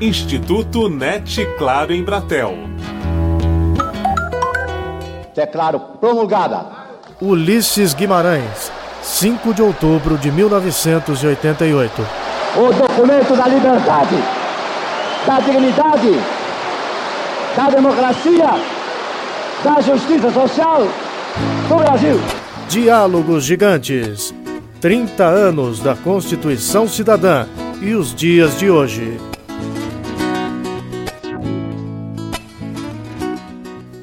Instituto 0.00 0.88
NET 0.88 1.44
Claro 1.58 1.92
em 1.92 2.02
Bratel. 2.02 2.54
Declaro 5.36 5.78
promulgada. 6.00 6.64
Ulisses 7.20 7.92
Guimarães, 7.92 8.72
5 9.02 9.52
de 9.52 9.60
outubro 9.60 10.16
de 10.16 10.32
1988. 10.32 12.06
O 12.56 12.72
documento 12.72 13.36
da 13.36 13.46
liberdade, 13.46 14.16
da 15.26 15.40
dignidade, 15.40 16.12
da 17.54 17.68
democracia, 17.68 18.48
da 19.62 19.80
justiça 19.82 20.30
social 20.30 20.80
do 21.68 21.76
Brasil. 21.76 22.18
Diálogos 22.70 23.44
Gigantes. 23.44 24.34
30 24.80 25.24
anos 25.24 25.78
da 25.80 25.94
Constituição 25.94 26.88
Cidadã 26.88 27.46
e 27.82 27.92
os 27.92 28.14
dias 28.14 28.58
de 28.58 28.70
hoje. 28.70 29.29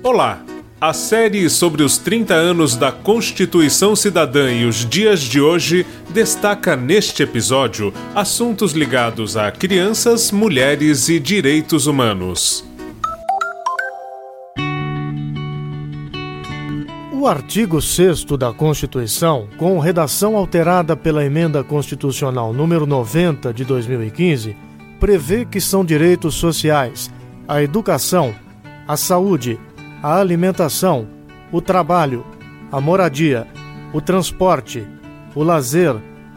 Olá! 0.09 0.41
A 0.79 0.93
série 0.93 1.49
sobre 1.49 1.84
os 1.84 1.97
30 1.97 2.34
anos 2.34 2.77
da 2.77 2.93
Constituição 2.93 3.93
Cidadã 3.93 4.49
e 4.49 4.63
os 4.63 4.85
dias 4.85 5.20
de 5.20 5.41
hoje 5.41 5.85
destaca 6.11 6.77
neste 6.77 7.23
episódio 7.23 7.93
assuntos 8.16 8.71
ligados 8.71 9.35
a 9.35 9.52
crianças, 9.52 10.31
mulheres 10.31 11.09
e 11.09 11.20
direitos 11.20 11.88
humanos. 11.88 12.63
O 17.11 17.27
artigo 17.27 17.81
6 17.81 18.23
da 18.39 18.53
Constituição, 18.53 19.49
com 19.58 19.77
redação 19.77 20.38
alterada 20.38 20.95
pela 20.95 21.25
Emenda 21.25 21.66
Constitucional 21.66 22.53
número 22.53 22.85
90 22.85 23.53
de 23.53 23.66
2015, 23.66 24.55
prevê 25.02 25.44
que 25.44 25.59
são 25.59 25.83
direitos 25.83 26.35
sociais 26.35 27.11
a 27.45 27.61
educação, 27.61 28.33
a 28.88 28.95
saúde, 28.95 29.59
a 30.02 30.20
alimentação, 30.20 31.08
o 31.52 31.62
trabalho, 31.62 32.26
a 32.72 32.80
moradia, 32.80 33.48
o 33.94 34.02
transporte, 34.02 34.86
o 35.34 35.44
lazer, 35.44 35.95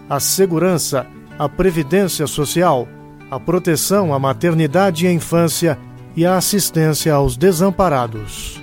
a 0.09 0.19
segurança, 0.19 1.07
a 1.39 1.49
previdência 1.49 2.27
social, 2.27 2.89
a 3.31 3.39
proteção 3.39 4.13
à 4.13 4.19
maternidade 4.19 5.05
e 5.05 5.09
à 5.09 5.13
infância 5.13 5.79
e 6.17 6.27
a 6.27 6.37
assistência 6.37 7.15
aos 7.15 7.37
desamparados. 7.37 8.61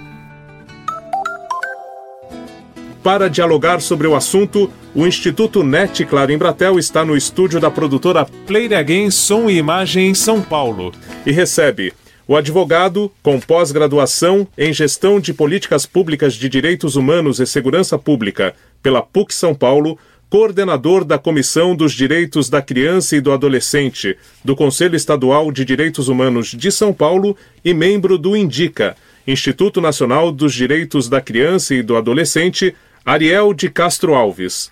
Para 3.02 3.30
dialogar 3.30 3.80
sobre 3.80 4.06
o 4.06 4.16
assunto, 4.16 4.70
o 4.94 5.08
Instituto 5.08 5.64
NET 5.64 6.04
Claro 6.06 6.32
em 6.32 6.38
Bratel 6.38 6.78
está 6.78 7.06
no 7.06 7.16
estúdio 7.16 7.60
da 7.60 7.72
produtora 7.72 8.26
Play 8.46 8.74
Again 8.74 9.10
Som 9.10 9.50
e 9.50 9.58
Imagem 9.58 10.10
em 10.10 10.14
São 10.14 10.42
Paulo 10.42 10.92
e 11.26 11.32
recebe 11.32 11.94
o 12.28 12.36
advogado, 12.36 13.10
com 13.24 13.40
pós-graduação 13.40 14.46
em 14.58 14.74
Gestão 14.74 15.20
de 15.20 15.34
Políticas 15.34 15.86
Públicas 15.86 16.34
de 16.34 16.50
Direitos 16.50 16.98
Humanos 16.98 17.40
e 17.40 17.48
Segurança 17.48 17.98
Pública 17.98 18.54
pela 18.84 19.02
PUC 19.02 19.34
São 19.34 19.56
Paulo, 19.56 19.98
coordenador 20.30 21.06
da 21.06 21.18
Comissão 21.18 21.74
dos 21.74 21.94
Direitos 21.94 22.50
da 22.50 22.62
Criança 22.62 23.16
e 23.16 23.22
do 23.22 23.32
Adolescente 23.32 24.18
do 24.44 24.58
Conselho 24.58 24.98
Estadual 24.98 25.54
de 25.54 25.64
Direitos 25.64 26.10
Humanos 26.10 26.48
de 26.52 26.70
São 26.70 26.94
Paulo 26.94 27.38
e 27.64 27.74
membro 27.74 28.18
do 28.18 28.36
INDICA, 28.36 28.98
Instituto 29.26 29.80
Nacional 29.80 30.30
dos 30.30 30.54
Direitos 30.54 31.08
da 31.08 31.22
Criança 31.22 31.76
e 31.76 31.82
do 31.82 31.96
Adolescente, 31.96 32.76
Ariel 33.06 33.54
de 33.54 33.70
Castro 33.70 34.14
Alves. 34.14 34.70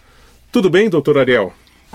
Tudo 0.51 0.69
bem, 0.69 0.89
doutor 0.89 1.17
Ariel? 1.17 1.53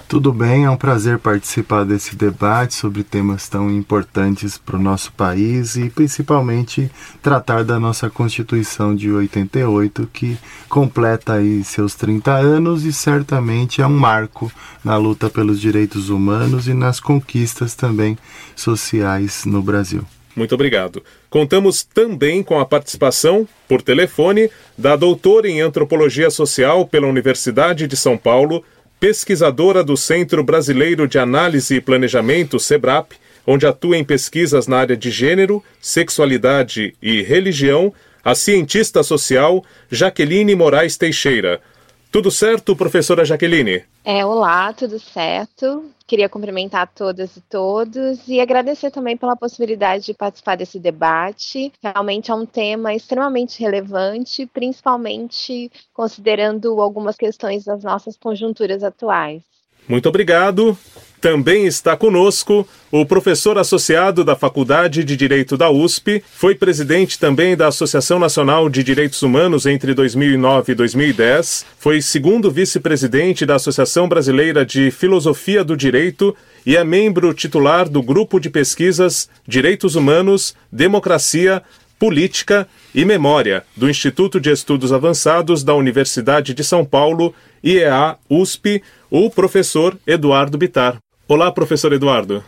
Tudo 0.08 0.32
bem, 0.32 0.64
é 0.64 0.70
um 0.70 0.76
prazer 0.76 1.18
participar 1.18 1.84
desse 1.84 2.16
debate 2.16 2.74
sobre 2.74 3.04
temas 3.04 3.48
tão 3.48 3.70
importantes 3.70 4.58
para 4.58 4.76
o 4.76 4.82
nosso 4.82 5.12
país 5.12 5.76
e 5.76 5.88
principalmente 5.88 6.90
tratar 7.22 7.64
da 7.64 7.78
nossa 7.78 8.10
Constituição 8.10 8.94
de 8.94 9.10
88, 9.10 10.08
que 10.12 10.36
completa 10.68 11.34
aí 11.34 11.62
seus 11.62 11.94
30 11.94 12.32
anos 12.32 12.84
e 12.84 12.92
certamente 12.92 13.80
é 13.80 13.86
um 13.86 13.90
marco 13.90 14.50
na 14.84 14.96
luta 14.96 15.30
pelos 15.30 15.60
direitos 15.60 16.08
humanos 16.08 16.66
e 16.66 16.74
nas 16.74 16.98
conquistas 16.98 17.74
também 17.74 18.18
sociais 18.56 19.44
no 19.44 19.62
Brasil. 19.62 20.04
Muito 20.34 20.54
obrigado. 20.54 21.02
Contamos 21.28 21.82
também 21.82 22.42
com 22.42 22.58
a 22.58 22.64
participação, 22.64 23.46
por 23.68 23.82
telefone, 23.82 24.50
da 24.78 24.96
doutora 24.96 25.48
em 25.48 25.60
Antropologia 25.60 26.30
Social 26.30 26.86
pela 26.86 27.08
Universidade 27.08 27.86
de 27.86 27.96
São 27.96 28.16
Paulo, 28.16 28.64
pesquisadora 29.00 29.82
do 29.82 29.96
Centro 29.96 30.44
Brasileiro 30.44 31.08
de 31.08 31.18
Análise 31.18 31.76
e 31.76 31.80
Planejamento, 31.80 32.60
SEBRAP, 32.60 33.12
onde 33.46 33.66
atua 33.66 33.96
em 33.96 34.04
pesquisas 34.04 34.66
na 34.66 34.76
área 34.76 34.96
de 34.96 35.10
gênero, 35.10 35.64
sexualidade 35.80 36.94
e 37.00 37.22
religião, 37.22 37.92
a 38.22 38.34
cientista 38.34 39.02
social 39.02 39.64
Jaqueline 39.90 40.54
Moraes 40.54 40.98
Teixeira. 40.98 41.62
Tudo 42.12 42.30
certo, 42.30 42.76
professora 42.76 43.24
Jaqueline? 43.24 43.82
É, 44.04 44.24
olá, 44.24 44.72
tudo 44.74 44.98
certo. 44.98 45.86
Queria 46.10 46.28
cumprimentar 46.28 46.92
todas 46.92 47.36
e 47.36 47.40
todos 47.40 48.26
e 48.26 48.40
agradecer 48.40 48.90
também 48.90 49.16
pela 49.16 49.36
possibilidade 49.36 50.06
de 50.06 50.12
participar 50.12 50.56
desse 50.56 50.80
debate. 50.80 51.72
Realmente 51.80 52.32
é 52.32 52.34
um 52.34 52.44
tema 52.44 52.92
extremamente 52.92 53.60
relevante, 53.60 54.44
principalmente 54.44 55.70
considerando 55.94 56.80
algumas 56.80 57.16
questões 57.16 57.62
das 57.62 57.84
nossas 57.84 58.16
conjunturas 58.16 58.82
atuais. 58.82 59.44
Muito 59.88 60.08
obrigado. 60.08 60.76
Também 61.20 61.66
está 61.66 61.94
conosco 61.96 62.66
o 62.90 63.04
professor 63.04 63.58
associado 63.58 64.24
da 64.24 64.34
Faculdade 64.34 65.04
de 65.04 65.14
Direito 65.14 65.54
da 65.54 65.70
USP, 65.70 66.24
foi 66.32 66.54
presidente 66.54 67.18
também 67.18 67.54
da 67.54 67.68
Associação 67.68 68.18
Nacional 68.18 68.70
de 68.70 68.82
Direitos 68.82 69.22
Humanos 69.22 69.66
entre 69.66 69.92
2009 69.92 70.72
e 70.72 70.74
2010, 70.74 71.66
foi 71.78 72.00
segundo 72.00 72.50
vice-presidente 72.50 73.44
da 73.44 73.56
Associação 73.56 74.08
Brasileira 74.08 74.64
de 74.64 74.90
Filosofia 74.90 75.62
do 75.62 75.76
Direito 75.76 76.34
e 76.64 76.74
é 76.74 76.82
membro 76.82 77.34
titular 77.34 77.86
do 77.86 78.02
Grupo 78.02 78.40
de 78.40 78.48
Pesquisas 78.48 79.28
Direitos 79.46 79.96
Humanos, 79.96 80.54
Democracia, 80.72 81.62
Política 82.00 82.66
e 82.94 83.04
Memória 83.04 83.62
do 83.76 83.86
Instituto 83.86 84.40
de 84.40 84.50
Estudos 84.50 84.90
Avançados 84.90 85.62
da 85.62 85.74
Universidade 85.74 86.54
de 86.54 86.64
São 86.64 86.82
Paulo, 86.82 87.34
IEA 87.62 88.16
USP, 88.26 88.82
o 89.10 89.28
professor 89.28 89.98
Eduardo 90.06 90.56
Bitar. 90.56 90.96
Olá, 91.28 91.52
professor 91.52 91.92
Eduardo. 91.92 92.42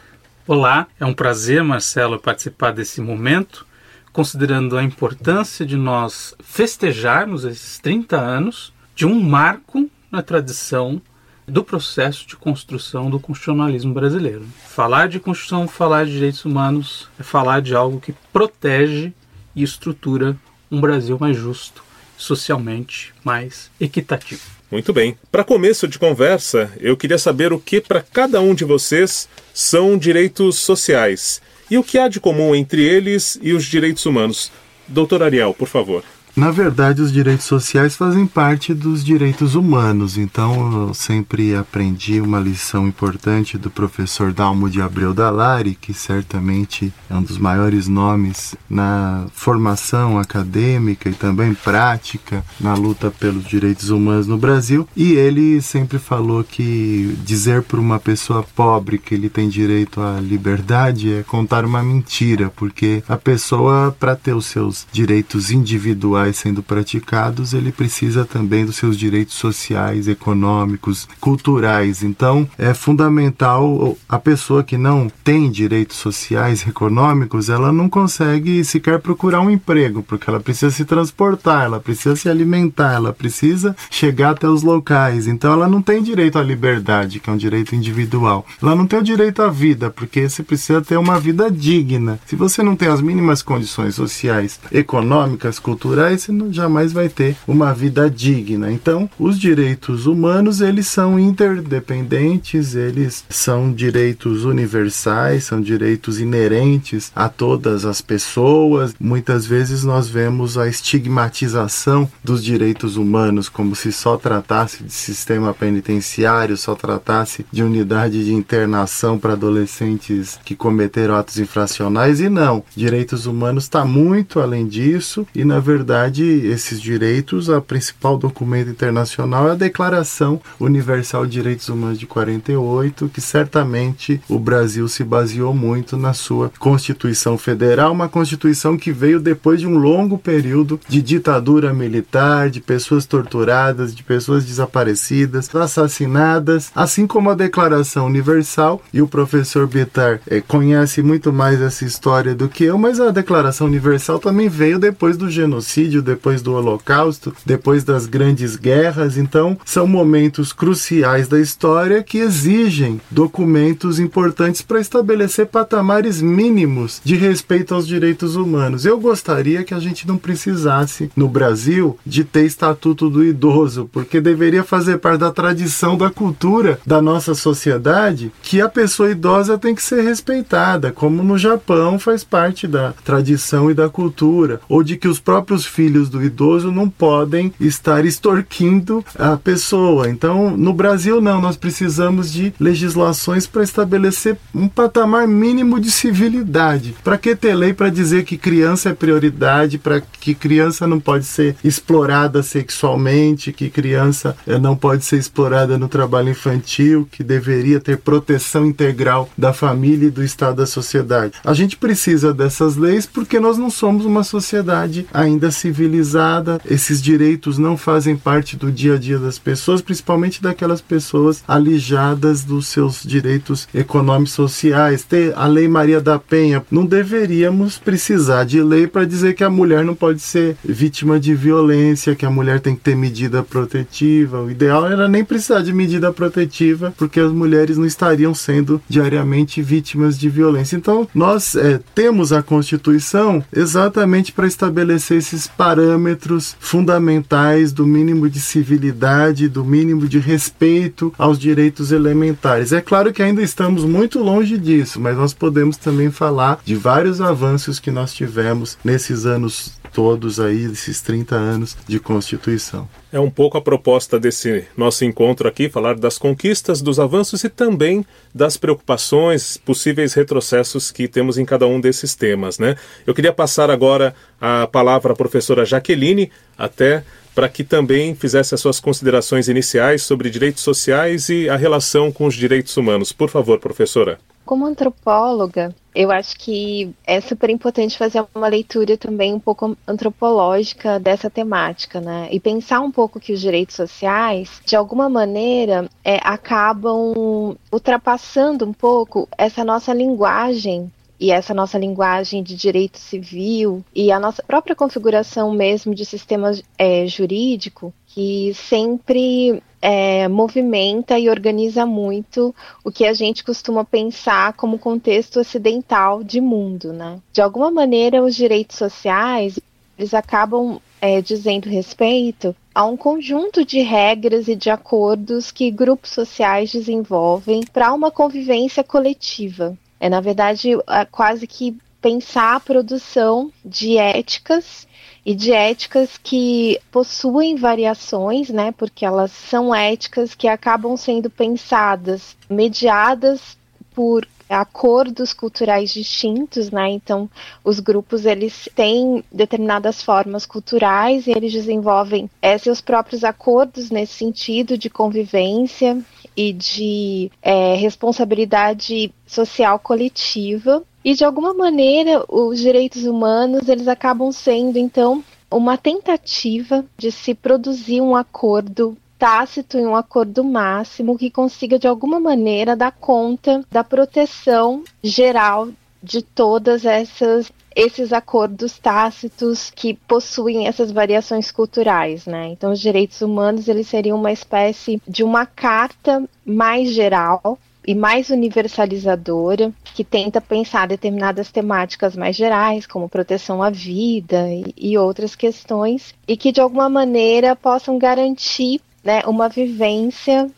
Olá, 0.49 0.87
é 0.99 1.05
um 1.05 1.13
prazer, 1.13 1.63
Marcelo, 1.63 2.19
participar 2.19 2.73
desse 2.73 3.03
momento, 3.03 3.67
considerando 4.11 4.79
a 4.79 4.83
importância 4.83 5.67
de 5.67 5.77
nós 5.77 6.35
festejarmos 6.43 7.45
esses 7.45 7.79
30 7.79 8.19
anos 8.19 8.73
de 8.95 9.05
um 9.05 9.21
marco 9.21 9.87
na 10.11 10.23
tradição 10.23 10.99
do 11.47 11.63
processo 11.63 12.27
de 12.27 12.37
construção 12.37 13.11
do 13.11 13.21
constitucionalismo 13.21 13.93
brasileiro. 13.93 14.47
Falar 14.67 15.09
de 15.09 15.21
Constituição, 15.21 15.69
falar 15.69 16.07
de 16.07 16.13
direitos 16.13 16.43
humanos, 16.43 17.11
é 17.21 17.23
falar 17.23 17.61
de 17.61 17.75
algo 17.75 18.01
que 18.01 18.15
protege 18.33 19.13
e 19.55 19.63
estrutura 19.63 20.37
um 20.71 20.81
Brasil 20.81 21.19
mais 21.21 21.37
justo, 21.37 21.85
socialmente 22.17 23.13
mais 23.23 23.71
equitativo. 23.81 24.43
Muito 24.71 24.93
bem. 24.93 25.19
Para 25.31 25.45
começo 25.45 25.87
de 25.87 25.99
conversa, 25.99 26.73
eu 26.81 26.97
queria 26.97 27.19
saber 27.19 27.53
o 27.53 27.61
que 27.61 27.81
para 27.81 28.01
cada 28.01 28.41
um 28.41 28.55
de 28.55 28.65
vocês 28.65 29.29
são 29.53 29.99
direitos 29.99 30.59
sociais 30.59 31.43
e 31.71 31.77
o 31.77 31.85
que 31.85 31.99
há 31.99 32.09
de 32.09 32.19
comum 32.19 32.55
entre 32.55 32.83
eles 32.83 33.39
e 33.43 33.53
os 33.53 33.65
direitos 33.65 34.07
humanos. 34.07 34.51
Doutor 34.89 35.23
Ariel, 35.23 35.53
por 35.53 35.69
favor. 35.69 36.03
Na 36.35 36.51
verdade, 36.51 37.03
os 37.03 37.13
direitos 37.13 37.45
sociais 37.45 37.95
fazem 37.95 38.27
parte 38.27 38.73
dos 38.73 39.05
direitos 39.05 39.55
humanos, 39.55 40.17
então 40.17 40.89
eu 40.89 40.95
sempre 40.95 41.55
aprendi 41.55 42.23
uma 42.23 42.41
lição 42.41 42.89
importante 42.89 43.59
do 43.59 43.71
professor 43.71 44.33
Dalmo 44.33 44.71
de 44.71 44.81
Abreu 44.81 45.13
Dalari, 45.13 45.75
que 45.75 45.93
certamente 45.93 46.91
é 47.11 47.15
um 47.15 47.23
dos 47.23 47.37
maiores 47.37 47.87
nomes 47.87 48.55
na 48.69 49.27
formação 49.35 50.19
acadêmica 50.19 51.11
e 51.11 51.13
também 51.13 51.53
prática 51.53 52.43
na 52.59 52.73
luta 52.73 53.11
pelos 53.11 53.45
direitos 53.45 53.91
humanos 53.91 54.27
no 54.27 54.39
Brasil. 54.39 54.89
E 54.97 55.13
ele 55.13 55.61
sempre 55.61 55.99
falou 55.99 56.43
que 56.43 57.15
dizer 57.27 57.63
para 57.63 57.79
uma 57.79 58.01
pessoa 58.01 58.43
pobre 58.43 58.97
que 58.97 59.15
ele 59.15 59.29
tem 59.29 59.51
direito 59.51 60.01
à 60.01 60.19
liberdade 60.19 61.13
é 61.13 61.23
contar 61.23 61.67
uma 61.67 61.83
mentira, 61.83 62.51
porque 62.57 63.03
a 63.07 63.19
pessoa, 63.19 63.95
para 64.01 64.17
ter 64.17 64.33
os 64.33 64.47
seus 64.47 64.87
direitos 64.91 65.51
individuais, 65.51 66.22
individuais 66.23 66.37
sendo 66.37 66.63
praticados, 66.63 67.53
ele 67.53 67.73
precisa 67.73 68.25
também 68.25 68.65
dos 68.65 68.77
seus 68.77 68.97
direitos 68.97 69.35
sociais, 69.35 70.09
econômicos, 70.09 71.09
culturais. 71.21 72.03
Então, 72.03 72.49
é 72.59 72.73
fundamental 72.75 73.97
a 74.09 74.19
pessoa 74.19 74.63
que 74.63 74.77
não 74.77 75.11
tem 75.25 75.51
direitos 75.51 75.97
sociais, 75.97 76.67
econômicos, 76.67 77.49
ela 77.49 77.73
não 77.73 77.89
consegue 77.89 78.65
sequer 78.65 78.99
procurar 79.01 79.41
um 79.41 79.51
emprego, 79.51 80.03
porque 80.03 80.29
ela 80.29 80.41
precisa 80.41 80.71
se 80.71 80.85
transportar, 80.85 81.65
ela 81.65 81.81
precisa 81.81 82.17
se 82.17 82.29
alimentar, 82.29 82.95
ela 82.95 83.13
precisa 83.13 83.75
chegar 83.91 84.31
até 84.31 84.49
os 84.49 84.63
locais. 84.63 85.27
Então, 85.27 85.53
ela 85.53 85.69
não 85.69 85.83
tem 85.83 86.03
direito 86.03 86.39
à 86.39 86.43
liberdade, 86.43 87.21
que 87.21 87.31
é 87.31 87.33
um 87.33 87.37
direito 87.37 87.75
individual. 87.75 88.47
Ela 88.63 88.75
não 88.75 88.87
tem 88.87 88.99
o 88.99 89.03
direito 89.03 89.43
à 89.43 89.49
vida, 89.49 89.91
porque 89.91 90.29
você 90.29 90.43
precisa 90.43 90.81
ter 90.81 90.97
uma 90.97 91.19
vida 91.19 91.51
digna. 91.51 92.19
Se 92.27 92.37
você 92.37 92.63
não 92.63 92.77
tem 92.77 92.89
as 92.89 93.01
mínimas 93.01 93.43
condições 93.43 93.95
sociais, 93.95 94.61
econômicas, 94.71 95.59
culturais, 95.59 96.12
você 96.19 96.33
não, 96.33 96.53
jamais 96.53 96.93
vai 96.93 97.09
ter 97.09 97.37
uma 97.47 97.73
vida 97.73 98.11
digna. 98.11 98.71
Então, 98.71 99.09
os 99.19 99.39
direitos 99.39 100.07
humanos, 100.07 100.61
eles 100.61 100.87
são 100.87 101.19
interdependentes, 101.19 102.75
eles 102.75 103.25
são 103.29 103.73
direitos 103.73 104.45
universais, 104.45 105.45
são 105.45 105.61
direitos 105.61 106.21
inerentes 106.21 107.11
a 107.15 107.29
todas 107.29 107.85
as 107.85 108.01
pessoas. 108.01 108.95
Muitas 108.99 109.47
vezes 109.47 109.85
nós 109.85 110.09
vemos 110.09 110.59
a 110.59 110.69
estigmatização 110.69 112.11
dos 112.23 112.43
direitos 112.43 112.97
humanos 112.97 113.49
como 113.49 113.75
se 113.75 113.93
só 113.93 114.17
tratasse 114.17 114.83
de 114.83 114.93
sistema 114.93 115.55
penitenciário, 115.55 116.57
só 116.57 116.75
tratasse 116.75 117.45
de 117.53 117.63
unidade 117.63 118.25
de 118.25 118.33
internação 118.33 119.19
para 119.19 119.33
adolescentes 119.33 120.39
que 120.45 120.55
cometeram 120.55 121.15
atos 121.15 121.39
infracionais 121.39 122.21
e 122.21 122.29
não. 122.29 122.65
Direitos 122.77 123.27
humanos 123.27 123.65
está 123.65 123.85
muito 123.85 124.41
além 124.41 124.67
disso 124.67 125.27
e 125.35 125.45
na 125.45 125.59
verdade 125.59 126.02
esses 126.09 126.81
direitos, 126.81 127.51
a 127.51 127.61
principal 127.61 128.17
documento 128.17 128.71
internacional 128.71 129.49
é 129.49 129.53
a 129.53 129.57
Declaração 129.57 130.41
Universal 130.59 131.27
de 131.27 131.33
Direitos 131.33 131.69
Humanos 131.69 131.99
de 131.99 132.07
48, 132.07 133.11
que 133.13 133.21
certamente 133.21 134.21
o 134.29 134.39
Brasil 134.39 134.89
se 134.89 135.05
baseou 135.05 135.53
muito 135.53 135.97
na 135.97 136.13
sua 136.13 136.51
Constituição 136.59 137.37
Federal, 137.37 137.93
uma 137.93 138.09
Constituição 138.09 138.77
que 138.77 138.93
veio 138.93 139.21
depois 139.21 139.61
de 139.61 139.67
um 139.67 139.77
longo 139.77 140.17
período 140.17 140.81
de 140.89 141.03
ditadura 141.03 141.75
militar, 141.75 142.49
de 142.49 142.61
pessoas 142.61 143.05
torturadas, 143.05 143.95
de 143.95 144.03
pessoas 144.03 144.45
desaparecidas, 144.45 145.53
assassinadas, 145.55 146.71
assim 146.75 147.07
como 147.07 147.31
a 147.31 147.35
Declaração 147.35 148.07
Universal, 148.07 148.81
e 148.93 149.03
o 149.03 149.09
professor 149.09 149.67
Bitar 149.67 150.21
é, 150.27 150.41
conhece 150.41 151.03
muito 151.03 151.33
mais 151.33 151.61
essa 151.61 151.85
história 151.85 152.35
do 152.35 152.49
que 152.49 152.65
eu, 152.65 152.79
mas 152.79 153.01
a 153.01 153.11
Declaração 153.11 153.67
Universal 153.67 154.19
também 154.19 154.49
veio 154.49 154.79
depois 154.79 155.17
do 155.17 155.29
genocídio, 155.29 155.92
depois 156.01 156.41
do 156.41 156.55
Holocausto, 156.55 157.35
depois 157.45 157.85
das 157.85 158.07
grandes 158.07 158.57
guerras, 158.57 159.19
então 159.19 159.59
são 159.65 159.87
momentos 159.87 160.53
cruciais 160.53 161.29
da 161.29 161.41
história 161.41 162.03
que 162.03 162.19
exigem 162.19 163.01
documentos 163.11 163.99
importantes 163.99 164.63
para 164.63 164.81
estabelecer 164.81 165.47
patamares 165.47 166.23
mínimos 166.23 167.01
de 167.05 167.17
respeito 167.17 167.75
aos 167.75 167.87
direitos 167.87 168.37
humanos. 168.37 168.85
Eu 168.85 168.99
gostaria 169.01 169.65
que 169.65 169.75
a 169.75 169.81
gente 169.81 170.07
não 170.07 170.17
precisasse, 170.17 171.11
no 171.17 171.29
Brasil, 171.29 171.99
de 172.07 172.23
ter 172.23 172.45
estatuto 172.45 173.11
do 173.11 173.25
idoso, 173.25 173.89
porque 173.93 174.21
deveria 174.21 174.63
fazer 174.63 174.99
parte 174.99 175.21
da 175.21 175.31
tradição, 175.31 175.97
da 175.97 176.11
cultura 176.11 176.79
da 176.87 177.03
nossa 177.03 177.35
sociedade 177.35 178.33
que 178.43 178.61
a 178.61 178.69
pessoa 178.69 179.11
idosa 179.11 179.59
tem 179.59 179.75
que 179.75 179.83
ser 179.83 180.03
respeitada, 180.03 180.93
como 180.93 181.23
no 181.23 181.37
Japão 181.37 181.99
faz 181.99 182.23
parte 182.23 182.67
da 182.67 182.93
tradição 183.05 183.71
e 183.71 183.75
da 183.75 183.89
cultura, 183.89 184.61
ou 184.69 184.83
de 184.83 184.97
que 184.97 185.09
os 185.09 185.19
próprios 185.19 185.67
filhos 185.67 185.82
do 185.91 186.23
idoso 186.23 186.71
não 186.71 186.89
podem 186.89 187.53
estar 187.61 188.05
extorquindo 188.05 189.05
a 189.19 189.37
pessoa. 189.37 190.09
Então, 190.09 190.57
no 190.57 190.73
Brasil 190.73 191.21
não, 191.21 191.41
nós 191.41 191.57
precisamos 191.57 192.33
de 192.33 192.53
legislações 192.59 193.47
para 193.47 193.63
estabelecer 193.63 194.37
um 194.55 194.69
patamar 194.69 195.27
mínimo 195.27 195.81
de 195.81 195.91
civilidade. 195.91 196.95
Para 197.03 197.19
que 197.19 197.35
ter 197.35 197.55
lei 197.55 197.73
para 197.73 197.91
dizer 197.91 198.25
que 198.25 198.37
criança 198.37 198.91
é 198.91 198.95
prioridade, 198.95 199.79
para 199.79 200.01
que 200.01 200.35
criança 200.35 200.87
não 200.87 201.01
pode 201.01 201.25
ser 201.25 201.57
explorada 201.65 202.43
sexualmente, 202.43 203.53
que 203.53 203.71
criança 203.71 204.37
eh, 204.47 204.59
não 204.59 204.77
pode 204.77 205.05
ser 205.05 205.17
explorada 205.17 205.79
no 205.79 205.89
trabalho 205.89 206.31
infantil, 206.31 207.09
que 207.11 207.25
deveria 207.25 207.81
ter 207.81 207.99
proteção 207.99 208.67
integral 208.67 209.29
da 209.37 209.53
família 209.53 210.07
e 210.07 210.11
do 210.11 210.23
estado 210.23 210.57
da 210.57 210.67
sociedade. 210.67 211.35
A 211.45 211.55
gente 211.55 211.77
precisa 211.77 212.33
dessas 212.33 212.77
leis 212.77 213.07
porque 213.07 213.41
nós 213.41 213.59
não 213.59 213.71
somos 213.71 214.05
uma 214.05 214.23
sociedade 214.23 215.07
ainda 215.13 215.51
civilizada. 215.73 216.61
Esses 216.69 217.01
direitos 217.01 217.57
não 217.57 217.77
fazem 217.77 218.17
parte 218.17 218.57
do 218.57 218.71
dia 218.71 218.95
a 218.95 218.99
dia 218.99 219.19
das 219.19 219.39
pessoas, 219.39 219.81
principalmente 219.81 220.43
daquelas 220.43 220.81
pessoas 220.81 221.43
alijadas 221.49 222.45
dos 222.45 222.67
seus 222.67 223.03
direitos 223.03 223.67
econômicos 223.75 224.35
sociais. 224.35 225.03
Ter 225.03 225.33
a 225.35 225.47
Lei 225.47 225.67
Maria 225.67 226.01
da 226.01 226.19
Penha, 226.19 226.63
não 226.71 226.85
deveríamos 226.85 227.79
precisar 227.79 228.45
de 228.45 228.63
lei 228.63 228.87
para 228.87 229.07
dizer 229.07 229.35
que 229.35 229.43
a 229.43 229.51
mulher 229.51 229.83
não 229.83 229.95
pode 229.95 230.21
ser 230.21 230.57
vítima 230.63 231.19
de 231.19 231.35
violência, 231.35 232.15
que 232.15 232.27
a 232.27 232.31
mulher 232.31 232.61
tem 232.61 232.75
que 232.75 232.83
ter 232.83 232.95
medida 232.95 233.43
protetiva. 233.43 234.43
O 234.43 234.51
ideal 234.51 234.87
era 234.87 235.09
nem 235.09 235.25
precisar 235.25 235.63
de 235.63 235.73
medida 235.73 236.13
protetiva, 236.13 236.93
porque 236.99 237.19
as 237.19 237.33
mulheres 237.33 237.79
não 237.79 237.87
estariam 237.87 238.35
sendo 238.35 238.81
diariamente 238.89 239.63
vítimas 239.63 240.19
de 240.19 240.29
violência. 240.29 240.77
Então, 240.77 241.09
nós 241.15 241.55
é, 241.55 241.81
temos 241.95 242.33
a 242.33 242.43
Constituição 242.43 243.43
exatamente 243.55 244.33
para 244.33 244.47
estabelecer 244.47 245.19
esses 245.19 245.47
parâmetros 245.63 246.57
fundamentais 246.59 247.73
do 247.73 247.87
mínimo 247.87 248.29
de 248.29 248.41
civilidade, 248.41 249.49
do 249.49 249.65
mínimo 249.65 250.09
de 250.09 250.19
respeito 250.19 251.15
aos 251.17 251.39
direitos 251.39 251.93
elementares. 251.93 252.73
É 252.73 252.81
claro 252.81 253.13
que 253.13 253.23
ainda 253.23 253.41
estamos 253.41 253.85
muito 253.85 254.19
longe 254.19 254.59
disso, 254.59 255.01
mas 255.01 255.17
nós 255.17 255.33
podemos 255.33 255.77
também 255.77 256.11
falar 256.11 256.59
de 256.65 256.75
vários 256.75 257.21
avanços 257.21 257.79
que 257.79 257.93
nós 257.93 258.13
tivemos 258.13 258.77
nesses 258.85 259.25
anos 259.25 259.81
todos 259.93 260.41
aí, 260.41 260.65
esses 260.65 261.01
30 261.01 261.37
anos 261.37 261.77
de 261.87 262.01
Constituição. 262.01 262.89
É 263.13 263.21
um 263.21 263.31
pouco 263.31 263.59
a 263.59 263.61
proposta 263.61 264.19
desse 264.19 264.65
nosso 264.77 265.05
encontro 265.05 265.47
aqui, 265.47 265.69
falar 265.69 265.97
das 265.97 266.17
conquistas, 266.17 266.81
dos 266.81 266.99
avanços 266.99 267.45
e 267.45 267.49
também 267.51 268.05
das 268.35 268.57
preocupações, 268.57 269.59
possíveis 269.59 270.15
retrocessos 270.15 270.91
que 270.91 271.07
temos 271.07 271.37
em 271.37 271.45
cada 271.45 271.67
um 271.67 271.79
desses 271.79 272.15
temas, 272.15 272.59
né? 272.59 272.75
Eu 273.07 273.15
queria 273.15 273.33
passar 273.33 273.71
agora 273.71 274.15
a 274.43 274.67
palavra 274.67 275.13
à 275.13 275.17
professora 275.17 275.65
Jaqueline, 275.65 276.33
até 276.59 277.05
para 277.33 277.49
que 277.49 277.63
também 277.63 278.13
fizesse 278.17 278.55
as 278.55 278.61
suas 278.61 278.81
considerações 278.81 279.49
iniciais 279.49 280.03
sobre 280.03 280.29
direitos 280.29 280.65
sociais 280.65 281.29
e 281.29 281.49
a 281.49 281.57
relação 281.57 282.11
com 282.11 282.27
os 282.27 282.35
direitos 282.35 282.77
humanos. 282.77 283.13
Por 283.13 283.31
favor, 283.31 283.61
professora. 283.61 284.19
Como 284.45 284.67
antropóloga, 284.67 285.73
eu 285.95 286.11
acho 286.11 286.37
que 286.37 286.93
é 287.07 287.21
super 287.21 287.49
importante 287.49 287.97
fazer 287.97 288.25
uma 288.35 288.49
leitura 288.49 288.97
também 288.99 289.33
um 289.33 289.39
pouco 289.39 289.77
antropológica 289.87 290.99
dessa 290.99 291.31
temática, 291.31 292.01
né? 292.01 292.29
E 292.33 292.41
pensar 292.41 292.81
um 292.81 292.91
pouco 292.91 293.21
que 293.21 293.33
os 293.33 293.41
direitos 293.41 293.77
sociais, 293.77 294.61
de 294.67 294.75
alguma 294.75 295.09
maneira, 295.09 295.89
é, 296.05 296.19
acabam 296.23 297.57
ultrapassando 297.71 298.65
um 298.65 298.73
pouco 298.73 299.29
essa 299.39 299.65
nossa 299.65 299.95
linguagem 299.95 300.91
e 301.23 301.31
essa 301.31 301.55
nossa 301.55 301.79
linguagem 301.79 302.43
de 302.43 302.57
direito 302.57 302.99
civil 302.99 303.85
e 303.95 304.11
a 304.11 304.19
nossa 304.19 304.43
própria 304.43 304.75
configuração 304.75 305.53
mesmo 305.53 305.95
de 305.95 306.05
sistema 306.05 306.51
é, 306.77 307.07
jurídico 307.07 307.95
que 308.09 308.53
sempre 308.55 309.63
é, 309.81 310.27
movimenta 310.27 311.17
e 311.21 311.31
organiza 311.31 311.87
muito 311.87 312.53
o 312.85 312.91
que 312.91 313.07
a 313.07 313.15
gente 313.15 313.45
costuma 313.45 313.85
pensar 313.85 314.55
como 314.55 314.81
contexto 314.81 315.39
ocidental 315.39 316.25
de 316.25 316.41
mundo, 316.41 316.93
né? 316.93 317.21
De 317.33 317.41
alguma 317.41 317.71
maneira, 317.71 318.21
os 318.21 318.35
direitos 318.35 318.77
sociais 318.77 319.61
eles 319.97 320.15
acabam 320.15 320.81
é, 321.01 321.21
dizendo 321.21 321.69
respeito 321.69 322.57
a 322.75 322.85
um 322.85 322.97
conjunto 322.97 323.65
de 323.65 323.81
regras 323.81 324.49
e 324.49 324.57
de 324.57 324.71
acordos 324.71 325.53
que 325.53 325.71
grupos 325.71 326.11
sociais 326.11 326.73
desenvolvem 326.73 327.61
para 327.73 327.93
uma 327.93 328.11
convivência 328.11 328.83
coletiva. 328.83 329.79
É, 330.03 330.09
na 330.09 330.21
verdade, 330.21 330.73
é 330.89 331.05
quase 331.05 331.47
que 331.47 331.79
pensar 332.01 332.57
a 332.57 332.61
produção 332.61 333.53
de 333.65 333.97
éticas 333.97 334.89
e 335.25 335.33
de 335.33 335.53
éticas 335.53 336.19
que 336.21 336.81
possuem 336.91 337.55
variações, 337.55 338.49
né? 338.51 338.73
Porque 338.73 339.05
elas 339.07 339.31
são 339.31 339.73
éticas 339.73 340.35
que 340.35 340.49
acabam 340.49 340.97
sendo 340.97 341.31
pensadas, 341.31 342.37
mediadas 342.51 343.57
por 343.95 344.27
acordos 344.49 345.33
culturais 345.33 345.93
distintos, 345.95 346.73
né? 346.73 346.91
Então, 346.91 347.31
os 347.63 347.79
grupos 347.79 348.27
eles 348.27 348.69
têm 348.75 349.23
determinadas 349.31 350.03
formas 350.03 350.45
culturais 350.45 351.29
e 351.29 351.31
eles 351.31 351.53
desenvolvem 351.53 352.29
é, 352.43 352.59
seus 352.59 352.81
próprios 352.81 353.23
acordos 353.23 353.89
nesse 353.89 354.15
sentido 354.15 354.77
de 354.77 354.91
convivência 354.91 356.05
e 356.37 356.53
de 356.53 357.31
é, 357.43 357.75
responsabilidade 357.75 359.13
social 359.27 359.79
coletiva. 359.79 360.83
E 361.05 361.15
de 361.15 361.25
alguma 361.25 361.53
maneira, 361.53 362.25
os 362.29 362.61
direitos 362.61 363.05
humanos 363.05 363.69
eles 363.69 363.89
acabam 363.89 364.31
sendo 364.33 364.79
então 364.79 365.23
uma 365.51 365.77
tentativa 365.77 366.85
de 366.97 367.11
se 367.11 367.35
produzir 367.35 368.01
um 368.01 368.17
acordo 368.17 368.97
tácito 369.19 369.79
e 369.79 369.87
um 369.87 369.95
acordo 369.95 370.43
máximo 370.43 371.17
que 371.17 371.31
consiga 371.31 371.79
de 371.79 371.87
alguma 371.87 372.19
maneira 372.19 372.75
dar 372.75 372.91
conta 372.91 373.63
da 373.71 373.85
proteção 373.85 374.83
geral 375.03 375.69
de 376.03 376.23
todas 376.23 376.85
essas 376.85 377.53
esses 377.75 378.13
acordos 378.13 378.79
tácitos 378.79 379.71
que 379.71 379.95
possuem 379.95 380.67
essas 380.67 380.91
variações 380.91 381.51
culturais, 381.51 382.27
né? 382.27 382.49
Então, 382.49 382.73
os 382.73 382.81
direitos 382.81 383.21
humanos 383.21 383.69
eles 383.69 383.89
seriam 383.89 384.19
uma 384.19 384.33
espécie 384.33 385.01
de 385.07 385.23
uma 385.23 385.47
carta 385.47 386.23
mais 386.45 386.93
geral 386.93 387.59
e 387.87 387.95
mais 387.95 388.31
universalizadora, 388.31 389.73
que 389.95 390.05
tenta 390.05 390.41
pensar 390.41 390.87
determinadas 390.87 391.51
temáticas 391.51 392.15
mais 392.15 392.37
gerais, 392.37 392.87
como 392.87 393.09
proteção 393.09 393.63
à 393.63 393.71
vida 393.71 394.49
e, 394.49 394.75
e 394.77 394.99
outras 394.99 395.35
questões, 395.35 396.15
e 396.27 396.37
que 396.37 396.53
de 396.53 396.61
alguma 396.61 396.89
maneira 396.89 397.57
possam 397.57 397.99
garantir 397.99 398.81
né, 399.03 399.23
uma 399.27 399.49
vivência 399.49 400.49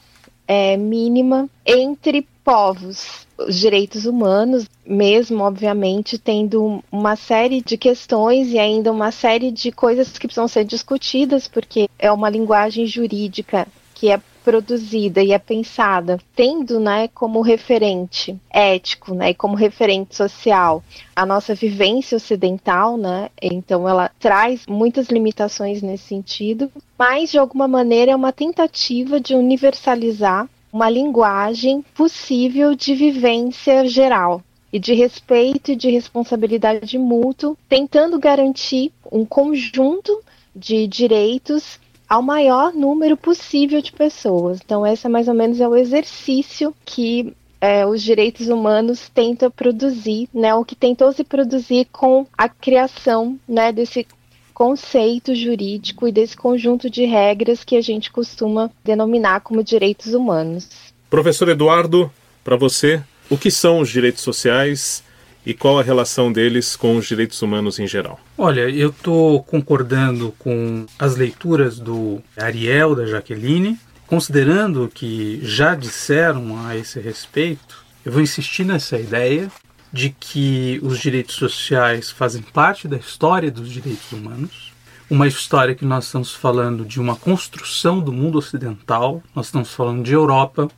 é, 0.46 0.76
mínima 0.76 1.48
entre 1.64 2.26
povos, 2.44 3.26
os 3.38 3.56
direitos 3.56 4.04
humanos, 4.04 4.66
mesmo, 4.86 5.42
obviamente, 5.42 6.18
tendo 6.18 6.82
uma 6.90 7.16
série 7.16 7.60
de 7.60 7.76
questões 7.76 8.52
e 8.52 8.58
ainda 8.58 8.92
uma 8.92 9.10
série 9.10 9.50
de 9.50 9.72
coisas 9.72 10.18
que 10.18 10.26
precisam 10.26 10.48
ser 10.48 10.64
discutidas, 10.64 11.48
porque 11.48 11.88
é 11.98 12.10
uma 12.10 12.28
linguagem 12.30 12.86
jurídica 12.86 13.66
que 13.94 14.10
é 14.10 14.20
produzida 14.44 15.22
e 15.22 15.32
é 15.32 15.38
pensada 15.38 16.20
tendo, 16.36 16.78
né, 16.78 17.08
como 17.08 17.40
referente 17.40 18.36
ético, 18.50 19.14
né, 19.14 19.30
e 19.30 19.34
como 19.34 19.56
referente 19.56 20.14
social 20.14 20.84
a 21.16 21.24
nossa 21.24 21.54
vivência 21.54 22.16
ocidental, 22.16 22.98
né? 22.98 23.30
Então 23.40 23.88
ela 23.88 24.10
traz 24.20 24.66
muitas 24.68 25.08
limitações 25.08 25.80
nesse 25.80 26.04
sentido, 26.08 26.70
mas 26.98 27.30
de 27.30 27.38
alguma 27.38 27.66
maneira 27.66 28.12
é 28.12 28.16
uma 28.16 28.32
tentativa 28.32 29.18
de 29.18 29.34
universalizar 29.34 30.46
uma 30.70 30.90
linguagem 30.90 31.82
possível 31.94 32.74
de 32.74 32.94
vivência 32.94 33.86
geral 33.86 34.42
e 34.74 34.78
de 34.80 34.92
respeito 34.92 35.70
e 35.70 35.76
de 35.76 35.88
responsabilidade 35.88 36.98
mútuo, 36.98 37.56
tentando 37.68 38.18
garantir 38.18 38.90
um 39.10 39.24
conjunto 39.24 40.20
de 40.52 40.88
direitos 40.88 41.78
ao 42.08 42.20
maior 42.20 42.74
número 42.74 43.16
possível 43.16 43.80
de 43.80 43.92
pessoas. 43.92 44.58
Então, 44.64 44.84
esse 44.84 45.06
é 45.06 45.08
mais 45.08 45.28
ou 45.28 45.34
menos 45.34 45.60
é 45.60 45.68
o 45.68 45.76
exercício 45.76 46.74
que 46.84 47.32
é, 47.60 47.86
os 47.86 48.02
direitos 48.02 48.48
humanos 48.48 49.08
tentam 49.14 49.48
produzir, 49.48 50.28
né, 50.34 50.52
o 50.56 50.64
que 50.64 50.74
tentou 50.74 51.12
se 51.12 51.22
produzir 51.22 51.86
com 51.92 52.26
a 52.36 52.48
criação 52.48 53.38
né, 53.48 53.70
desse 53.70 54.04
conceito 54.52 55.36
jurídico 55.36 56.08
e 56.08 56.12
desse 56.12 56.36
conjunto 56.36 56.90
de 56.90 57.04
regras 57.04 57.62
que 57.62 57.76
a 57.76 57.80
gente 57.80 58.10
costuma 58.10 58.72
denominar 58.82 59.38
como 59.40 59.62
direitos 59.62 60.14
humanos. 60.14 60.68
Professor 61.08 61.48
Eduardo, 61.48 62.10
para 62.42 62.56
você, 62.56 63.00
o 63.34 63.38
que 63.38 63.50
são 63.50 63.80
os 63.80 63.88
direitos 63.88 64.22
sociais 64.22 65.02
e 65.44 65.52
qual 65.52 65.80
a 65.80 65.82
relação 65.82 66.32
deles 66.32 66.76
com 66.76 66.96
os 66.96 67.04
direitos 67.04 67.42
humanos 67.42 67.80
em 67.80 67.86
geral? 67.86 68.20
Olha, 68.38 68.70
eu 68.70 68.90
estou 68.90 69.42
concordando 69.42 70.32
com 70.38 70.86
as 70.96 71.16
leituras 71.16 71.80
do 71.80 72.22
Ariel, 72.36 72.94
da 72.94 73.06
Jaqueline, 73.06 73.76
considerando 74.06 74.88
que 74.88 75.40
já 75.42 75.74
disseram 75.74 76.64
a 76.64 76.76
esse 76.76 77.00
respeito, 77.00 77.84
eu 78.04 78.12
vou 78.12 78.22
insistir 78.22 78.64
nessa 78.64 78.96
ideia 78.98 79.50
de 79.92 80.10
que 80.10 80.78
os 80.80 81.00
direitos 81.00 81.34
sociais 81.34 82.12
fazem 82.12 82.40
parte 82.40 82.86
da 82.86 82.96
história 82.96 83.50
dos 83.50 83.68
direitos 83.68 84.12
humanos, 84.12 84.72
uma 85.10 85.26
história 85.26 85.74
que 85.74 85.84
nós 85.84 86.04
estamos 86.04 86.32
falando 86.32 86.84
de 86.84 87.00
uma 87.00 87.16
construção 87.16 87.98
do 87.98 88.12
mundo 88.12 88.38
ocidental, 88.38 89.20
nós 89.34 89.46
estamos 89.46 89.74
falando 89.74 90.04
de 90.04 90.12
Europa, 90.12 90.68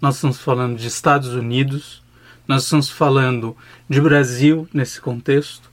nós 0.00 0.16
estamos 0.16 0.38
falando 0.38 0.76
de 0.76 0.86
Estados 0.86 1.34
Unidos, 1.34 2.02
nós 2.46 2.64
estamos 2.64 2.88
falando 2.88 3.56
de 3.88 4.00
Brasil 4.00 4.68
nesse 4.72 5.00
contexto, 5.00 5.70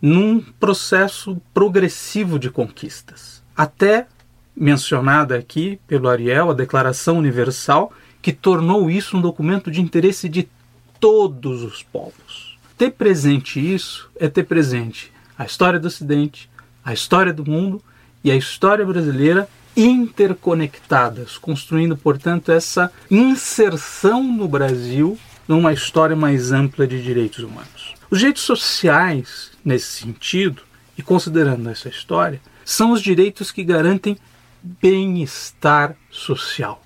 num 0.00 0.40
processo 0.40 1.40
progressivo 1.54 2.38
de 2.38 2.50
conquistas. 2.50 3.42
Até 3.56 4.06
mencionada 4.54 5.36
aqui 5.36 5.80
pelo 5.86 6.08
Ariel, 6.08 6.50
a 6.50 6.54
Declaração 6.54 7.18
Universal, 7.18 7.92
que 8.20 8.32
tornou 8.32 8.90
isso 8.90 9.16
um 9.16 9.20
documento 9.20 9.70
de 9.70 9.80
interesse 9.80 10.28
de 10.28 10.48
todos 11.00 11.62
os 11.62 11.82
povos. 11.82 12.58
Ter 12.76 12.90
presente 12.92 13.58
isso 13.58 14.10
é 14.16 14.28
ter 14.28 14.44
presente 14.44 15.12
a 15.36 15.44
história 15.44 15.80
do 15.80 15.88
Ocidente, 15.88 16.48
a 16.84 16.92
história 16.92 17.32
do 17.32 17.44
mundo 17.44 17.82
e 18.22 18.30
a 18.30 18.36
história 18.36 18.84
brasileira 18.84 19.48
interconectadas, 19.76 21.38
construindo, 21.38 21.96
portanto, 21.96 22.52
essa 22.52 22.92
inserção 23.10 24.22
no 24.22 24.46
Brasil 24.46 25.18
numa 25.48 25.72
história 25.72 26.14
mais 26.14 26.52
ampla 26.52 26.86
de 26.86 27.02
direitos 27.02 27.42
humanos. 27.42 27.94
Os 28.10 28.18
direitos 28.18 28.42
sociais, 28.42 29.50
nesse 29.64 30.02
sentido, 30.02 30.62
e 30.96 31.02
considerando 31.02 31.68
essa 31.68 31.88
história, 31.88 32.40
são 32.64 32.92
os 32.92 33.00
direitos 33.00 33.50
que 33.50 33.64
garantem 33.64 34.16
bem-estar 34.62 35.96
social. 36.10 36.82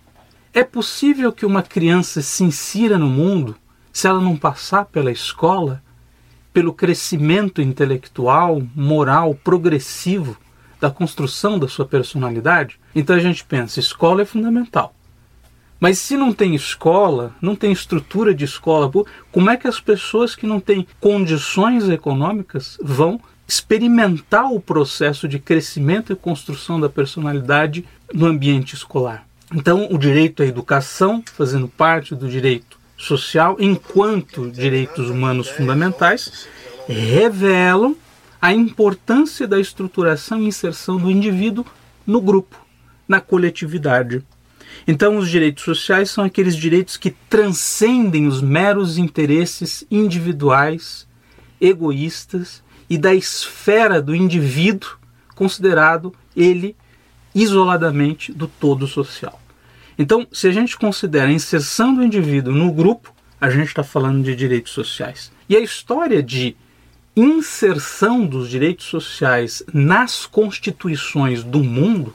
É 0.55 0.65
possível 0.65 1.33
que 1.33 1.45
uma 1.45 1.63
criança 1.63 2.23
se 2.23 2.43
insira 2.43 2.97
no 2.97 3.09
mundo 3.09 3.57
se 3.93 4.07
ela 4.07 4.21
não 4.21 4.37
passar 4.37 4.87
pela 4.87 5.11
escola, 5.11 5.83
pelo 6.53 6.73
crescimento 6.73 7.61
intelectual, 7.61 8.63
moral, 8.75 9.35
progressivo 9.35 10.37
da 10.81 10.91
construção 10.91 11.59
da 11.59 11.69
sua 11.69 11.85
personalidade? 11.85 12.79
Então 12.95 13.17
a 13.17 13.21
gente 13.21 13.45
pensa, 13.45 13.81
escola 13.81 14.23
é 14.23 14.25
fundamental. 14.25 14.95
Mas 15.79 15.99
se 15.99 16.17
não 16.17 16.33
tem 16.33 16.55
escola, 16.55 17.35
não 17.41 17.55
tem 17.55 17.71
estrutura 17.71 18.35
de 18.35 18.45
escola, 18.45 18.91
como 19.31 19.51
é 19.51 19.57
que 19.57 19.69
as 19.69 19.79
pessoas 19.79 20.35
que 20.35 20.47
não 20.47 20.59
têm 20.59 20.87
condições 21.01 21.89
econômicas 21.89 22.79
vão 22.83 23.21
experimentar 23.47 24.51
o 24.51 24.61
processo 24.61 25.29
de 25.29 25.39
crescimento 25.39 26.13
e 26.13 26.17
construção 26.17 26.81
da 26.81 26.89
personalidade 26.89 27.85
no 28.13 28.27
ambiente 28.27 28.75
escolar? 28.75 29.27
Então, 29.55 29.87
o 29.91 29.99
direito 29.99 30.43
à 30.43 30.47
educação, 30.47 31.23
fazendo 31.35 31.69
parte 31.69 32.15
do 32.15 32.29
direito 32.29 32.79
social, 32.97 33.57
enquanto 33.61 34.51
direitos 34.51 35.11
humanos 35.11 35.49
fundamentais, 35.49 36.49
revelam 36.89 37.95
a 38.47 38.55
importância 38.55 39.45
da 39.45 39.59
estruturação 39.59 40.41
e 40.41 40.47
inserção 40.47 40.99
do 40.99 41.11
indivíduo 41.11 41.67
no 42.07 42.21
grupo, 42.21 42.57
na 43.09 43.21
coletividade. 43.21 44.25
Então, 44.87 45.17
os 45.17 45.29
direitos 45.29 45.65
sociais 45.65 46.11
são 46.11 46.23
aqueles 46.23 46.55
direitos 46.55 46.97
que 46.97 47.11
transcendem 47.29 48.29
os 48.29 48.41
meros 48.41 48.99
interesses 48.99 49.85
individuais, 49.91 51.09
egoístas 51.61 52.63
e 52.89 52.97
da 52.97 53.13
esfera 53.13 54.01
do 54.01 54.15
indivíduo, 54.15 54.91
considerado 55.35 56.15
ele 56.37 56.77
isoladamente 57.35 58.33
do 58.33 58.47
todo 58.47 58.87
social. 58.87 59.41
Então, 59.99 60.25
se 60.31 60.47
a 60.47 60.53
gente 60.53 60.79
considera 60.79 61.27
a 61.27 61.33
inserção 61.33 61.93
do 61.93 62.05
indivíduo 62.05 62.55
no 62.55 62.73
grupo, 62.73 63.13
a 63.41 63.51
gente 63.51 63.67
está 63.67 63.83
falando 63.83 64.23
de 64.23 64.37
direitos 64.37 64.71
sociais. 64.71 65.33
E 65.49 65.57
a 65.57 65.61
história 65.61 66.23
de 66.23 66.55
inserção 67.17 68.27
dos 68.27 68.51
direitos 68.51 68.87
sociais 68.87 69.63
nas 69.73 70.27
constituições 70.27 71.43
do 71.43 71.65
mundo 71.65 72.15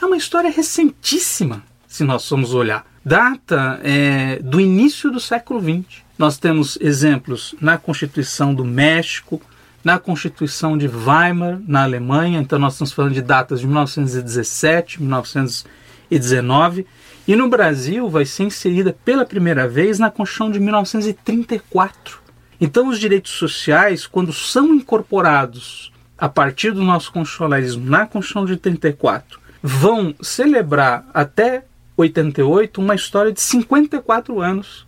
é 0.00 0.06
uma 0.06 0.16
história 0.16 0.50
recentíssima 0.50 1.62
se 1.86 2.04
nós 2.04 2.26
formos 2.26 2.54
olhar. 2.54 2.86
Data 3.04 3.80
é, 3.82 4.38
do 4.38 4.60
início 4.60 5.10
do 5.10 5.20
século 5.20 5.60
XX. 5.60 6.02
Nós 6.16 6.38
temos 6.38 6.78
exemplos 6.80 7.54
na 7.60 7.76
Constituição 7.76 8.54
do 8.54 8.64
México, 8.64 9.42
na 9.82 9.98
Constituição 9.98 10.78
de 10.78 10.86
Weimar, 10.86 11.60
na 11.66 11.82
Alemanha, 11.82 12.40
então 12.40 12.58
nós 12.58 12.74
estamos 12.74 12.92
falando 12.92 13.14
de 13.14 13.22
datas 13.22 13.60
de 13.60 13.66
1917, 13.66 15.02
1919, 15.02 16.86
e 17.26 17.34
no 17.34 17.48
Brasil 17.48 18.08
vai 18.08 18.24
ser 18.24 18.44
inserida 18.44 18.96
pela 19.04 19.24
primeira 19.24 19.66
vez 19.66 19.98
na 19.98 20.10
Constituição 20.10 20.50
de 20.50 20.60
1934. 20.60 22.20
Então 22.60 22.88
os 22.88 22.98
direitos 22.98 23.32
sociais, 23.32 24.06
quando 24.06 24.32
são 24.32 24.74
incorporados 24.74 25.90
a 26.18 26.28
partir 26.28 26.72
do 26.72 26.84
nosso 26.84 27.10
constitucionalismo 27.10 27.88
na 27.88 28.06
Constituição 28.06 28.44
de 28.44 28.56
34, 28.58 29.40
vão 29.62 30.14
celebrar 30.20 31.08
até 31.14 31.64
88, 31.96 32.80
uma 32.80 32.94
história 32.94 33.32
de 33.32 33.40
54 33.40 34.40
anos 34.40 34.86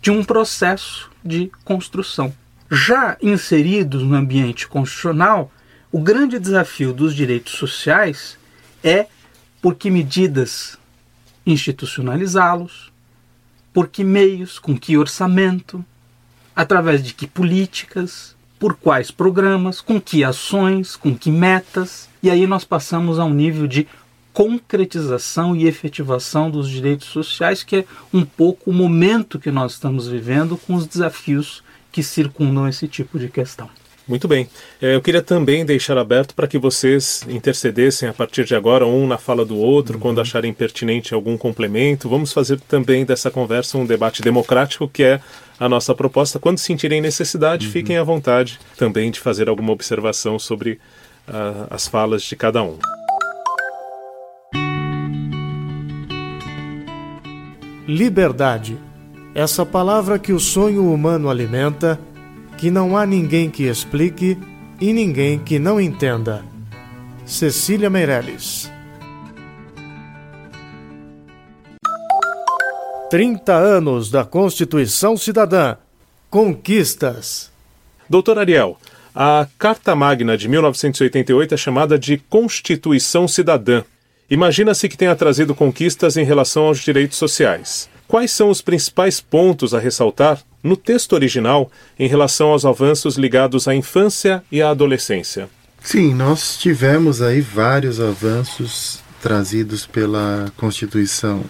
de 0.00 0.10
um 0.10 0.24
processo 0.24 1.10
de 1.22 1.50
construção. 1.64 2.34
Já 2.70 3.16
inseridos 3.22 4.02
no 4.02 4.14
ambiente 4.14 4.66
constitucional, 4.66 5.52
o 5.92 6.00
grande 6.00 6.38
desafio 6.38 6.92
dos 6.92 7.14
direitos 7.14 7.52
sociais 7.52 8.38
é 8.82 9.06
por 9.60 9.74
que 9.74 9.90
medidas 9.90 10.78
institucionalizá-los, 11.46 12.92
por 13.72 13.88
que 13.88 14.02
meios, 14.02 14.58
com 14.58 14.76
que 14.76 14.96
orçamento, 14.96 15.84
através 16.54 17.02
de 17.02 17.12
que 17.14 17.26
políticas 17.26 18.34
por 18.58 18.74
quais 18.74 19.10
programas, 19.10 19.80
com 19.80 20.00
que 20.00 20.24
ações, 20.24 20.96
com 20.96 21.14
que 21.14 21.30
metas, 21.30 22.08
e 22.22 22.30
aí 22.30 22.46
nós 22.46 22.64
passamos 22.64 23.18
a 23.18 23.24
um 23.24 23.34
nível 23.34 23.66
de 23.66 23.86
concretização 24.32 25.54
e 25.54 25.66
efetivação 25.66 26.50
dos 26.50 26.68
direitos 26.68 27.06
sociais, 27.06 27.62
que 27.62 27.76
é 27.76 27.84
um 28.12 28.24
pouco 28.24 28.70
o 28.70 28.74
momento 28.74 29.38
que 29.38 29.50
nós 29.50 29.72
estamos 29.72 30.08
vivendo 30.08 30.56
com 30.56 30.74
os 30.74 30.86
desafios 30.86 31.62
que 31.92 32.02
circundam 32.02 32.66
esse 32.66 32.88
tipo 32.88 33.18
de 33.18 33.28
questão. 33.28 33.70
Muito 34.06 34.28
bem. 34.28 34.46
É, 34.82 34.94
eu 34.94 35.00
queria 35.00 35.22
também 35.22 35.64
deixar 35.64 35.96
aberto 35.96 36.34
para 36.34 36.46
que 36.46 36.58
vocês 36.58 37.24
intercedessem 37.26 38.06
a 38.06 38.12
partir 38.12 38.44
de 38.44 38.54
agora, 38.54 38.86
um 38.86 39.06
na 39.06 39.16
fala 39.16 39.46
do 39.46 39.56
outro, 39.56 39.94
uhum. 39.94 40.00
quando 40.00 40.20
acharem 40.20 40.52
pertinente 40.52 41.14
algum 41.14 41.38
complemento. 41.38 42.08
Vamos 42.08 42.30
fazer 42.30 42.60
também 42.60 43.04
dessa 43.06 43.30
conversa 43.30 43.78
um 43.78 43.86
debate 43.86 44.20
democrático, 44.20 44.86
que 44.86 45.02
é 45.02 45.20
a 45.58 45.68
nossa 45.70 45.94
proposta. 45.94 46.38
Quando 46.38 46.58
sentirem 46.58 47.00
necessidade, 47.00 47.66
uhum. 47.66 47.72
fiquem 47.72 47.96
à 47.96 48.02
vontade 48.02 48.60
também 48.76 49.10
de 49.10 49.18
fazer 49.18 49.48
alguma 49.48 49.72
observação 49.72 50.38
sobre 50.38 50.72
uh, 51.26 51.66
as 51.70 51.88
falas 51.88 52.22
de 52.22 52.36
cada 52.36 52.62
um. 52.62 52.78
Liberdade. 57.88 58.76
Essa 59.34 59.64
palavra 59.64 60.18
que 60.18 60.32
o 60.32 60.38
sonho 60.38 60.92
humano 60.92 61.30
alimenta 61.30 61.98
que 62.56 62.70
não 62.70 62.96
há 62.96 63.04
ninguém 63.06 63.50
que 63.50 63.64
explique 63.64 64.38
e 64.80 64.92
ninguém 64.92 65.38
que 65.38 65.58
não 65.58 65.80
entenda. 65.80 66.44
Cecília 67.24 67.88
Meirelles 67.88 68.70
30 73.14 73.54
anos 73.54 74.10
da 74.10 74.24
Constituição 74.24 75.16
Cidadã. 75.16 75.76
Conquistas. 76.28 77.48
Doutor 78.10 78.40
Ariel, 78.40 78.76
a 79.14 79.46
Carta 79.56 79.94
Magna 79.94 80.36
de 80.36 80.48
1988 80.48 81.54
é 81.54 81.56
chamada 81.56 81.96
de 81.96 82.18
Constituição 82.18 83.28
Cidadã. 83.28 83.84
Imagina-se 84.28 84.88
que 84.88 84.96
tenha 84.96 85.14
trazido 85.14 85.54
conquistas 85.54 86.16
em 86.16 86.24
relação 86.24 86.64
aos 86.64 86.80
direitos 86.80 87.16
sociais. 87.16 87.88
Quais 88.06 88.30
são 88.30 88.50
os 88.50 88.60
principais 88.60 89.20
pontos 89.20 89.74
a 89.74 89.78
ressaltar 89.78 90.40
no 90.62 90.76
texto 90.76 91.12
original 91.12 91.70
em 91.98 92.08
relação 92.08 92.48
aos 92.48 92.64
avanços 92.64 93.16
ligados 93.16 93.66
à 93.68 93.74
infância 93.74 94.42
e 94.50 94.62
à 94.62 94.70
adolescência? 94.70 95.48
Sim, 95.82 96.14
nós 96.14 96.56
tivemos 96.56 97.20
aí 97.20 97.40
vários 97.40 98.00
avanços 98.00 99.00
trazidos 99.20 99.86
pela 99.86 100.50
Constituição 100.56 101.44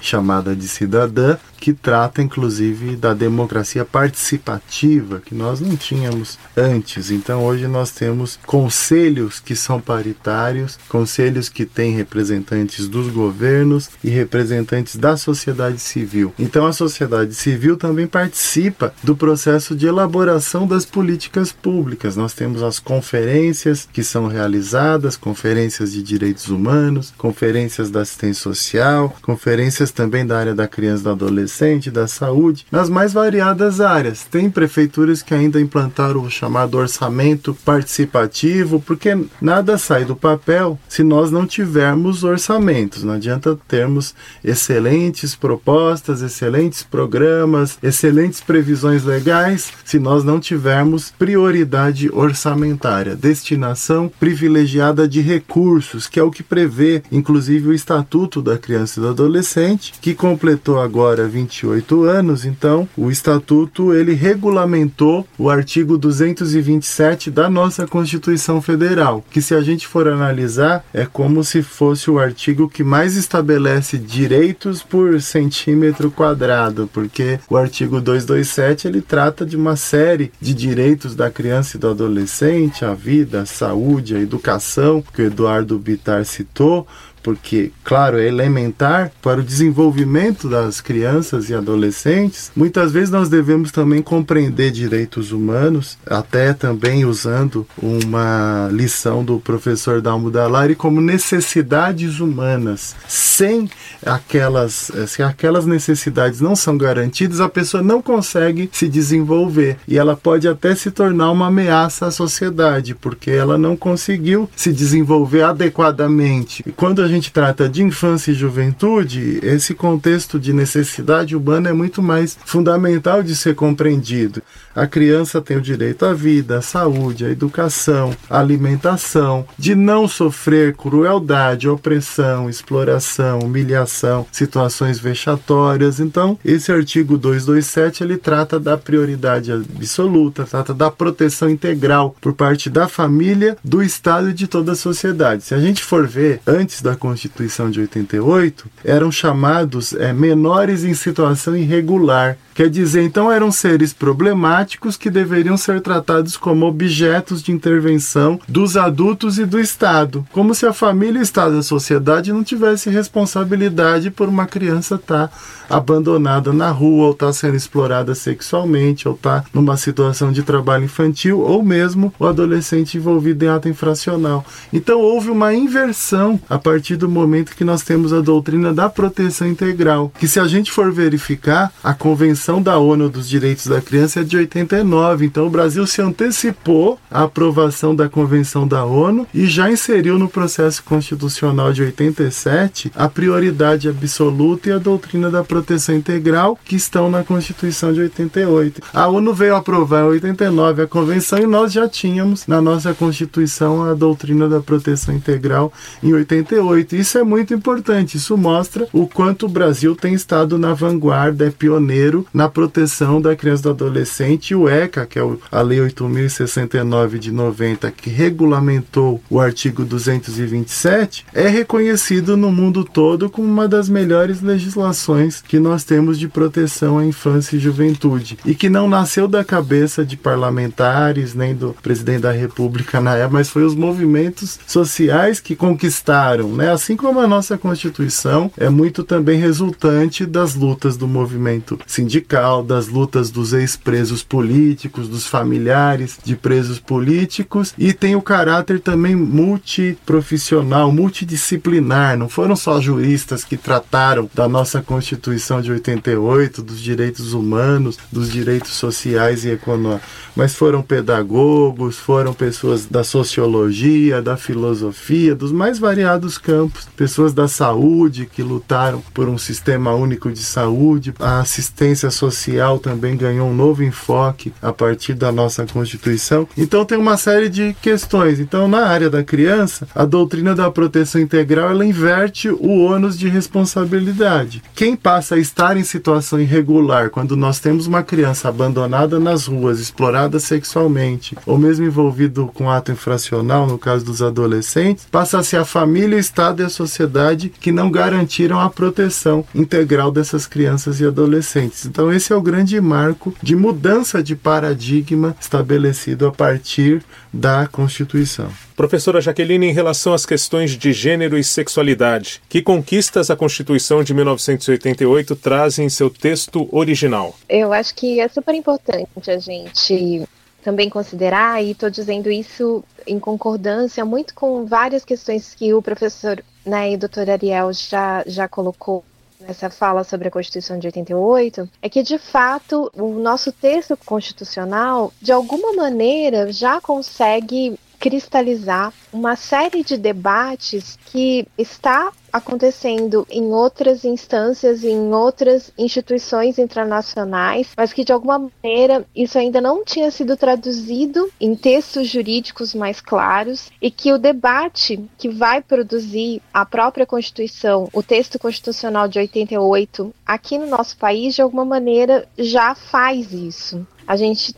chamada 0.00 0.54
de 0.56 0.66
cidadã, 0.66 1.36
que 1.60 1.74
trata 1.74 2.22
inclusive 2.22 2.96
da 2.96 3.12
democracia 3.12 3.84
participativa, 3.84 5.20
que 5.20 5.34
nós 5.34 5.60
não 5.60 5.76
tínhamos 5.76 6.38
antes. 6.56 7.10
Então 7.10 7.44
hoje 7.44 7.68
nós 7.68 7.90
temos 7.90 8.38
conselhos 8.46 9.38
que 9.38 9.54
são 9.54 9.78
paritários, 9.78 10.78
conselhos 10.88 11.50
que 11.50 11.66
têm 11.66 11.94
representantes 11.94 12.88
dos 12.88 13.08
governos 13.08 13.90
e 14.02 14.08
representantes 14.08 14.96
da 14.96 15.16
sociedade 15.18 15.78
civil. 15.78 16.32
Então 16.38 16.66
a 16.66 16.72
sociedade 16.72 17.34
civil 17.34 17.76
também 17.76 18.06
participa 18.06 18.94
do 19.02 19.14
processo 19.14 19.76
de 19.76 19.86
elaboração 19.86 20.66
das 20.66 20.86
políticas 20.86 21.52
públicas. 21.52 22.16
Nós 22.16 22.32
temos 22.32 22.62
as 22.62 22.78
conferências 22.78 23.86
que 23.92 24.02
são 24.02 24.26
realizadas, 24.26 25.16
conferências 25.16 25.92
de 25.92 26.02
direitos 26.02 26.48
humanos, 26.48 27.12
conferências 27.18 27.90
da 27.90 28.00
assistência 28.00 28.42
social, 28.42 29.14
conferências 29.20 29.90
também 29.90 30.24
da 30.24 30.38
área 30.38 30.54
da 30.54 30.66
criança 30.66 31.02
e 31.02 31.04
do 31.04 31.10
adolescente 31.10 31.49
adolescente, 31.50 31.90
da 31.90 32.06
saúde, 32.06 32.64
nas 32.70 32.88
mais 32.88 33.12
variadas 33.12 33.80
áreas. 33.80 34.24
Tem 34.24 34.48
prefeituras 34.48 35.22
que 35.22 35.34
ainda 35.34 35.60
implantaram 35.60 36.22
o 36.22 36.30
chamado 36.30 36.78
orçamento 36.78 37.54
participativo, 37.64 38.80
porque 38.80 39.18
nada 39.40 39.76
sai 39.76 40.04
do 40.04 40.14
papel 40.14 40.78
se 40.88 41.02
nós 41.02 41.30
não 41.30 41.46
tivermos 41.46 42.22
orçamentos. 42.22 43.02
Não 43.02 43.14
adianta 43.14 43.58
termos 43.66 44.14
excelentes 44.44 45.34
propostas, 45.34 46.22
excelentes 46.22 46.82
programas, 46.82 47.78
excelentes 47.82 48.40
previsões 48.40 49.04
legais, 49.04 49.72
se 49.84 49.98
nós 49.98 50.22
não 50.22 50.38
tivermos 50.38 51.12
prioridade 51.18 52.08
orçamentária, 52.12 53.16
destinação 53.16 54.10
privilegiada 54.20 55.08
de 55.08 55.20
recursos, 55.20 56.06
que 56.06 56.20
é 56.20 56.22
o 56.22 56.30
que 56.30 56.42
prevê, 56.42 57.02
inclusive, 57.10 57.68
o 57.68 57.74
Estatuto 57.74 58.40
da 58.40 58.56
Criança 58.56 59.00
e 59.00 59.02
do 59.02 59.08
Adolescente, 59.08 59.94
que 60.00 60.14
completou 60.14 60.80
agora 60.80 61.26
20 61.26 61.39
28 61.40 62.04
anos, 62.04 62.44
então 62.44 62.88
o 62.96 63.10
estatuto 63.10 63.94
ele 63.94 64.12
regulamentou 64.12 65.26
o 65.38 65.48
artigo 65.48 65.96
227 65.96 67.30
da 67.30 67.48
nossa 67.48 67.86
Constituição 67.86 68.60
Federal, 68.60 69.24
que 69.30 69.40
se 69.40 69.54
a 69.54 69.60
gente 69.60 69.86
for 69.86 70.08
analisar 70.08 70.84
é 70.92 71.06
como 71.06 71.42
se 71.42 71.62
fosse 71.62 72.10
o 72.10 72.18
artigo 72.18 72.68
que 72.68 72.84
mais 72.84 73.16
estabelece 73.16 73.98
direitos 73.98 74.82
por 74.82 75.20
centímetro 75.20 76.10
quadrado, 76.10 76.88
porque 76.92 77.38
o 77.48 77.56
artigo 77.56 78.00
227 78.00 78.86
ele 78.88 79.00
trata 79.00 79.46
de 79.46 79.56
uma 79.56 79.76
série 79.76 80.32
de 80.40 80.52
direitos 80.54 81.14
da 81.14 81.30
criança 81.30 81.76
e 81.76 81.80
do 81.80 81.88
adolescente, 81.88 82.84
a 82.84 82.94
vida, 82.94 83.42
a 83.42 83.46
saúde, 83.46 84.14
a 84.14 84.20
educação, 84.20 85.02
que 85.14 85.22
o 85.22 85.26
Eduardo 85.26 85.78
Bitar 85.78 86.24
citou, 86.24 86.86
porque, 87.22 87.72
claro, 87.84 88.18
é 88.18 88.26
elementar 88.26 89.12
para 89.22 89.40
o 89.40 89.44
desenvolvimento 89.44 90.48
das 90.48 90.80
crianças 90.80 91.50
e 91.50 91.54
adolescentes. 91.54 92.50
Muitas 92.54 92.92
vezes 92.92 93.10
nós 93.10 93.28
devemos 93.28 93.70
também 93.70 94.02
compreender 94.02 94.70
direitos 94.70 95.32
humanos, 95.32 95.98
até 96.06 96.52
também 96.52 97.04
usando 97.04 97.66
uma 97.80 98.68
lição 98.72 99.24
do 99.24 99.38
professor 99.38 100.00
Dalmo 100.00 100.30
Dallari 100.30 100.74
como 100.74 101.00
necessidades 101.00 102.20
humanas. 102.20 102.94
Sem 103.08 103.68
aquelas, 104.04 104.90
se 105.06 105.22
aquelas 105.22 105.66
necessidades 105.66 106.40
não 106.40 106.56
são 106.56 106.76
garantidas, 106.76 107.40
a 107.40 107.48
pessoa 107.48 107.82
não 107.82 108.00
consegue 108.00 108.70
se 108.72 108.88
desenvolver 108.88 109.76
e 109.86 109.98
ela 109.98 110.16
pode 110.16 110.48
até 110.48 110.74
se 110.74 110.90
tornar 110.90 111.30
uma 111.30 111.48
ameaça 111.48 112.06
à 112.06 112.10
sociedade, 112.10 112.94
porque 112.94 113.30
ela 113.30 113.58
não 113.58 113.76
conseguiu 113.76 114.48
se 114.56 114.72
desenvolver 114.72 115.42
adequadamente. 115.42 116.62
E 116.66 116.72
quando 116.72 117.02
a 117.02 117.08
gente 117.10 117.32
trata 117.32 117.68
de 117.68 117.82
infância 117.82 118.30
e 118.30 118.34
juventude, 118.34 119.40
esse 119.42 119.74
contexto 119.74 120.38
de 120.38 120.52
necessidade 120.52 121.34
urbana 121.34 121.70
é 121.70 121.72
muito 121.72 122.02
mais 122.02 122.38
fundamental 122.44 123.22
de 123.22 123.36
ser 123.36 123.54
compreendido. 123.54 124.42
A 124.74 124.86
criança 124.86 125.40
tem 125.40 125.56
o 125.56 125.60
direito 125.60 126.06
à 126.06 126.14
vida, 126.14 126.58
à 126.58 126.62
saúde, 126.62 127.24
à 127.24 127.30
educação, 127.30 128.14
à 128.28 128.38
alimentação, 128.38 129.46
de 129.58 129.74
não 129.74 130.06
sofrer 130.06 130.76
crueldade, 130.76 131.68
opressão, 131.68 132.48
exploração, 132.48 133.40
humilhação, 133.40 134.26
situações 134.30 134.98
vexatórias. 134.98 135.98
Então, 135.98 136.38
esse 136.44 136.70
artigo 136.70 137.18
227 137.18 138.04
ele 138.04 138.16
trata 138.16 138.60
da 138.60 138.78
prioridade 138.78 139.50
absoluta, 139.50 140.44
trata 140.44 140.72
da 140.72 140.90
proteção 140.90 141.50
integral 141.50 142.14
por 142.20 142.32
parte 142.32 142.70
da 142.70 142.86
família, 142.86 143.56
do 143.64 143.82
Estado 143.82 144.30
e 144.30 144.34
de 144.34 144.46
toda 144.46 144.72
a 144.72 144.76
sociedade. 144.76 145.42
Se 145.42 145.54
a 145.54 145.58
gente 145.58 145.82
for 145.82 146.06
ver, 146.06 146.40
antes 146.46 146.80
da 146.80 146.94
Constituição 147.00 147.70
de 147.70 147.80
88, 147.80 148.68
eram 148.84 149.10
chamados 149.10 149.94
é, 149.94 150.12
menores 150.12 150.84
em 150.84 150.94
situação 150.94 151.56
irregular. 151.56 152.36
Quer 152.54 152.68
dizer, 152.68 153.02
então 153.02 153.32
eram 153.32 153.50
seres 153.50 153.94
problemáticos 153.94 154.96
que 154.96 155.08
deveriam 155.08 155.56
ser 155.56 155.80
tratados 155.80 156.36
como 156.36 156.66
objetos 156.66 157.42
de 157.42 157.52
intervenção 157.52 158.38
dos 158.46 158.76
adultos 158.76 159.38
e 159.38 159.46
do 159.46 159.58
Estado, 159.58 160.26
como 160.30 160.54
se 160.54 160.66
a 160.66 160.72
família, 160.72 161.20
o 161.20 161.22
Estado 161.22 161.56
e 161.56 161.58
a 161.60 161.62
sociedade 161.62 162.32
não 162.32 162.44
tivessem 162.44 162.92
responsabilidade 162.92 164.10
por 164.10 164.28
uma 164.28 164.44
criança 164.44 164.96
estar 164.96 165.28
tá 165.28 165.38
abandonada 165.70 166.52
na 166.52 166.70
rua, 166.70 167.06
ou 167.06 167.12
estar 167.12 167.28
tá 167.28 167.32
sendo 167.32 167.56
explorada 167.56 168.14
sexualmente, 168.14 169.08
ou 169.08 169.14
estar 169.14 169.42
tá 169.42 169.48
numa 169.54 169.78
situação 169.78 170.30
de 170.30 170.42
trabalho 170.42 170.84
infantil, 170.84 171.40
ou 171.40 171.62
mesmo 171.62 172.12
o 172.18 172.26
adolescente 172.26 172.98
envolvido 172.98 173.44
em 173.44 173.48
ato 173.48 173.68
infracional. 173.68 174.44
Então 174.70 175.00
houve 175.00 175.30
uma 175.30 175.54
inversão 175.54 176.38
a 176.48 176.58
partir 176.58 176.89
do 176.96 177.08
momento 177.08 177.56
que 177.56 177.64
nós 177.64 177.82
temos 177.82 178.12
a 178.12 178.20
doutrina 178.20 178.72
da 178.72 178.88
proteção 178.88 179.48
integral, 179.48 180.12
que 180.18 180.28
se 180.28 180.38
a 180.38 180.46
gente 180.46 180.70
for 180.70 180.92
verificar, 180.92 181.72
a 181.82 181.94
Convenção 181.94 182.30
Convenção 182.40 182.62
da 182.62 182.78
ONU 182.78 183.08
dos 183.08 183.28
Direitos 183.28 183.66
da 183.66 183.80
Criança 183.80 184.20
é 184.20 184.24
de 184.24 184.36
89, 184.36 185.26
então 185.26 185.46
o 185.46 185.50
Brasil 185.50 185.86
se 185.86 186.00
antecipou 186.02 186.98
à 187.10 187.24
aprovação 187.24 187.94
da 187.94 188.08
Convenção 188.08 188.66
da 188.66 188.84
ONU 188.84 189.26
e 189.32 189.46
já 189.46 189.70
inseriu 189.70 190.18
no 190.18 190.28
processo 190.28 190.82
constitucional 190.82 191.72
de 191.72 191.82
87 191.82 192.92
a 192.94 193.08
prioridade 193.08 193.88
absoluta 193.88 194.68
e 194.68 194.72
a 194.72 194.78
doutrina 194.78 195.30
da 195.30 195.44
proteção 195.44 195.94
integral 195.94 196.58
que 196.64 196.76
estão 196.76 197.10
na 197.10 197.22
Constituição 197.22 197.92
de 197.92 198.00
88. 198.00 198.82
A 198.92 199.06
ONU 199.08 199.34
veio 199.34 199.54
aprovar 199.54 200.04
em 200.04 200.08
89 200.08 200.82
a 200.82 200.86
convenção 200.86 201.38
e 201.38 201.46
nós 201.46 201.72
já 201.72 201.88
tínhamos 201.88 202.46
na 202.46 202.60
nossa 202.60 202.94
Constituição 202.94 203.82
a 203.82 203.94
doutrina 203.94 204.48
da 204.48 204.60
proteção 204.60 205.14
integral 205.14 205.72
em 206.02 206.12
88. 206.12 206.79
88. 206.80 206.96
Isso 206.96 207.18
é 207.18 207.24
muito 207.24 207.54
importante. 207.54 208.16
Isso 208.16 208.36
mostra 208.36 208.86
o 208.92 209.06
quanto 209.06 209.46
o 209.46 209.48
Brasil 209.48 209.94
tem 209.94 210.14
estado 210.14 210.58
na 210.58 210.72
vanguarda, 210.72 211.46
é 211.46 211.50
pioneiro 211.50 212.26
na 212.32 212.48
proteção 212.48 213.20
da 213.20 213.36
criança 213.36 213.62
e 213.62 213.64
do 213.64 213.70
adolescente. 213.70 214.54
O 214.54 214.68
ECA, 214.68 215.06
que 215.06 215.18
é 215.18 215.22
a 215.50 215.62
Lei 215.62 215.80
8069 215.80 217.18
de 217.18 217.30
90, 217.30 217.90
que 217.90 218.10
regulamentou 218.10 219.20
o 219.28 219.40
artigo 219.40 219.84
227, 219.84 221.26
é 221.34 221.48
reconhecido 221.48 222.36
no 222.36 222.50
mundo 222.50 222.84
todo 222.84 223.30
como 223.30 223.48
uma 223.48 223.68
das 223.68 223.88
melhores 223.88 224.40
legislações 224.40 225.42
que 225.42 225.58
nós 225.58 225.84
temos 225.84 226.18
de 226.18 226.28
proteção 226.28 226.98
à 226.98 227.04
infância 227.04 227.56
e 227.56 227.60
juventude. 227.60 228.38
E 228.44 228.54
que 228.54 228.68
não 228.68 228.88
nasceu 228.88 229.28
da 229.28 229.44
cabeça 229.44 230.04
de 230.04 230.16
parlamentares, 230.16 231.34
nem 231.34 231.54
do 231.54 231.74
presidente 231.82 232.22
da 232.22 232.32
República 232.32 233.00
na 233.00 233.16
época, 233.16 233.38
mas 233.38 233.48
foi 233.48 233.64
os 233.64 233.74
movimentos 233.74 234.58
sociais 234.66 235.40
que 235.40 235.56
conquistaram, 235.56 236.48
né? 236.48 236.69
Assim 236.70 236.96
como 236.96 237.18
a 237.18 237.26
nossa 237.26 237.58
Constituição 237.58 238.50
é 238.56 238.68
muito 238.68 239.02
também 239.02 239.40
resultante 239.40 240.24
das 240.24 240.54
lutas 240.54 240.96
do 240.96 241.08
movimento 241.08 241.78
sindical, 241.86 242.62
das 242.62 242.86
lutas 242.86 243.30
dos 243.30 243.52
ex-presos 243.52 244.22
políticos, 244.22 245.08
dos 245.08 245.26
familiares 245.26 246.18
de 246.24 246.36
presos 246.36 246.78
políticos 246.78 247.74
e 247.76 247.92
tem 247.92 248.14
o 248.14 248.22
caráter 248.22 248.80
também 248.80 249.16
multiprofissional, 249.16 250.92
multidisciplinar. 250.92 252.16
Não 252.16 252.28
foram 252.28 252.54
só 252.54 252.80
juristas 252.80 253.44
que 253.44 253.56
trataram 253.56 254.30
da 254.32 254.48
nossa 254.48 254.80
Constituição 254.80 255.60
de 255.60 255.72
88, 255.72 256.62
dos 256.62 256.80
direitos 256.80 257.32
humanos, 257.32 257.98
dos 258.12 258.30
direitos 258.30 258.70
sociais 258.72 259.44
e 259.44 259.50
econômicos, 259.50 260.08
mas 260.36 260.54
foram 260.54 260.82
pedagogos, 260.82 261.98
foram 261.98 262.32
pessoas 262.32 262.86
da 262.86 263.02
sociologia, 263.02 264.22
da 264.22 264.36
filosofia, 264.36 265.34
dos 265.34 265.50
mais 265.52 265.78
variados 265.78 266.38
campos, 266.38 266.59
pessoas 266.96 267.32
da 267.32 267.48
saúde 267.48 268.26
que 268.26 268.42
lutaram 268.42 269.02
por 269.14 269.28
um 269.28 269.38
sistema 269.38 269.94
único 269.94 270.30
de 270.30 270.42
saúde. 270.42 271.14
A 271.18 271.40
assistência 271.40 272.10
social 272.10 272.78
também 272.78 273.16
ganhou 273.16 273.48
um 273.48 273.54
novo 273.54 273.82
enfoque 273.82 274.52
a 274.60 274.72
partir 274.72 275.14
da 275.14 275.30
nossa 275.30 275.66
Constituição. 275.66 276.48
Então 276.56 276.84
tem 276.84 276.98
uma 276.98 277.16
série 277.16 277.48
de 277.48 277.74
questões. 277.80 278.40
Então 278.40 278.66
na 278.68 278.86
área 278.86 279.08
da 279.08 279.22
criança, 279.22 279.86
a 279.94 280.04
doutrina 280.04 280.54
da 280.54 280.70
proteção 280.70 281.20
integral 281.20 281.70
ela 281.70 281.84
inverte 281.84 282.48
o 282.48 282.84
ônus 282.84 283.18
de 283.18 283.28
responsabilidade. 283.28 284.62
Quem 284.74 284.96
passa 284.96 285.34
a 285.34 285.38
estar 285.38 285.76
em 285.76 285.84
situação 285.84 286.40
irregular 286.40 287.10
quando 287.10 287.36
nós 287.36 287.60
temos 287.60 287.86
uma 287.86 288.02
criança 288.02 288.48
abandonada 288.48 289.20
nas 289.20 289.46
ruas, 289.46 289.78
explorada 289.78 290.38
sexualmente, 290.40 291.36
ou 291.46 291.58
mesmo 291.58 291.86
envolvido 291.86 292.50
com 292.54 292.70
ato 292.70 292.92
infracional, 292.92 293.66
no 293.66 293.78
caso 293.78 294.04
dos 294.04 294.22
adolescentes, 294.22 295.06
passa 295.10 295.38
a 295.38 295.42
ser 295.42 295.58
a 295.58 295.64
família, 295.64 296.16
o 296.16 296.20
Estado 296.20 296.49
e 296.58 296.64
a 296.64 296.68
sociedade 296.68 297.48
que 297.48 297.70
não 297.70 297.90
garantiram 297.90 298.58
a 298.58 298.68
proteção 298.68 299.44
integral 299.54 300.10
dessas 300.10 300.46
crianças 300.46 301.00
e 301.00 301.06
adolescentes. 301.06 301.86
Então 301.86 302.12
esse 302.12 302.32
é 302.32 302.36
o 302.36 302.42
grande 302.42 302.80
marco 302.80 303.32
de 303.40 303.54
mudança 303.54 304.22
de 304.22 304.34
paradigma 304.34 305.36
estabelecido 305.40 306.26
a 306.26 306.32
partir 306.32 307.04
da 307.32 307.66
Constituição. 307.68 308.50
Professora 308.74 309.20
Jaqueline, 309.20 309.66
em 309.66 309.72
relação 309.72 310.14
às 310.14 310.24
questões 310.24 310.70
de 310.70 310.92
gênero 310.92 311.36
e 311.36 311.44
sexualidade, 311.44 312.40
que 312.48 312.62
conquistas 312.62 313.30
a 313.30 313.36
Constituição 313.36 314.02
de 314.02 314.14
1988 314.14 315.36
traz 315.36 315.78
em 315.78 315.88
seu 315.88 316.08
texto 316.08 316.68
original? 316.72 317.36
Eu 317.48 317.72
acho 317.72 317.94
que 317.94 318.20
é 318.20 318.28
super 318.28 318.54
importante 318.54 319.30
a 319.30 319.38
gente 319.38 320.26
também 320.62 320.88
considerar, 320.88 321.62
e 321.62 321.72
estou 321.72 321.90
dizendo 321.90 322.30
isso 322.30 322.84
em 323.06 323.18
concordância 323.18 324.04
muito 324.04 324.34
com 324.34 324.66
várias 324.66 325.04
questões 325.04 325.54
que 325.54 325.72
o 325.72 325.82
professor 325.82 326.42
né, 326.64 326.92
e 326.92 326.94
o 326.94 326.98
doutor 326.98 327.28
Ariel 327.30 327.72
já, 327.72 328.22
já 328.26 328.46
colocou 328.46 329.04
nessa 329.40 329.70
fala 329.70 330.04
sobre 330.04 330.28
a 330.28 330.30
Constituição 330.30 330.78
de 330.78 330.86
88 330.86 331.68
é 331.80 331.88
que, 331.88 332.02
de 332.02 332.18
fato, 332.18 332.90
o 332.94 333.14
nosso 333.14 333.50
texto 333.50 333.96
constitucional, 333.96 335.12
de 335.20 335.32
alguma 335.32 335.72
maneira, 335.72 336.52
já 336.52 336.80
consegue 336.80 337.78
cristalizar 338.00 338.92
uma 339.12 339.36
série 339.36 339.84
de 339.84 339.98
debates 339.98 340.98
que 341.12 341.46
está 341.58 342.10
acontecendo 342.32 343.26
em 343.28 343.44
outras 343.52 344.04
instâncias, 344.04 344.84
em 344.84 345.12
outras 345.12 345.72
instituições 345.76 346.58
internacionais, 346.58 347.68
mas 347.76 347.92
que 347.92 348.04
de 348.04 348.12
alguma 348.12 348.50
maneira 348.62 349.04
isso 349.14 349.36
ainda 349.36 349.60
não 349.60 349.84
tinha 349.84 350.10
sido 350.10 350.36
traduzido 350.36 351.28
em 351.40 351.54
textos 351.54 352.08
jurídicos 352.08 352.74
mais 352.74 353.00
claros 353.00 353.70
e 353.82 353.90
que 353.90 354.12
o 354.12 354.18
debate 354.18 355.04
que 355.18 355.28
vai 355.28 355.60
produzir 355.60 356.40
a 356.54 356.64
própria 356.64 357.04
Constituição, 357.04 357.88
o 357.92 358.02
texto 358.02 358.38
constitucional 358.38 359.08
de 359.08 359.18
88, 359.18 360.14
aqui 360.24 360.56
no 360.56 360.66
nosso 360.66 360.96
país, 360.96 361.34
de 361.34 361.42
alguma 361.42 361.64
maneira 361.64 362.26
já 362.38 362.74
faz 362.74 363.32
isso. 363.32 363.86
A 364.06 364.16
gente 364.16 364.54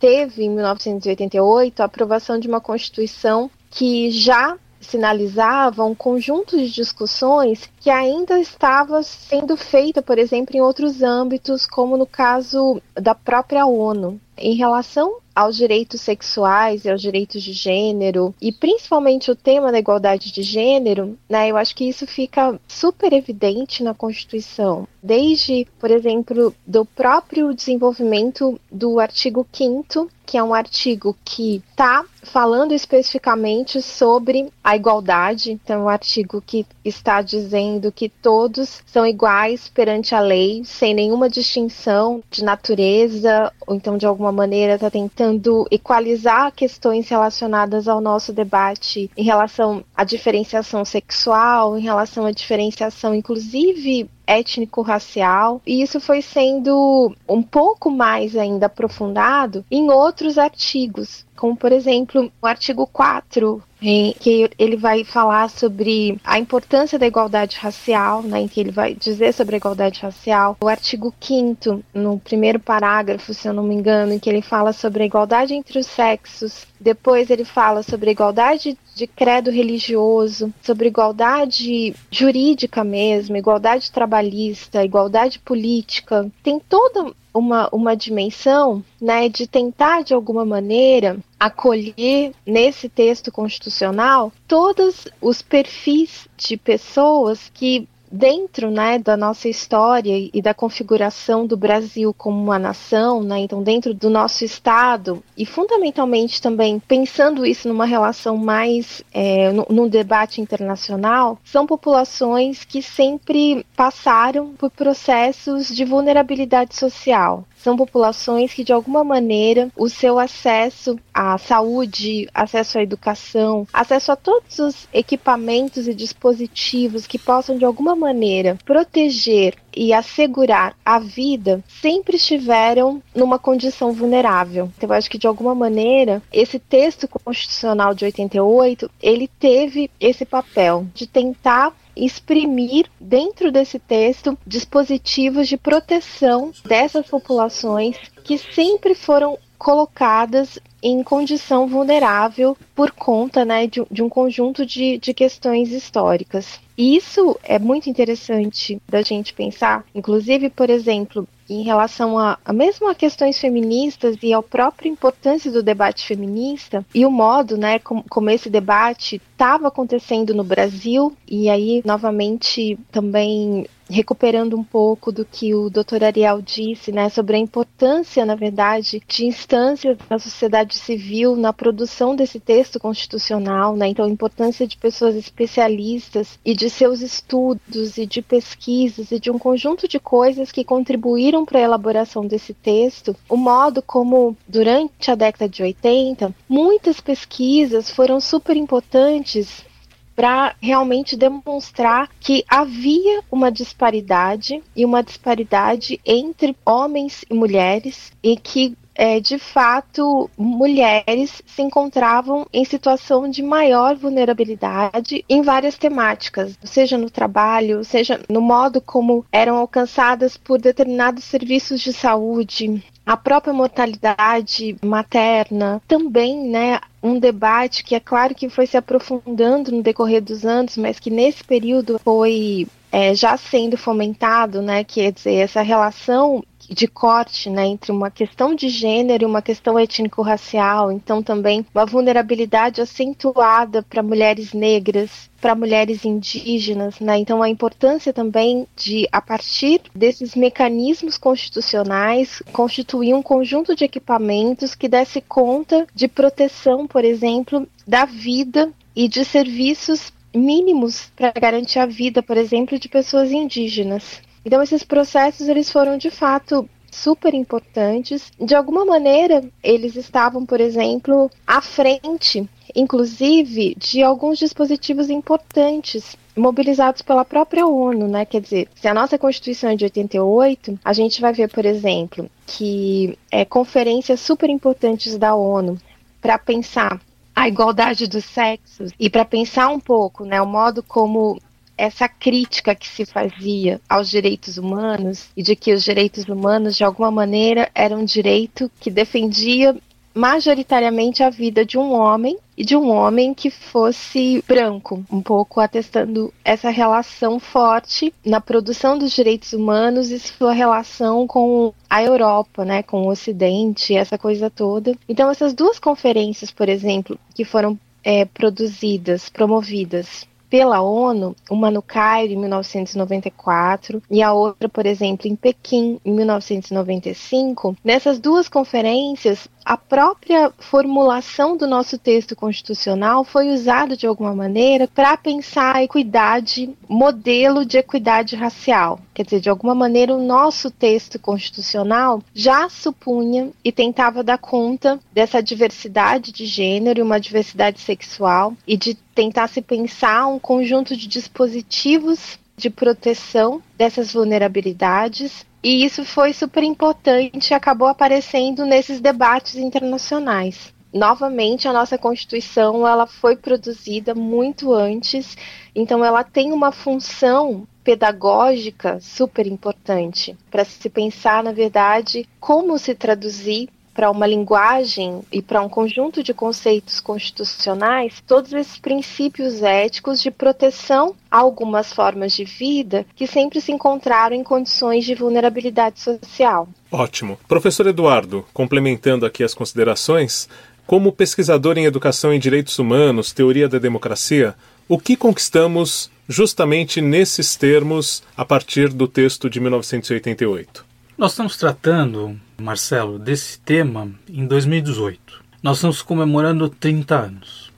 teve, 0.00 0.44
em 0.44 0.50
1988, 0.50 1.80
a 1.80 1.84
aprovação 1.84 2.40
de 2.40 2.48
uma 2.48 2.60
Constituição 2.60 3.50
que 3.70 4.10
já 4.10 4.56
sinalizava 4.80 5.84
um 5.84 5.94
conjunto 5.94 6.56
de 6.56 6.70
discussões 6.70 7.70
que 7.80 7.88
ainda 7.88 8.38
estava 8.38 9.02
sendo 9.02 9.56
feita, 9.56 10.02
por 10.02 10.18
exemplo, 10.18 10.54
em 10.54 10.60
outros 10.60 11.02
âmbitos, 11.02 11.64
como 11.64 11.96
no 11.96 12.06
caso 12.06 12.80
da 12.94 13.14
própria 13.14 13.64
ONU. 13.64 14.20
Em 14.36 14.54
relação 14.54 15.18
aos 15.34 15.56
direitos 15.56 16.00
sexuais 16.00 16.84
e 16.84 16.90
aos 16.90 17.00
direitos 17.00 17.42
de 17.42 17.52
gênero, 17.52 18.34
e 18.40 18.52
principalmente 18.52 19.30
o 19.30 19.36
tema 19.36 19.72
da 19.72 19.78
igualdade 19.78 20.32
de 20.32 20.42
gênero, 20.42 21.18
né, 21.28 21.50
eu 21.50 21.56
acho 21.56 21.74
que 21.74 21.88
isso 21.88 22.06
fica 22.06 22.58
super 22.68 23.12
evidente 23.12 23.82
na 23.82 23.94
Constituição. 23.94 24.86
Desde, 25.02 25.66
por 25.78 25.90
exemplo, 25.90 26.54
do 26.66 26.84
próprio 26.84 27.54
desenvolvimento 27.54 28.60
do 28.70 29.00
artigo 29.00 29.46
5 29.52 30.10
que 30.30 30.38
é 30.38 30.42
um 30.44 30.54
artigo 30.54 31.16
que 31.24 31.60
está 31.72 32.04
falando 32.22 32.72
especificamente 32.72 33.82
sobre 33.82 34.48
a 34.62 34.76
igualdade. 34.76 35.50
Então, 35.50 35.80
é 35.80 35.84
um 35.86 35.88
artigo 35.88 36.40
que 36.40 36.64
está 36.84 37.20
dizendo 37.20 37.69
que 37.94 38.08
todos 38.08 38.82
são 38.86 39.06
iguais 39.06 39.68
perante 39.68 40.14
a 40.14 40.20
lei, 40.20 40.62
sem 40.64 40.94
nenhuma 40.94 41.28
distinção 41.28 42.22
de 42.30 42.42
natureza, 42.42 43.52
ou 43.66 43.74
então 43.74 43.96
de 43.98 44.06
alguma 44.06 44.32
maneira 44.32 44.74
está 44.74 44.90
tentando 44.90 45.66
equalizar 45.70 46.52
questões 46.52 47.08
relacionadas 47.08 47.86
ao 47.86 48.00
nosso 48.00 48.32
debate 48.32 49.10
em 49.16 49.22
relação 49.22 49.84
à 49.94 50.04
diferenciação 50.04 50.84
sexual, 50.84 51.78
em 51.78 51.82
relação 51.82 52.24
à 52.24 52.30
diferenciação, 52.30 53.14
inclusive 53.14 54.08
étnico-racial, 54.30 55.60
e 55.66 55.82
isso 55.82 56.00
foi 56.00 56.22
sendo 56.22 57.14
um 57.28 57.42
pouco 57.42 57.90
mais 57.90 58.36
ainda 58.36 58.66
aprofundado 58.66 59.64
em 59.70 59.90
outros 59.90 60.38
artigos, 60.38 61.26
como 61.36 61.56
por 61.56 61.72
exemplo 61.72 62.30
o 62.40 62.46
artigo 62.46 62.86
4 62.86 63.62
em 63.82 64.12
que 64.12 64.50
ele 64.58 64.76
vai 64.76 65.04
falar 65.04 65.48
sobre 65.48 66.20
a 66.22 66.38
importância 66.38 66.98
da 66.98 67.06
igualdade 67.06 67.56
racial, 67.56 68.22
né, 68.22 68.40
em 68.40 68.48
que 68.48 68.60
ele 68.60 68.70
vai 68.70 68.94
dizer 68.94 69.32
sobre 69.32 69.56
a 69.56 69.58
igualdade 69.58 70.02
racial. 70.02 70.56
O 70.62 70.68
artigo 70.68 71.14
5 71.18 71.82
no 71.94 72.18
primeiro 72.18 72.60
parágrafo, 72.60 73.32
se 73.32 73.48
eu 73.48 73.54
não 73.54 73.62
me 73.62 73.74
engano, 73.74 74.12
em 74.12 74.18
que 74.18 74.28
ele 74.28 74.42
fala 74.42 74.72
sobre 74.72 75.02
a 75.02 75.06
igualdade 75.06 75.54
entre 75.54 75.78
os 75.78 75.86
sexos. 75.86 76.66
Depois 76.80 77.28
ele 77.28 77.44
fala 77.44 77.82
sobre 77.82 78.10
igualdade 78.10 78.76
de 78.94 79.06
credo 79.06 79.50
religioso, 79.50 80.52
sobre 80.62 80.88
igualdade 80.88 81.94
jurídica 82.10 82.82
mesmo, 82.82 83.36
igualdade 83.36 83.92
trabalhista, 83.92 84.82
igualdade 84.82 85.38
política. 85.38 86.30
Tem 86.42 86.58
toda 86.58 87.12
uma, 87.34 87.68
uma 87.70 87.94
dimensão 87.94 88.82
né, 89.00 89.28
de 89.28 89.46
tentar, 89.46 90.02
de 90.02 90.14
alguma 90.14 90.44
maneira, 90.44 91.18
acolher 91.38 92.32
nesse 92.46 92.88
texto 92.88 93.30
constitucional 93.30 94.32
todos 94.48 95.06
os 95.20 95.42
perfis 95.42 96.28
de 96.36 96.56
pessoas 96.56 97.50
que 97.52 97.86
dentro 98.10 98.70
né, 98.70 98.98
da 98.98 99.16
nossa 99.16 99.48
história 99.48 100.28
e 100.32 100.42
da 100.42 100.52
configuração 100.52 101.46
do 101.46 101.56
Brasil 101.56 102.12
como 102.12 102.42
uma 102.42 102.58
nação, 102.58 103.22
né, 103.22 103.38
então 103.38 103.62
dentro 103.62 103.94
do 103.94 104.10
nosso 104.10 104.44
Estado, 104.44 105.22
e 105.36 105.46
fundamentalmente 105.46 106.42
também 106.42 106.80
pensando 106.80 107.46
isso 107.46 107.68
numa 107.68 107.84
relação 107.84 108.36
mais 108.36 109.02
é, 109.12 109.52
num 109.68 109.88
debate 109.88 110.40
internacional, 110.40 111.38
são 111.44 111.66
populações 111.66 112.64
que 112.64 112.82
sempre 112.82 113.64
passaram 113.76 114.48
por 114.58 114.70
processos 114.70 115.68
de 115.68 115.84
vulnerabilidade 115.84 116.74
social, 116.74 117.44
são 117.62 117.76
populações 117.76 118.52
que, 118.52 118.64
de 118.64 118.72
alguma 118.72 119.04
maneira, 119.04 119.70
o 119.76 119.88
seu 119.88 120.18
acesso 120.18 120.98
à 121.12 121.36
saúde, 121.38 122.28
acesso 122.34 122.78
à 122.78 122.82
educação, 122.82 123.66
acesso 123.72 124.12
a 124.12 124.16
todos 124.16 124.58
os 124.58 124.88
equipamentos 124.92 125.86
e 125.86 125.94
dispositivos 125.94 127.06
que 127.06 127.18
possam, 127.18 127.56
de 127.56 127.64
alguma 127.64 127.94
maneira, 127.94 128.58
proteger 128.64 129.54
e 129.76 129.92
assegurar 129.92 130.74
a 130.84 130.98
vida 130.98 131.62
sempre 131.80 132.16
estiveram 132.16 133.02
numa 133.14 133.38
condição 133.38 133.92
vulnerável. 133.92 134.70
Então, 134.76 134.88
eu 134.88 134.94
acho 134.94 135.10
que 135.10 135.18
de 135.18 135.26
alguma 135.26 135.54
maneira 135.54 136.22
esse 136.32 136.58
texto 136.58 137.06
constitucional 137.06 137.94
de 137.94 138.04
88 138.04 138.90
ele 139.02 139.28
teve 139.28 139.90
esse 140.00 140.24
papel 140.24 140.86
de 140.94 141.06
tentar 141.06 141.72
exprimir 141.96 142.86
dentro 143.00 143.50
desse 143.50 143.78
texto 143.78 144.38
dispositivos 144.46 145.48
de 145.48 145.56
proteção 145.56 146.52
dessas 146.64 147.06
populações 147.06 147.96
que 148.24 148.38
sempre 148.38 148.94
foram 148.94 149.38
colocadas 149.60 150.58
em 150.82 151.02
condição 151.02 151.66
vulnerável 151.66 152.56
por 152.74 152.90
conta 152.92 153.44
né, 153.44 153.66
de, 153.66 153.84
de 153.90 154.02
um 154.02 154.08
conjunto 154.08 154.64
de, 154.64 154.96
de 154.96 155.12
questões 155.12 155.70
históricas. 155.70 156.58
E 156.78 156.96
isso 156.96 157.38
é 157.44 157.58
muito 157.58 157.90
interessante 157.90 158.80
da 158.88 159.02
gente 159.02 159.34
pensar, 159.34 159.84
inclusive, 159.94 160.48
por 160.48 160.70
exemplo, 160.70 161.28
em 161.46 161.62
relação 161.62 162.18
a, 162.18 162.38
a 162.42 162.54
mesmo 162.54 162.88
a 162.88 162.94
questões 162.94 163.38
feministas 163.38 164.16
e 164.22 164.32
ao 164.32 164.42
próprio 164.42 164.90
importância 164.90 165.52
do 165.52 165.62
debate 165.62 166.06
feminista 166.06 166.82
e 166.94 167.04
o 167.04 167.10
modo, 167.10 167.58
né, 167.58 167.78
como, 167.80 168.02
como 168.08 168.30
esse 168.30 168.48
debate 168.48 169.20
estava 169.32 169.68
acontecendo 169.68 170.32
no 170.32 170.42
Brasil 170.42 171.14
e 171.28 171.50
aí 171.50 171.82
novamente 171.84 172.78
também 172.90 173.66
recuperando 173.90 174.56
um 174.56 174.62
pouco 174.62 175.10
do 175.10 175.24
que 175.24 175.54
o 175.54 175.68
Dr. 175.68 176.04
Ariel 176.04 176.40
disse, 176.40 176.92
né, 176.92 177.08
sobre 177.08 177.36
a 177.36 177.38
importância, 177.38 178.24
na 178.24 178.34
verdade, 178.34 179.02
de 179.06 179.26
instâncias 179.26 179.98
da 180.08 180.18
sociedade 180.18 180.76
civil 180.76 181.36
na 181.36 181.52
produção 181.52 182.14
desse 182.14 182.38
texto 182.38 182.78
constitucional, 182.78 183.76
né, 183.76 183.88
então 183.88 184.04
a 184.04 184.08
importância 184.08 184.66
de 184.66 184.76
pessoas 184.76 185.16
especialistas 185.16 186.38
e 186.44 186.54
de 186.54 186.70
seus 186.70 187.00
estudos 187.00 187.98
e 187.98 188.06
de 188.06 188.22
pesquisas 188.22 189.10
e 189.10 189.18
de 189.18 189.30
um 189.30 189.38
conjunto 189.38 189.88
de 189.88 189.98
coisas 189.98 190.52
que 190.52 190.64
contribuíram 190.64 191.44
para 191.44 191.58
a 191.58 191.62
elaboração 191.62 192.24
desse 192.26 192.54
texto, 192.54 193.16
o 193.28 193.36
modo 193.36 193.82
como, 193.82 194.36
durante 194.46 195.10
a 195.10 195.14
década 195.14 195.48
de 195.48 195.62
80, 195.62 196.32
muitas 196.48 197.00
pesquisas 197.00 197.90
foram 197.90 198.20
super 198.20 198.56
importantes 198.56 199.68
para 200.14 200.54
realmente 200.60 201.16
demonstrar 201.16 202.08
que 202.20 202.44
havia 202.48 203.22
uma 203.30 203.50
disparidade 203.50 204.62
e 204.76 204.84
uma 204.84 205.02
disparidade 205.02 206.00
entre 206.04 206.56
homens 206.64 207.24
e 207.30 207.34
mulheres 207.34 208.12
e 208.22 208.36
que 208.36 208.76
é, 208.94 209.18
de 209.18 209.38
fato, 209.38 210.28
mulheres 210.36 211.40
se 211.46 211.62
encontravam 211.62 212.46
em 212.52 212.66
situação 212.66 213.30
de 213.30 213.42
maior 213.42 213.96
vulnerabilidade 213.96 215.24
em 215.26 215.40
várias 215.40 215.78
temáticas, 215.78 216.58
seja 216.62 216.98
no 216.98 217.08
trabalho, 217.08 217.82
seja 217.82 218.20
no 218.28 218.42
modo 218.42 218.78
como 218.78 219.24
eram 219.32 219.56
alcançadas 219.56 220.36
por 220.36 220.60
determinados 220.60 221.24
serviços 221.24 221.80
de 221.80 221.94
saúde, 221.94 222.84
a 223.10 223.16
própria 223.16 223.52
mortalidade 223.52 224.76
materna, 224.80 225.82
também, 225.88 226.48
né, 226.48 226.78
um 227.02 227.18
debate 227.18 227.82
que 227.82 227.96
é 227.96 227.98
claro 227.98 228.36
que 228.36 228.48
foi 228.48 228.68
se 228.68 228.76
aprofundando 228.76 229.72
no 229.72 229.82
decorrer 229.82 230.22
dos 230.22 230.44
anos, 230.44 230.76
mas 230.76 231.00
que 231.00 231.10
nesse 231.10 231.42
período 231.42 231.98
foi 232.04 232.68
é, 232.92 233.12
já 233.12 233.36
sendo 233.36 233.76
fomentado, 233.76 234.62
né, 234.62 234.84
quer 234.84 235.10
dizer, 235.10 235.34
essa 235.34 235.60
relação 235.60 236.40
de 236.70 236.86
corte 236.86 237.50
né, 237.50 237.66
entre 237.66 237.90
uma 237.90 238.10
questão 238.10 238.54
de 238.54 238.68
gênero 238.68 239.24
e 239.24 239.26
uma 239.26 239.42
questão 239.42 239.78
étnico-racial, 239.78 240.92
então 240.92 241.22
também 241.22 241.66
uma 241.74 241.84
vulnerabilidade 241.84 242.80
acentuada 242.80 243.82
para 243.82 244.02
mulheres 244.02 244.52
negras, 244.52 245.28
para 245.40 245.54
mulheres 245.54 246.04
indígenas, 246.04 247.00
né? 247.00 247.18
Então 247.18 247.42
a 247.42 247.48
importância 247.48 248.12
também 248.12 248.66
de 248.76 249.08
a 249.10 249.20
partir 249.20 249.80
desses 249.94 250.34
mecanismos 250.36 251.18
constitucionais 251.18 252.42
constituir 252.52 253.14
um 253.14 253.22
conjunto 253.22 253.74
de 253.74 253.84
equipamentos 253.84 254.74
que 254.74 254.88
desse 254.88 255.20
conta 255.20 255.86
de 255.94 256.06
proteção, 256.06 256.86
por 256.86 257.04
exemplo, 257.04 257.66
da 257.86 258.04
vida 258.04 258.70
e 258.94 259.08
de 259.08 259.24
serviços 259.24 260.12
mínimos 260.34 261.10
para 261.16 261.32
garantir 261.32 261.78
a 261.78 261.86
vida, 261.86 262.22
por 262.22 262.36
exemplo, 262.36 262.78
de 262.78 262.88
pessoas 262.88 263.32
indígenas. 263.32 264.20
Então 264.44 264.62
esses 264.62 264.82
processos 264.82 265.48
eles 265.48 265.70
foram 265.70 265.98
de 265.98 266.10
fato 266.10 266.68
super 266.90 267.34
importantes. 267.34 268.32
De 268.38 268.54
alguma 268.54 268.84
maneira, 268.84 269.44
eles 269.62 269.96
estavam, 269.96 270.44
por 270.44 270.60
exemplo, 270.60 271.30
à 271.46 271.60
frente, 271.60 272.48
inclusive, 272.74 273.74
de 273.76 274.02
alguns 274.02 274.38
dispositivos 274.38 275.08
importantes 275.08 276.16
mobilizados 276.36 277.02
pela 277.02 277.24
própria 277.24 277.66
ONU, 277.66 278.08
né? 278.08 278.24
Quer 278.24 278.40
dizer, 278.40 278.68
se 278.74 278.88
a 278.88 278.94
nossa 278.94 279.18
Constituição 279.18 279.70
é 279.70 279.76
de 279.76 279.84
88, 279.84 280.78
a 280.84 280.92
gente 280.92 281.20
vai 281.20 281.32
ver, 281.32 281.48
por 281.48 281.64
exemplo, 281.64 282.30
que 282.46 283.18
é, 283.30 283.44
conferências 283.44 284.20
super 284.20 284.48
importantes 284.48 285.16
da 285.18 285.34
ONU 285.34 285.78
para 286.20 286.38
pensar 286.38 287.00
a 287.34 287.48
igualdade 287.48 288.06
dos 288.06 288.24
sexos 288.24 288.92
e 288.98 289.08
para 289.08 289.24
pensar 289.24 289.68
um 289.68 289.80
pouco, 289.80 290.24
né, 290.24 290.40
o 290.42 290.46
modo 290.46 290.82
como 290.82 291.40
essa 291.80 292.06
crítica 292.06 292.74
que 292.74 292.86
se 292.86 293.06
fazia 293.06 293.80
aos 293.88 294.10
direitos 294.10 294.58
humanos 294.58 295.30
e 295.34 295.42
de 295.42 295.56
que 295.56 295.72
os 295.72 295.82
direitos 295.82 296.28
humanos, 296.28 296.76
de 296.76 296.84
alguma 296.84 297.10
maneira, 297.10 297.70
eram 297.74 298.00
um 298.00 298.04
direito 298.04 298.70
que 298.78 298.90
defendia 298.90 299.74
majoritariamente 300.14 301.22
a 301.22 301.30
vida 301.30 301.64
de 301.64 301.78
um 301.78 301.92
homem 301.92 302.36
e 302.54 302.64
de 302.64 302.76
um 302.76 302.90
homem 302.90 303.32
que 303.32 303.48
fosse 303.48 304.44
branco, 304.46 305.02
um 305.10 305.22
pouco 305.22 305.58
atestando 305.58 306.34
essa 306.44 306.68
relação 306.68 307.38
forte 307.38 308.12
na 308.26 308.40
produção 308.40 308.98
dos 308.98 309.12
direitos 309.12 309.54
humanos 309.54 310.10
e 310.10 310.18
sua 310.18 310.52
relação 310.52 311.26
com 311.26 311.72
a 311.88 312.02
Europa, 312.02 312.62
né, 312.62 312.82
com 312.82 313.02
o 313.02 313.08
Ocidente, 313.08 313.94
essa 313.94 314.18
coisa 314.18 314.50
toda. 314.50 314.94
Então 315.08 315.30
essas 315.30 315.54
duas 315.54 315.78
conferências, 315.78 316.50
por 316.50 316.68
exemplo, 316.68 317.18
que 317.34 317.44
foram 317.44 317.78
é, 318.04 318.24
produzidas, 318.24 319.28
promovidas 319.28 320.28
pela 320.50 320.82
ONU, 320.82 321.36
uma 321.48 321.70
no 321.70 321.80
Cairo 321.80 322.32
em 322.32 322.36
1994 322.36 324.02
e 324.10 324.20
a 324.20 324.32
outra, 324.32 324.68
por 324.68 324.84
exemplo, 324.84 325.28
em 325.28 325.36
Pequim 325.36 326.00
em 326.04 326.12
1995. 326.12 327.76
Nessas 327.84 328.18
duas 328.18 328.48
conferências, 328.48 329.48
a 329.64 329.76
própria 329.76 330.52
formulação 330.58 331.56
do 331.56 331.66
nosso 331.66 331.96
texto 331.96 332.34
constitucional 332.34 333.22
foi 333.22 333.50
usada 333.50 333.96
de 333.96 334.06
alguma 334.06 334.34
maneira 334.34 334.88
para 334.88 335.16
pensar 335.16 335.76
a 335.76 335.84
equidade, 335.84 336.74
modelo 336.88 337.64
de 337.64 337.78
equidade 337.78 338.34
racial. 338.34 338.98
Quer 339.20 339.24
dizer, 339.24 339.40
de 339.40 339.50
alguma 339.50 339.74
maneira, 339.74 340.14
o 340.14 340.24
nosso 340.24 340.70
texto 340.70 341.18
constitucional 341.18 342.22
já 342.34 342.70
supunha 342.70 343.50
e 343.62 343.70
tentava 343.70 344.22
dar 344.22 344.38
conta 344.38 344.98
dessa 345.12 345.42
diversidade 345.42 346.32
de 346.32 346.46
gênero 346.46 347.04
uma 347.04 347.20
diversidade 347.20 347.80
sexual 347.80 348.54
e 348.66 348.78
de 348.78 348.94
tentar 349.14 349.48
se 349.48 349.60
pensar 349.60 350.26
um 350.26 350.38
conjunto 350.38 350.96
de 350.96 351.06
dispositivos 351.06 352.38
de 352.56 352.70
proteção 352.70 353.62
dessas 353.76 354.14
vulnerabilidades 354.14 355.44
e 355.62 355.84
isso 355.84 356.02
foi 356.02 356.32
super 356.32 356.64
importante 356.64 357.50
e 357.50 357.54
acabou 357.54 357.88
aparecendo 357.88 358.64
nesses 358.64 359.00
debates 359.00 359.56
internacionais. 359.56 360.72
Novamente, 360.92 361.68
a 361.68 361.72
nossa 361.72 361.96
Constituição 361.96 362.86
ela 362.86 363.06
foi 363.06 363.36
produzida 363.36 364.14
muito 364.14 364.72
antes, 364.72 365.36
então 365.74 366.04
ela 366.04 366.24
tem 366.24 366.52
uma 366.52 366.72
função 366.72 367.66
pedagógica 367.84 368.98
super 369.00 369.46
importante 369.46 370.36
para 370.50 370.64
se 370.64 370.88
pensar, 370.90 371.42
na 371.42 371.52
verdade, 371.52 372.28
como 372.40 372.78
se 372.78 372.94
traduzir 372.94 373.68
para 373.94 374.10
uma 374.10 374.26
linguagem 374.26 375.20
e 375.32 375.42
para 375.42 375.60
um 375.60 375.68
conjunto 375.68 376.22
de 376.22 376.32
conceitos 376.32 377.00
constitucionais 377.00 378.22
todos 378.26 378.52
esses 378.52 378.78
princípios 378.78 379.62
éticos 379.62 380.22
de 380.22 380.30
proteção 380.30 381.14
a 381.30 381.38
algumas 381.38 381.92
formas 381.92 382.32
de 382.32 382.44
vida 382.44 383.04
que 383.14 383.26
sempre 383.26 383.60
se 383.60 383.72
encontraram 383.72 384.34
em 384.34 384.42
condições 384.42 385.04
de 385.04 385.14
vulnerabilidade 385.14 386.00
social. 386.00 386.68
Ótimo. 386.90 387.38
Professor 387.46 387.86
Eduardo, 387.86 388.44
complementando 388.52 389.26
aqui 389.26 389.44
as 389.44 389.54
considerações, 389.54 390.48
como 390.90 391.12
pesquisador 391.12 391.78
em 391.78 391.84
educação 391.84 392.34
e 392.34 392.38
direitos 392.40 392.76
humanos, 392.80 393.30
teoria 393.30 393.68
da 393.68 393.78
democracia, 393.78 394.56
o 394.88 394.98
que 394.98 395.16
conquistamos 395.16 396.10
justamente 396.28 397.00
nesses 397.00 397.54
termos 397.54 398.24
a 398.36 398.44
partir 398.44 398.88
do 398.88 399.06
texto 399.06 399.48
de 399.48 399.60
1988? 399.60 400.84
Nós 401.16 401.30
estamos 401.30 401.56
tratando, 401.56 402.36
Marcelo, 402.60 403.20
desse 403.20 403.60
tema 403.60 404.10
em 404.28 404.44
2018. 404.44 405.44
Nós 405.62 405.76
estamos 405.76 406.02
comemorando 406.02 406.68
30 406.68 407.14
anos. 407.14 407.70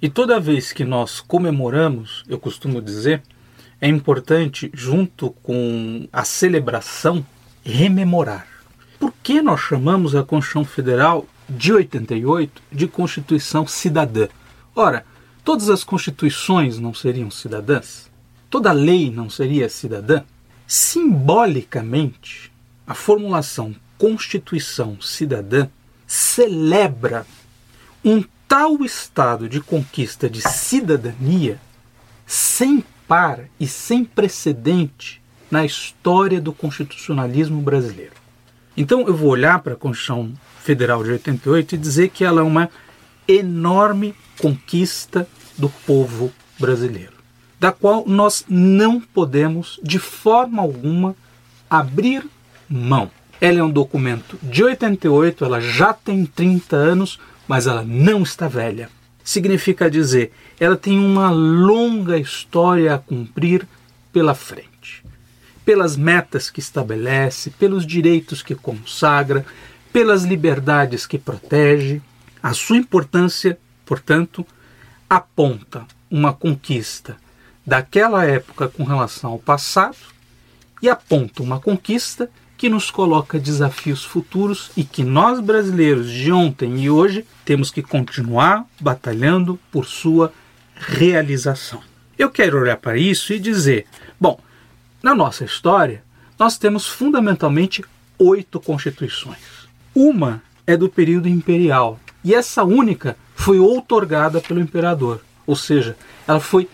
E 0.00 0.08
toda 0.08 0.40
vez 0.40 0.72
que 0.72 0.82
nós 0.82 1.20
comemoramos, 1.20 2.24
eu 2.26 2.38
costumo 2.38 2.80
dizer, 2.80 3.20
é 3.78 3.86
importante, 3.86 4.70
junto 4.72 5.28
com 5.42 6.08
a 6.10 6.24
celebração, 6.24 7.22
rememorar. 7.62 8.46
Por 8.98 9.12
que 9.22 9.42
nós 9.42 9.60
chamamos 9.60 10.16
a 10.16 10.22
Constituição 10.22 10.64
Federal 10.64 11.26
de 11.48 11.72
88 11.72 12.62
de 12.70 12.86
Constituição 12.86 13.66
Cidadã? 13.66 14.28
Ora, 14.74 15.04
todas 15.44 15.70
as 15.70 15.84
constituições 15.84 16.78
não 16.78 16.92
seriam 16.92 17.30
cidadãs? 17.30 18.10
Toda 18.50 18.72
lei 18.72 19.10
não 19.10 19.30
seria 19.30 19.68
cidadã? 19.68 20.22
Simbolicamente, 20.66 22.52
a 22.86 22.94
formulação 22.94 23.74
Constituição 23.98 25.00
Cidadã 25.00 25.68
celebra 26.06 27.26
um 28.04 28.22
tal 28.46 28.84
estado 28.84 29.48
de 29.48 29.60
conquista 29.60 30.28
de 30.28 30.40
cidadania 30.42 31.58
sem 32.26 32.84
par 33.08 33.40
e 33.58 33.66
sem 33.66 34.04
precedente 34.04 35.22
na 35.50 35.64
história 35.64 36.40
do 36.40 36.52
constitucionalismo 36.52 37.60
brasileiro. 37.62 38.14
Então 38.76 39.06
eu 39.06 39.16
vou 39.16 39.30
olhar 39.30 39.60
para 39.60 39.72
a 39.72 39.76
Constituição 39.76 40.32
Federal 40.66 41.04
de 41.04 41.12
88 41.12 41.76
e 41.76 41.78
dizer 41.78 42.08
que 42.08 42.24
ela 42.24 42.40
é 42.40 42.44
uma 42.44 42.68
enorme 43.28 44.16
conquista 44.36 45.28
do 45.56 45.68
povo 45.68 46.32
brasileiro, 46.58 47.12
da 47.60 47.70
qual 47.70 48.04
nós 48.04 48.44
não 48.48 49.00
podemos 49.00 49.78
de 49.80 50.00
forma 50.00 50.60
alguma 50.60 51.14
abrir 51.70 52.26
mão. 52.68 53.08
Ela 53.40 53.60
é 53.60 53.62
um 53.62 53.70
documento 53.70 54.36
de 54.42 54.64
88, 54.64 55.44
ela 55.44 55.60
já 55.60 55.92
tem 55.92 56.26
30 56.26 56.74
anos, 56.74 57.20
mas 57.46 57.68
ela 57.68 57.84
não 57.84 58.24
está 58.24 58.48
velha. 58.48 58.90
Significa 59.22 59.88
dizer, 59.88 60.32
ela 60.58 60.76
tem 60.76 60.98
uma 60.98 61.30
longa 61.30 62.18
história 62.18 62.92
a 62.92 62.98
cumprir 62.98 63.64
pela 64.12 64.34
frente. 64.34 65.04
Pelas 65.64 65.96
metas 65.96 66.50
que 66.50 66.58
estabelece, 66.58 67.50
pelos 67.50 67.86
direitos 67.86 68.42
que 68.42 68.54
consagra, 68.56 69.46
pelas 69.96 70.24
liberdades 70.24 71.06
que 71.06 71.16
protege. 71.16 72.02
A 72.42 72.52
sua 72.52 72.76
importância, 72.76 73.58
portanto, 73.86 74.46
aponta 75.08 75.86
uma 76.10 76.34
conquista 76.34 77.16
daquela 77.64 78.22
época 78.26 78.68
com 78.68 78.84
relação 78.84 79.30
ao 79.30 79.38
passado 79.38 79.96
e 80.82 80.88
aponta 80.90 81.42
uma 81.42 81.58
conquista 81.58 82.30
que 82.58 82.68
nos 82.68 82.90
coloca 82.90 83.38
desafios 83.40 84.04
futuros 84.04 84.70
e 84.76 84.84
que 84.84 85.02
nós 85.02 85.40
brasileiros 85.40 86.10
de 86.10 86.30
ontem 86.30 86.78
e 86.78 86.90
hoje 86.90 87.24
temos 87.42 87.70
que 87.70 87.82
continuar 87.82 88.66
batalhando 88.78 89.58
por 89.72 89.86
sua 89.86 90.30
realização. 90.74 91.82
Eu 92.18 92.30
quero 92.30 92.60
olhar 92.60 92.76
para 92.76 92.98
isso 92.98 93.32
e 93.32 93.38
dizer: 93.38 93.86
bom, 94.20 94.38
na 95.02 95.14
nossa 95.14 95.42
história, 95.42 96.04
nós 96.38 96.58
temos 96.58 96.86
fundamentalmente 96.86 97.82
oito 98.18 98.60
constituições. 98.60 99.65
Uma 99.96 100.42
é 100.66 100.76
do 100.76 100.90
período 100.90 101.26
imperial 101.26 101.98
e 102.22 102.34
essa 102.34 102.62
única 102.62 103.16
foi 103.34 103.58
outorgada 103.58 104.42
pelo 104.42 104.60
imperador, 104.60 105.22
ou 105.46 105.56
seja, 105.56 105.96
ela 106.28 106.38
foi 106.38 106.68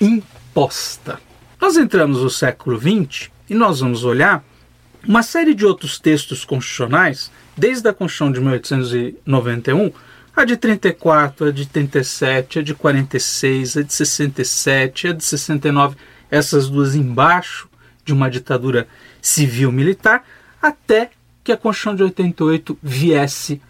imposta. 0.00 1.20
Nós 1.60 1.76
entramos 1.76 2.20
no 2.20 2.28
século 2.28 2.76
XX 2.76 3.30
e 3.48 3.54
nós 3.54 3.78
vamos 3.78 4.02
olhar 4.04 4.42
uma 5.06 5.22
série 5.22 5.54
de 5.54 5.64
outros 5.64 6.00
textos 6.00 6.44
constitucionais, 6.44 7.30
desde 7.56 7.86
a 7.88 7.94
Constituição 7.94 8.32
de 8.32 8.40
1891, 8.40 9.92
a 10.34 10.44
de 10.44 10.56
34, 10.56 11.46
a 11.46 11.52
de 11.52 11.66
37, 11.66 12.58
a 12.58 12.62
de 12.62 12.74
46, 12.74 13.76
a 13.76 13.82
de 13.82 13.92
67, 13.92 15.06
a 15.06 15.12
de 15.12 15.22
69, 15.22 15.94
essas 16.28 16.68
duas 16.68 16.96
embaixo 16.96 17.68
de 18.04 18.12
uma 18.12 18.28
ditadura 18.28 18.88
civil-militar, 19.22 20.24
até 20.60 21.12
que 21.44 21.52
a 21.52 21.56
Constituição 21.56 21.94
de 21.94 22.02
88 22.02 22.78
viesse 22.82 23.60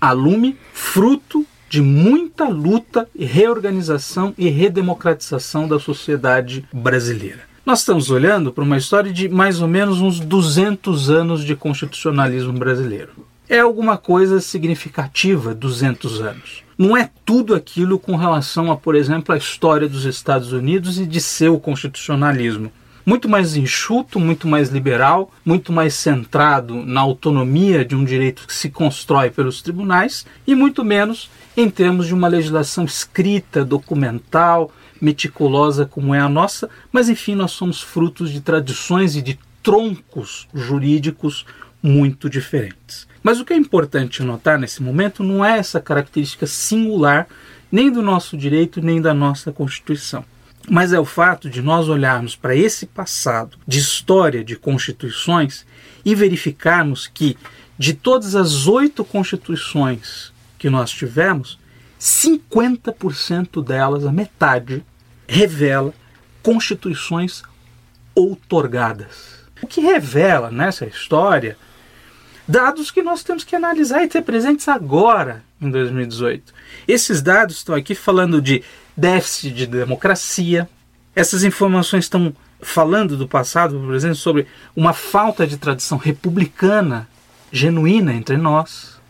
a 0.00 0.10
lume, 0.10 0.58
fruto 0.74 1.46
de 1.70 1.80
muita 1.80 2.48
luta 2.48 3.08
reorganização 3.18 4.34
e 4.36 4.48
redemocratização 4.50 5.66
da 5.66 5.78
sociedade 5.78 6.66
brasileira. 6.70 7.40
Nós 7.64 7.78
estamos 7.78 8.10
olhando 8.10 8.52
para 8.52 8.64
uma 8.64 8.76
história 8.76 9.12
de 9.12 9.28
mais 9.28 9.62
ou 9.62 9.68
menos 9.68 10.00
uns 10.00 10.18
200 10.18 11.08
anos 11.08 11.44
de 11.44 11.54
constitucionalismo 11.54 12.52
brasileiro. 12.52 13.12
É 13.48 13.60
alguma 13.60 13.96
coisa 13.96 14.40
significativa 14.40 15.54
200 15.54 16.20
anos. 16.20 16.64
Não 16.76 16.96
é 16.96 17.08
tudo 17.24 17.54
aquilo 17.54 17.98
com 17.98 18.16
relação 18.16 18.72
a, 18.72 18.76
por 18.76 18.96
exemplo, 18.96 19.32
a 19.32 19.38
história 19.38 19.88
dos 19.88 20.04
Estados 20.04 20.52
Unidos 20.52 20.98
e 20.98 21.06
de 21.06 21.20
seu 21.20 21.60
constitucionalismo. 21.60 22.72
Muito 23.04 23.28
mais 23.28 23.56
enxuto, 23.56 24.20
muito 24.20 24.46
mais 24.46 24.68
liberal, 24.68 25.32
muito 25.44 25.72
mais 25.72 25.94
centrado 25.94 26.84
na 26.84 27.00
autonomia 27.00 27.84
de 27.84 27.96
um 27.96 28.04
direito 28.04 28.46
que 28.46 28.54
se 28.54 28.70
constrói 28.70 29.30
pelos 29.30 29.60
tribunais 29.60 30.24
e 30.46 30.54
muito 30.54 30.84
menos 30.84 31.28
em 31.56 31.68
termos 31.68 32.06
de 32.06 32.14
uma 32.14 32.28
legislação 32.28 32.84
escrita, 32.84 33.64
documental, 33.64 34.70
meticulosa 35.00 35.84
como 35.84 36.14
é 36.14 36.20
a 36.20 36.28
nossa, 36.28 36.70
mas 36.92 37.08
enfim, 37.08 37.34
nós 37.34 37.50
somos 37.50 37.82
frutos 37.82 38.30
de 38.30 38.40
tradições 38.40 39.16
e 39.16 39.22
de 39.22 39.38
troncos 39.62 40.48
jurídicos 40.54 41.44
muito 41.82 42.30
diferentes. 42.30 43.08
Mas 43.20 43.40
o 43.40 43.44
que 43.44 43.52
é 43.52 43.56
importante 43.56 44.22
notar 44.22 44.58
nesse 44.58 44.80
momento 44.82 45.24
não 45.24 45.44
é 45.44 45.58
essa 45.58 45.80
característica 45.80 46.46
singular 46.46 47.26
nem 47.70 47.90
do 47.90 48.02
nosso 48.02 48.36
direito 48.36 48.80
nem 48.80 49.00
da 49.00 49.12
nossa 49.12 49.50
Constituição. 49.50 50.24
Mas 50.68 50.92
é 50.92 51.00
o 51.00 51.04
fato 51.04 51.50
de 51.50 51.60
nós 51.60 51.88
olharmos 51.88 52.36
para 52.36 52.54
esse 52.54 52.86
passado 52.86 53.58
de 53.66 53.78
história 53.78 54.44
de 54.44 54.56
constituições 54.56 55.66
e 56.04 56.14
verificarmos 56.14 57.06
que, 57.06 57.36
de 57.78 57.94
todas 57.94 58.34
as 58.34 58.66
oito 58.66 59.04
constituições 59.04 60.32
que 60.58 60.70
nós 60.70 60.90
tivemos, 60.90 61.58
50% 62.00 63.64
delas, 63.64 64.06
a 64.06 64.12
metade, 64.12 64.84
revela 65.26 65.92
constituições 66.42 67.42
outorgadas. 68.14 69.42
O 69.62 69.66
que 69.66 69.80
revela 69.80 70.50
nessa 70.50 70.84
história 70.86 71.56
dados 72.46 72.90
que 72.90 73.02
nós 73.02 73.22
temos 73.22 73.44
que 73.44 73.54
analisar 73.54 74.02
e 74.02 74.08
ter 74.08 74.22
presentes 74.22 74.68
agora, 74.68 75.44
em 75.60 75.70
2018. 75.70 76.52
Esses 76.86 77.22
dados 77.22 77.56
estão 77.56 77.74
aqui 77.74 77.94
falando 77.94 78.42
de 78.42 78.62
déficit 78.96 79.52
de 79.52 79.66
democracia. 79.66 80.68
Essas 81.14 81.44
informações 81.44 82.04
estão 82.04 82.34
falando 82.60 83.16
do 83.16 83.26
passado, 83.26 83.78
por 83.78 83.94
exemplo, 83.94 84.16
sobre 84.16 84.46
uma 84.74 84.92
falta 84.92 85.46
de 85.46 85.56
tradição 85.56 85.98
republicana 85.98 87.08
genuína 87.50 88.14
entre 88.14 88.36
nós, 88.36 89.00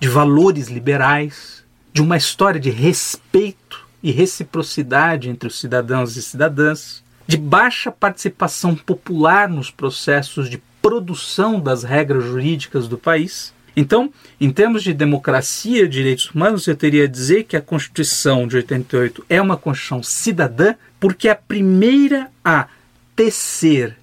de 0.00 0.08
valores 0.08 0.68
liberais, 0.68 1.62
de 1.92 2.00
uma 2.00 2.16
história 2.16 2.58
de 2.58 2.70
respeito 2.70 3.86
e 4.02 4.10
reciprocidade 4.10 5.28
entre 5.28 5.46
os 5.46 5.58
cidadãos 5.60 6.16
e 6.16 6.22
cidadãs, 6.22 7.02
de 7.26 7.36
baixa 7.36 7.92
participação 7.92 8.74
popular 8.74 9.48
nos 9.48 9.70
processos 9.70 10.48
de 10.48 10.60
produção 10.80 11.60
das 11.60 11.84
regras 11.84 12.24
jurídicas 12.24 12.88
do 12.88 12.98
país. 12.98 13.54
Então, 13.76 14.12
em 14.40 14.50
termos 14.50 14.82
de 14.82 14.92
democracia 14.92 15.84
e 15.84 15.88
direitos 15.88 16.30
humanos, 16.30 16.66
eu 16.66 16.76
teria 16.76 17.04
a 17.04 17.08
dizer 17.08 17.44
que 17.44 17.56
a 17.56 17.60
Constituição 17.60 18.46
de 18.46 18.56
88 18.56 19.24
é 19.28 19.40
uma 19.40 19.56
Constituição 19.56 20.02
cidadã, 20.02 20.74
porque 21.00 21.28
é 21.28 21.32
a 21.32 21.36
primeira 21.36 22.30
a 22.44 22.68
tecer, 23.16 23.96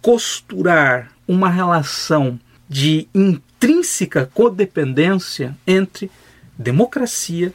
costurar 0.00 1.12
uma 1.26 1.48
relação 1.48 2.38
de 2.68 3.06
intrínseca 3.14 4.28
codependência 4.34 5.56
entre 5.66 6.10
democracia, 6.58 7.52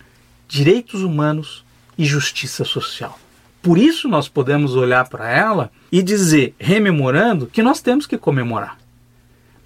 direitos 0.47 1.01
humanos 1.01 1.65
e 1.97 2.05
justiça 2.05 2.63
social. 2.63 3.19
Por 3.61 3.77
isso 3.77 4.07
nós 4.07 4.29
podemos 4.29 4.75
olhar 4.75 5.09
para 5.09 5.29
ela 5.29 5.71
e 5.91 6.01
dizer, 6.01 6.55
rememorando, 6.57 7.47
que 7.47 7.61
nós 7.61 7.81
temos 7.81 8.05
que 8.05 8.17
comemorar. 8.17 8.77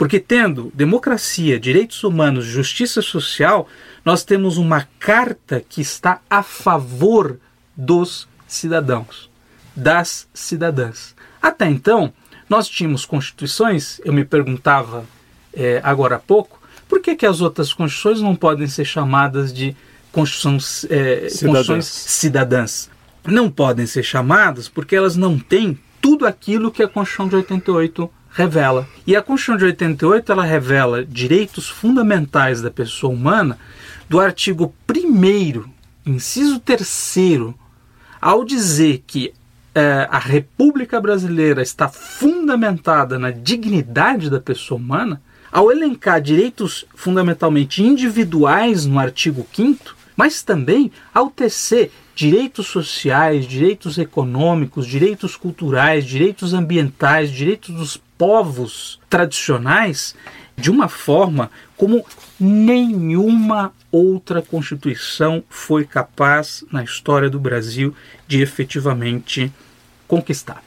Porque 0.02 0.20
tendo 0.20 0.72
democracia, 0.74 1.60
direitos 1.60 2.04
humanos, 2.04 2.44
justiça 2.44 3.04
social, 3.04 3.70
nós 4.04 4.24
temos 4.24 4.58
uma 4.58 4.88
carta 4.98 5.64
que 5.70 5.80
está 5.80 6.20
a 6.28 6.42
favor 6.42 7.40
dos 7.78 8.28
cidadãos, 8.48 9.30
das 9.76 10.28
cidadãs. 10.34 11.16
Até 11.40 11.70
então, 11.70 12.12
nós 12.50 12.68
tínhamos 12.68 13.06
constituições, 13.06 14.02
eu 14.04 14.12
me 14.12 14.26
perguntava 14.26 15.06
é, 15.54 15.80
agora 15.84 16.16
há 16.16 16.20
pouco, 16.20 16.60
por 16.90 17.00
que, 17.00 17.16
que 17.16 17.28
as 17.28 17.40
outras 17.40 17.72
constituições 17.72 18.24
não 18.24 18.36
podem 18.36 18.66
ser 18.66 18.86
chamadas 18.86 19.54
de 19.54 19.76
constituições, 20.12 20.84
é, 20.86 21.30
cidadãs. 21.30 21.68
constituições 21.68 21.86
cidadãs? 21.86 22.90
não 23.24 23.52
podem 23.52 23.86
ser 23.86 24.02
chamadas 24.02 24.68
porque 24.68 24.96
elas 24.96 25.16
não 25.16 25.38
têm 25.38 25.78
tudo 26.02 26.26
aquilo 26.26 26.72
que 26.72 26.82
a 26.82 26.88
Constituição 26.88 27.28
de 27.28 27.36
88 27.36 28.12
revela. 28.34 28.88
E 29.06 29.16
a 29.16 29.22
Constituição 29.22 29.58
de 29.58 29.66
88 29.66 30.32
ela 30.32 30.44
revela 30.44 31.06
direitos 31.06 31.70
fundamentais 31.70 32.62
da 32.62 32.72
pessoa 32.72 33.14
humana 33.14 33.58
do 34.10 34.20
artigo 34.20 34.74
1 34.90 35.64
inciso 36.06 36.60
3 36.60 37.16
ao 38.22 38.44
dizer 38.44 39.04
que 39.06 39.34
é, 39.74 40.08
a 40.10 40.20
República 40.20 41.00
Brasileira 41.00 41.62
está 41.62 41.88
fundamentada 41.88 43.18
na 43.18 43.32
dignidade 43.32 44.30
da 44.30 44.40
pessoa 44.40 44.80
humana, 44.80 45.22
ao 45.52 45.72
elencar 45.72 46.22
direitos 46.22 46.86
fundamentalmente 46.94 47.82
individuais 47.82 48.86
no 48.86 49.00
artigo 49.00 49.46
5 49.54 50.02
mas 50.16 50.44
também 50.44 50.92
ao 51.14 51.30
tecer 51.30 51.92
direitos 52.14 52.68
sociais, 52.68 53.48
direitos 53.48 53.98
econômicos, 53.98 54.86
direitos 54.86 55.36
culturais, 55.36 56.06
direitos 56.06 56.54
ambientais, 56.54 57.32
direitos 57.32 57.74
dos 57.74 57.98
povos 58.22 59.00
tradicionais 59.10 60.14
de 60.56 60.70
uma 60.70 60.88
forma 60.88 61.50
como 61.76 62.06
nenhuma 62.40 63.74
outra 63.92 64.44
constituição 64.44 65.44
foi 65.50 65.86
capaz 65.86 66.64
na 66.72 66.84
história 66.84 67.32
do 67.32 67.40
Brasil 67.40 67.96
de 68.28 68.40
efetivamente 68.40 69.52
conquistar. 70.08 70.62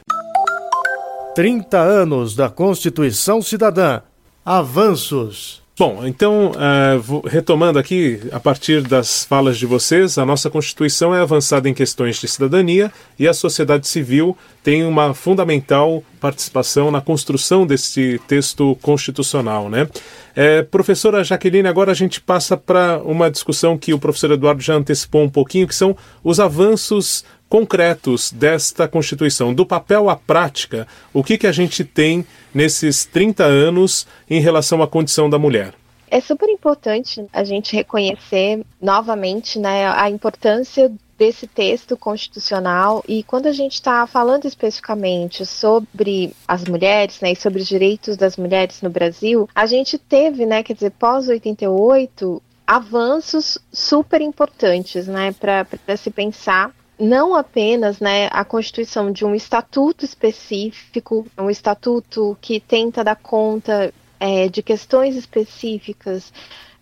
30 1.33 1.79
anos 1.79 2.35
da 2.35 2.49
Constituição 2.49 3.41
Cidadã. 3.41 4.01
Avanços. 4.43 5.64
Bom, 5.77 6.07
então, 6.07 6.51
uh, 6.51 7.27
retomando 7.27 7.77
aqui, 7.77 8.21
a 8.31 8.39
partir 8.39 8.81
das 8.81 9.25
falas 9.25 9.57
de 9.57 9.65
vocês, 9.65 10.17
a 10.17 10.25
nossa 10.25 10.49
Constituição 10.49 11.13
é 11.13 11.19
avançada 11.19 11.67
em 11.67 11.73
questões 11.73 12.15
de 12.15 12.29
cidadania 12.29 12.89
e 13.19 13.27
a 13.27 13.33
sociedade 13.33 13.85
civil 13.85 14.37
tem 14.63 14.85
uma 14.85 15.13
fundamental 15.13 16.01
participação 16.21 16.89
na 16.91 17.01
construção 17.01 17.67
desse 17.67 18.21
texto 18.25 18.77
constitucional, 18.81 19.69
né? 19.69 19.85
É, 20.33 20.63
professora 20.63 21.25
Jaqueline, 21.25 21.67
agora 21.67 21.91
a 21.91 21.95
gente 21.95 22.21
passa 22.21 22.55
para 22.55 23.01
uma 23.03 23.29
discussão 23.29 23.77
que 23.77 23.93
o 23.93 23.99
professor 23.99 24.31
Eduardo 24.31 24.61
já 24.61 24.75
antecipou 24.75 25.23
um 25.23 25.29
pouquinho, 25.29 25.67
que 25.67 25.75
são 25.75 25.95
os 26.23 26.39
avanços 26.39 27.25
concretos 27.49 28.31
desta 28.31 28.87
Constituição, 28.87 29.53
do 29.53 29.65
papel 29.65 30.09
à 30.09 30.15
prática, 30.15 30.87
o 31.13 31.23
que, 31.23 31.37
que 31.37 31.47
a 31.47 31.51
gente 31.51 31.83
tem 31.83 32.25
nesses 32.53 33.05
30 33.05 33.43
anos 33.43 34.07
em 34.29 34.39
relação 34.39 34.81
à 34.81 34.87
condição 34.87 35.29
da 35.29 35.39
mulher? 35.39 35.73
É 36.09 36.21
super 36.21 36.49
importante 36.49 37.25
a 37.33 37.43
gente 37.43 37.75
reconhecer 37.75 38.63
novamente 38.81 39.59
né, 39.59 39.87
a 39.87 40.09
importância 40.09 40.91
desse 41.17 41.47
texto 41.47 41.95
constitucional 41.97 43.03
e 43.07 43.23
quando 43.23 43.47
a 43.47 43.51
gente 43.51 43.75
está 43.75 44.05
falando 44.05 44.45
especificamente 44.45 45.45
sobre 45.45 46.33
as 46.47 46.65
mulheres, 46.65 47.21
né, 47.21 47.31
e 47.31 47.35
sobre 47.35 47.61
os 47.61 47.67
direitos 47.67 48.17
das 48.17 48.37
mulheres 48.37 48.81
no 48.81 48.89
Brasil, 48.89 49.49
a 49.55 49.65
gente 49.65 49.97
teve, 49.97 50.45
né, 50.45 50.61
quer 50.61 50.73
dizer, 50.73 50.91
pós 50.91 51.27
88, 51.27 52.41
avanços 52.67 53.57
super 53.71 54.21
importantes, 54.21 55.07
né, 55.07 55.33
para 55.33 55.97
se 55.97 56.09
pensar 56.11 56.71
não 56.99 57.35
apenas 57.35 57.99
né, 57.99 58.27
a 58.31 58.45
constituição 58.45 59.11
de 59.11 59.25
um 59.25 59.35
estatuto 59.35 60.05
específico, 60.05 61.27
um 61.37 61.49
estatuto 61.49 62.37
que 62.41 62.59
tenta 62.59 63.03
dar 63.03 63.15
conta 63.15 63.93
é, 64.19 64.47
de 64.47 64.63
questões 64.63 65.15
específicas, 65.15 66.31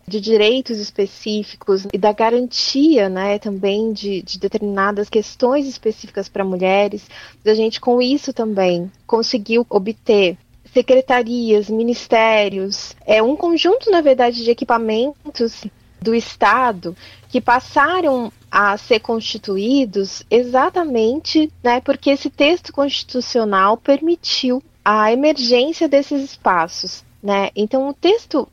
de 0.08 0.20
direitos 0.20 0.80
específicos 0.80 1.88
e 1.92 1.98
da 1.98 2.12
garantia 2.12 3.10
né, 3.10 3.40
também 3.40 3.94
de, 3.94 4.22
de 4.22 4.38
determinadas 4.38 5.10
questões 5.10 5.66
específicas 5.66 6.28
para 6.28 6.44
mulheres. 6.44 7.10
A 7.46 7.54
gente, 7.54 7.80
com 7.80 8.02
isso 8.02 8.34
também, 8.34 8.92
conseguiu 9.08 9.66
obter 9.70 10.38
secretarias, 10.74 11.70
ministérios, 11.70 12.96
é 13.06 13.22
um 13.22 13.36
conjunto, 13.36 13.92
na 13.92 14.02
verdade, 14.02 14.44
de 14.44 14.50
equipamentos 14.50 15.64
do 16.02 16.14
Estado 16.14 16.96
que 17.34 17.42
passaram 17.42 18.32
a 18.52 18.78
ser 18.78 19.00
constituídos 19.00 20.24
exatamente 20.30 21.52
né, 21.64 21.82
porque 21.82 22.12
esse 22.12 22.30
texto 22.30 22.72
constitucional 22.72 23.76
permitiu 23.76 24.62
a 24.86 25.12
emergência 25.12 25.90
desses 25.90 26.24
espaços. 26.24 27.04
Né? 27.24 27.50
Então, 27.56 27.90
um 27.90 27.92
texto, 27.94 28.48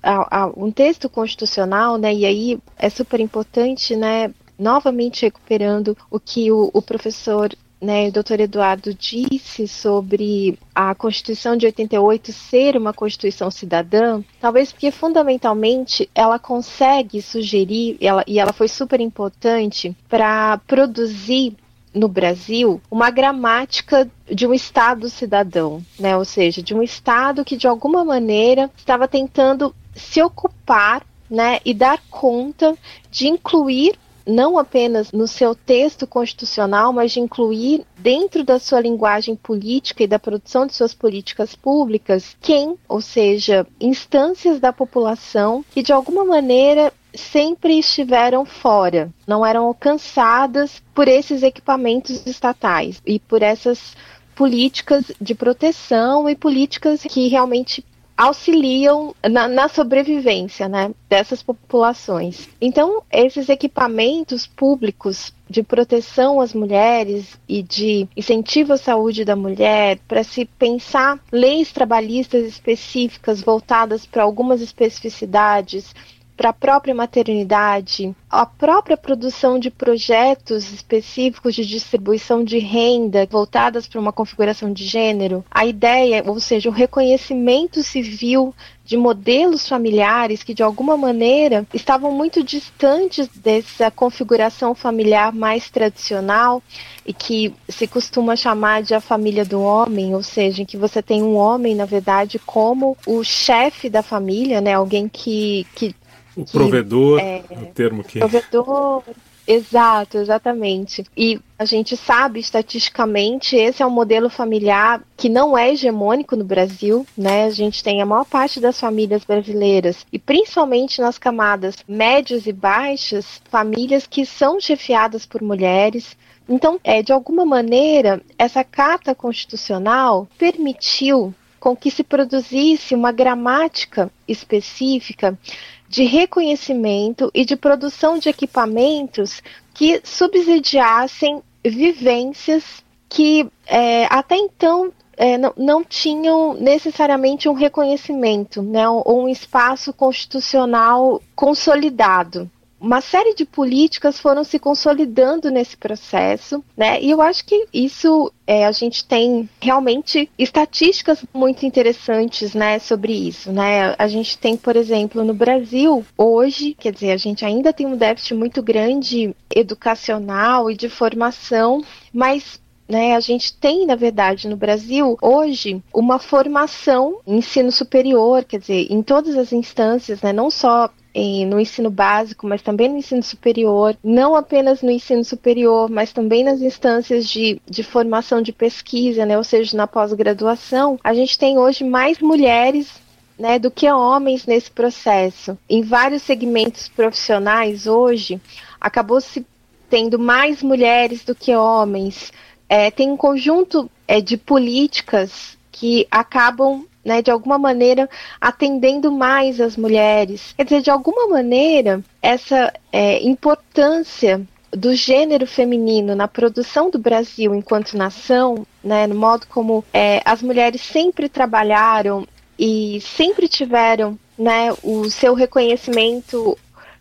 um 0.57 0.73
texto 0.73 1.11
constitucional, 1.11 1.99
né, 1.99 2.15
e 2.15 2.25
aí 2.25 2.59
é 2.79 2.89
super 2.89 3.21
importante, 3.21 3.95
né, 3.95 4.33
novamente 4.59 5.27
recuperando 5.27 5.95
o 6.11 6.19
que 6.19 6.51
o, 6.51 6.71
o 6.73 6.81
professor 6.81 7.55
né, 7.81 8.09
o 8.09 8.13
doutor 8.13 8.41
Eduardo 8.41 8.93
disse 8.93 9.67
sobre 9.67 10.59
a 10.75 10.95
Constituição 10.95 11.57
de 11.57 11.67
88 11.67 12.33
ser 12.33 12.77
uma 12.77 12.93
Constituição 12.93 13.51
cidadã, 13.51 14.23
talvez 14.41 14.71
porque 14.71 14.91
fundamentalmente 14.91 16.09
ela 16.15 16.39
consegue 16.39 17.23
sugerir, 17.23 17.97
ela, 18.01 18.23
e 18.27 18.39
ela 18.39 18.53
foi 18.53 18.69
super 18.69 19.01
importante 19.01 19.97
para 20.09 20.59
produzir 20.67 21.57
no 21.93 22.07
Brasil 22.07 22.81
uma 22.91 23.11
gramática 23.11 24.09
de 24.31 24.47
um 24.47 24.55
Estado 24.55 25.09
cidadão, 25.09 25.83
né? 25.99 26.17
ou 26.17 26.25
seja, 26.25 26.63
de 26.63 26.75
um 26.75 26.83
Estado 26.83 27.45
que 27.45 27.57
de 27.57 27.67
alguma 27.67 28.05
maneira 28.05 28.71
estava 28.77 29.09
tentando 29.09 29.75
se 29.95 30.23
ocupar 30.23 31.03
né, 31.29 31.61
e 31.65 31.73
dar 31.73 32.01
conta 32.11 32.77
de 33.11 33.29
incluir 33.29 33.97
não 34.27 34.59
apenas 34.59 35.13
no 35.13 35.27
seu 35.27 35.55
texto 35.55 36.07
constitucional, 36.07 36.93
mas 36.93 37.13
de 37.13 37.21
incluir 37.21 37.85
dentro 37.99 38.45
da 38.45 38.59
sua 38.59 38.81
linguagem 38.81 39.35
política 39.37 40.03
e 40.03 40.07
da 40.07 40.19
produção 40.19 40.67
de 40.67 40.75
suas 40.75 40.95
políticas 40.95 41.55
públicas 41.55 42.37
quem, 42.41 42.77
ou 42.89 43.01
seja, 43.01 43.67
instâncias 43.81 44.61
da 44.61 44.73
população 44.73 45.65
que 45.71 45.83
de 45.83 45.93
alguma 45.93 46.25
maneira 46.25 46.93
sempre 47.15 47.79
estiveram 47.79 48.45
fora, 48.45 49.11
não 49.27 49.45
eram 49.45 49.67
alcançadas 49.67 50.83
por 50.95 51.09
esses 51.09 51.43
equipamentos 51.43 52.25
estatais 52.27 53.03
e 53.05 53.19
por 53.19 53.43
essas 53.43 53.97
políticas 54.35 55.05
de 55.21 55.35
proteção 55.35 56.29
e 56.29 56.35
políticas 56.35 57.03
que 57.03 57.29
realmente 57.29 57.85
auxiliam 58.21 59.15
na, 59.31 59.49
na, 59.49 59.67
sobrevivência 59.67 60.69
né, 60.69 60.91
dessas 61.09 61.43
populações. 61.43 62.51
Então, 62.61 63.03
esses 63.11 63.49
equipamentos 63.49 64.47
públicos 64.47 65.33
de 65.49 65.63
proteção 65.63 66.39
às 66.39 66.53
mulheres 66.53 67.41
e 67.49 67.63
de 67.63 68.07
incentivo 68.15 68.75
à 68.75 68.77
saúde 68.77 69.25
da 69.25 69.35
mulher, 69.35 69.99
para 70.07 70.23
se 70.23 70.45
pensar 70.45 71.19
leis 71.33 71.73
trabalhistas 71.73 72.45
específicas 72.45 73.41
voltadas 73.41 74.05
para 74.05 74.23
algumas 74.23 74.61
especificidades 74.61 75.95
para 76.41 76.49
a 76.49 76.55
própria 76.55 76.95
maternidade, 76.95 78.17
a 78.31 78.47
própria 78.47 78.97
produção 78.97 79.59
de 79.59 79.71
projetos 79.71 80.73
específicos 80.73 81.55
de 81.55 81.67
distribuição 81.67 82.43
de 82.43 82.59
renda 82.59 83.29
voltadas 83.31 83.87
para 83.87 84.01
uma 84.01 84.11
configuração 84.11 84.73
de 84.73 84.87
gênero, 84.87 85.45
a 85.51 85.67
ideia, 85.67 86.25
ou 86.27 86.41
seja, 86.41 86.71
o 86.71 86.73
reconhecimento 86.73 87.83
civil 87.83 88.55
de 88.91 88.97
modelos 88.97 89.69
familiares 89.69 90.43
que 90.43 90.53
de 90.53 90.65
alguma 90.65 90.97
maneira 90.97 91.65
estavam 91.73 92.11
muito 92.11 92.43
distantes 92.43 93.29
dessa 93.29 93.89
configuração 93.89 94.75
familiar 94.75 95.33
mais 95.33 95.71
tradicional 95.71 96.61
e 97.07 97.13
que 97.13 97.55
se 97.69 97.87
costuma 97.87 98.35
chamar 98.35 98.83
de 98.83 98.93
a 98.93 99.01
família 99.01 99.45
do 99.45 99.61
homem, 99.61 100.13
ou 100.15 100.23
seja, 100.25 100.63
em 100.63 100.65
que 100.65 100.77
você 100.77 101.01
tem 101.01 101.23
um 101.23 101.37
homem, 101.37 101.75
na 101.75 101.85
verdade, 101.85 102.41
como 102.41 102.97
o 103.07 103.23
chefe 103.23 103.89
da 103.89 104.03
família, 104.03 104.61
né, 104.61 104.75
alguém 104.75 105.09
que, 105.09 105.67
que 105.75 105.95
o 106.37 106.45
provedor, 106.45 107.21
é, 107.21 107.43
o 107.51 107.67
termo 107.67 108.05
que. 108.05 108.19
Provedor, 108.19 109.03
Exato, 109.47 110.19
exatamente. 110.19 111.05
E 111.17 111.41
a 111.59 111.65
gente 111.65 111.97
sabe, 111.97 112.39
estatisticamente, 112.39 113.57
esse 113.57 113.83
é 113.83 113.87
um 113.87 113.91
modelo 113.91 114.31
familiar 114.31 115.03
que 115.17 115.29
não 115.29 115.59
é 115.59 115.73
hegemônico 115.73 116.37
no 116.37 116.45
Brasil, 116.45 117.05
né? 117.19 117.47
A 117.47 117.51
gente 117.51 117.83
tem 117.83 118.01
a 118.01 118.07
maior 118.07 118.25
parte 118.25 118.61
das 118.61 118.79
famílias 118.79 119.25
brasileiras, 119.25 120.07
e 120.13 120.21
principalmente 120.21 121.01
nas 121.01 121.19
camadas 121.19 121.75
médias 121.89 122.47
e 122.47 122.53
baixas, 122.53 123.43
famílias 123.51 124.07
que 124.07 124.25
são 124.25 124.61
chefiadas 124.61 125.27
por 125.27 125.43
mulheres. 125.43 126.17
Então, 126.49 126.79
é, 126.85 127.03
de 127.03 127.13
alguma 127.13 127.45
maneira, 127.45 128.23
essa 128.39 128.63
carta 128.63 129.17
constitucional 129.17 130.29
permitiu 130.39 131.35
com 131.61 131.77
que 131.77 131.91
se 131.91 132.03
produzisse 132.03 132.95
uma 132.95 133.13
gramática 133.13 134.11
específica 134.27 135.39
de 135.87 136.05
reconhecimento 136.05 137.31
e 137.35 137.45
de 137.45 137.55
produção 137.55 138.19
de 138.19 138.31
equipamentos 138.31 139.43
que 139.75 140.01
subsidiassem 140.03 141.43
vivências 141.63 142.83
que 143.09 143.47
é, 143.67 144.07
até 144.07 144.37
então 144.37 144.91
é, 145.17 145.37
não, 145.37 145.53
não, 145.57 145.85
tinham 145.85 146.55
necessariamente 146.55 147.47
um 147.47 147.53
reconhecimento, 147.53 148.63
né, 148.63 148.89
ou 148.89 149.25
um 149.25 149.29
espaço 149.29 149.93
constitucional 149.93 151.21
consolidado 151.37 152.51
uma 152.81 153.01
série 153.01 153.35
de 153.35 153.45
políticas 153.45 154.19
foram 154.19 154.43
se 154.43 154.59
consolidando 154.59 155.51
nesse 155.51 155.77
processo, 155.77 156.65
né? 156.77 157.01
E 157.01 157.11
eu 157.11 157.21
acho 157.21 157.45
que 157.45 157.67
isso 157.73 158.33
é, 158.47 158.65
a 158.65 158.73
gente 158.73 159.05
tem 159.05 159.49
realmente 159.61 160.31
estatísticas 160.39 161.25
muito 161.33 161.67
interessantes, 161.67 162.55
né, 162.55 162.79
sobre 162.79 163.13
isso, 163.13 163.53
né? 163.53 163.95
A 163.99 164.09
gente 164.09 164.39
tem, 164.39 164.57
por 164.57 164.77
exemplo, 164.77 165.23
no 165.23 165.35
Brasil 165.35 166.05
hoje, 166.17 166.75
quer 166.79 166.93
dizer, 166.93 167.13
a 167.13 167.17
gente 167.17 167.45
ainda 167.45 167.73
tem 167.73 167.87
um 167.87 167.97
déficit 167.97 168.35
muito 168.35 168.63
grande 168.63 169.35
educacional 169.55 170.71
e 170.71 170.77
de 170.77 170.89
formação, 170.89 171.85
mas 172.13 172.61
né, 172.89 173.15
a 173.15 173.21
gente 173.21 173.55
tem, 173.55 173.87
na 173.87 173.95
verdade, 173.95 174.49
no 174.49 174.57
Brasil, 174.57 175.17
hoje, 175.23 175.81
uma 175.95 176.19
formação 176.19 177.21
ensino 177.25 177.71
superior, 177.71 178.45
quer 178.45 178.59
dizer, 178.59 178.89
em 178.91 179.01
todas 179.01 179.37
as 179.37 179.53
instâncias, 179.53 180.21
né, 180.23 180.33
não 180.33 180.51
só 180.51 180.91
no 181.15 181.59
ensino 181.59 181.91
básico, 181.91 182.47
mas 182.47 182.63
também 182.63 182.89
no 182.89 182.97
ensino 182.97 183.23
superior, 183.23 183.97
não 184.03 184.37
apenas 184.37 184.83
no 184.83 184.91
ensino 184.91 185.25
superior, 185.25 185.91
mas 185.91 186.13
também 186.13 186.45
nas 186.45 186.61
instâncias 186.61 187.29
de, 187.29 187.61
de 187.69 187.83
formação 187.83 188.41
de 188.41 188.53
pesquisa, 188.53 189.27
né, 189.27 189.37
ou 189.37 189.45
seja, 189.45 189.77
na 189.77 189.87
pós-graduação, 189.87 190.99
a 191.03 191.13
gente 191.13 191.39
tem 191.39 191.59
hoje 191.59 191.85
mais 191.85 192.21
mulheres 192.21 193.01
né, 193.39 193.59
do 193.59 193.71
que 193.71 193.91
homens 193.91 194.47
nesse 194.47 194.71
processo. 194.71 195.59
Em 195.69 195.83
vários 195.83 196.23
segmentos 196.23 196.89
profissionais 196.89 197.87
hoje, 197.87 198.41
acabou 198.81 199.21
se 199.21 199.45
tendo 199.89 200.19
mais 200.19 200.63
mulheres 200.63 201.25
do 201.25 201.35
que 201.35 201.55
homens. 201.57 202.33
É, 202.69 202.91
tem 202.91 203.11
um 203.11 203.17
conjunto 203.17 203.91
é, 204.07 204.21
de 204.21 204.37
políticas 204.37 205.59
que 205.73 206.07
acabam 206.11 206.85
né, 207.11 207.21
de 207.21 207.31
alguma 207.33 207.59
maneira 207.59 208.09
atendendo 208.41 209.11
mais 209.11 209.61
as 209.61 209.77
mulheres. 209.77 210.55
Quer 210.57 210.63
dizer, 210.63 210.83
de 210.83 210.91
alguma 210.91 211.27
maneira, 211.27 212.05
essa 212.23 212.73
é, 212.93 213.21
importância 213.21 214.41
do 214.71 214.95
gênero 214.95 215.45
feminino 215.45 216.15
na 216.15 216.29
produção 216.29 216.89
do 216.89 217.01
Brasil 217.01 217.53
enquanto 217.53 217.97
nação, 217.97 218.65
né, 218.83 219.09
no 219.09 219.17
modo 219.17 219.45
como 219.49 219.85
é, 219.93 220.23
as 220.25 220.41
mulheres 220.41 220.83
sempre 220.83 221.29
trabalharam 221.29 222.25
e 222.57 223.01
sempre 223.01 223.49
tiveram 223.49 224.17
né, 224.39 224.73
o 224.85 225.11
seu 225.11 225.35
reconhecimento 225.35 226.57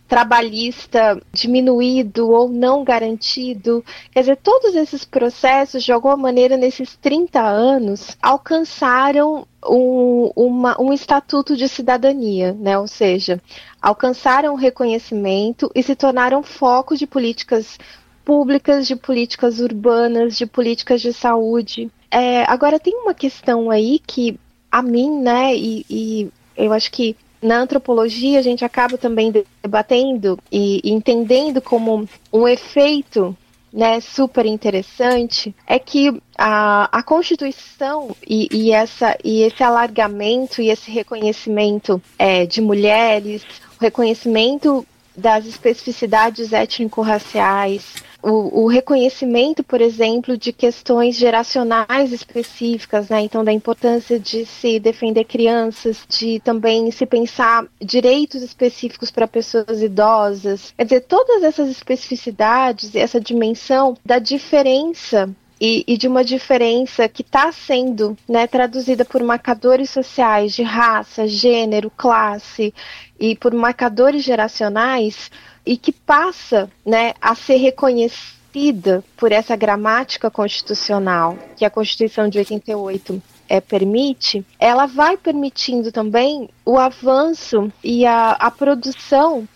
trabalhista 0.10 1.22
diminuído 1.32 2.32
ou 2.32 2.50
não 2.50 2.84
garantido. 2.84 3.86
Quer 4.12 4.22
dizer, 4.22 4.38
todos 4.38 4.76
esses 4.76 5.06
processos, 5.06 5.84
de 5.84 5.92
alguma 5.92 6.18
maneira, 6.18 6.58
nesses 6.58 6.96
30 6.96 7.40
anos, 7.40 8.18
alcançaram 8.20 9.46
um, 9.64 10.32
uma, 10.36 10.82
um 10.82 10.92
estatuto 10.92 11.56
de 11.56 11.70
cidadania, 11.70 12.54
né? 12.60 12.76
ou 12.78 12.88
seja, 12.88 13.40
alcançaram 13.80 14.56
reconhecimento 14.56 15.72
e 15.76 15.84
se 15.84 15.96
tornaram 15.96 16.42
foco 16.42 16.98
de 16.98 17.06
políticas 17.06 17.78
públicas, 18.26 18.88
de 18.88 18.96
políticas 18.96 19.60
urbanas, 19.60 20.36
de 20.36 20.48
políticas 20.48 21.02
de 21.02 21.14
saúde. 21.14 21.92
É, 22.10 22.44
agora, 22.46 22.80
tem 22.80 22.96
uma 22.96 23.14
questão 23.14 23.70
aí 23.70 24.00
que 24.00 24.40
a 24.72 24.82
mim, 24.82 25.22
né, 25.22 25.56
e, 25.56 25.86
e 25.88 26.30
eu 26.58 26.74
acho 26.74 26.92
que 26.92 27.16
na 27.42 27.60
antropologia 27.60 28.40
a 28.40 28.42
gente 28.42 28.66
acaba 28.66 28.98
também 28.98 29.32
debatendo 29.62 30.38
e 30.52 30.82
entendendo 30.84 31.62
como 31.62 32.08
um 32.32 32.48
efeito 32.48 33.36
né, 33.72 34.00
super 34.00 34.46
interessante 34.46 35.56
é 35.68 35.78
que 35.78 36.22
a, 36.38 36.90
a 36.92 37.04
Constituição 37.04 38.16
e, 38.28 38.48
e, 38.52 38.72
essa, 38.72 39.16
e 39.24 39.44
esse 39.44 39.64
alargamento 39.64 40.62
e 40.62 40.70
esse 40.70 40.90
reconhecimento 40.90 42.02
é, 42.18 42.46
de 42.46 42.62
mulheres, 42.62 43.44
o 43.80 43.84
reconhecimento 43.84 44.86
das 45.16 45.46
especificidades 45.46 46.52
étnico-raciais, 46.54 47.94
o, 48.22 48.64
o, 48.64 48.68
reconhecimento, 48.68 49.64
por 49.64 49.82
exemplo, 49.82 50.38
de 50.38 50.52
questões 50.52 51.16
geracionais 51.16 52.12
específicas, 52.12 53.10
né? 53.10 53.22
Então, 53.22 53.44
da 53.44 53.52
importância 53.52 54.20
de 54.20 54.46
se 54.46 54.80
defender 54.80 55.24
crianças, 55.24 56.06
de 56.08 56.40
também 56.40 56.92
se 56.92 57.06
pensar 57.06 57.66
direitos 57.82 58.42
específicos 58.42 59.10
para 59.12 59.28
pessoas 59.28 59.82
idosas. 59.82 60.74
Quer 60.78 60.84
dizer, 60.84 61.02
todas 61.02 61.44
essas 61.44 61.70
especificidades, 61.70 62.96
essa 62.96 63.20
dimensão 63.20 63.98
da 64.06 64.20
diferença 64.20 65.30
e, 65.60 65.84
e, 65.86 65.98
de 65.98 66.08
uma 66.08 66.24
diferença 66.24 67.08
que 67.10 67.22
está 67.22 67.52
sendo 67.52 68.18
né, 68.28 68.48
traduzida 68.48 69.04
por 69.04 69.22
marcadores 69.22 69.90
sociais 69.90 70.54
de 70.56 70.64
raça, 70.64 71.28
gênero, 71.28 71.92
classe 71.96 72.74
e 73.20 73.36
por 73.36 73.54
marcadores 73.54 74.24
geracionais 74.24 75.30
e 75.66 75.76
que 75.78 75.92
passa 75.92 76.72
né, 76.86 77.14
a 77.22 77.36
ser 77.36 77.58
reconhecida 77.58 79.04
por 79.18 79.32
essa 79.32 79.56
gramática 79.56 80.32
constitucional 80.32 81.38
que 81.56 81.66
a 81.66 81.70
Constituição 81.70 82.30
de 82.30 82.40
88 82.40 83.22
é, 83.48 83.60
permite, 83.60 84.46
ela 84.60 84.86
vai 84.86 85.18
permitindo 85.18 85.92
também 85.92 86.50
o 86.66 86.78
avanço 86.78 87.72
e 87.84 88.06
a, 88.06 88.32
a 88.32 88.52
produção 88.52 89.48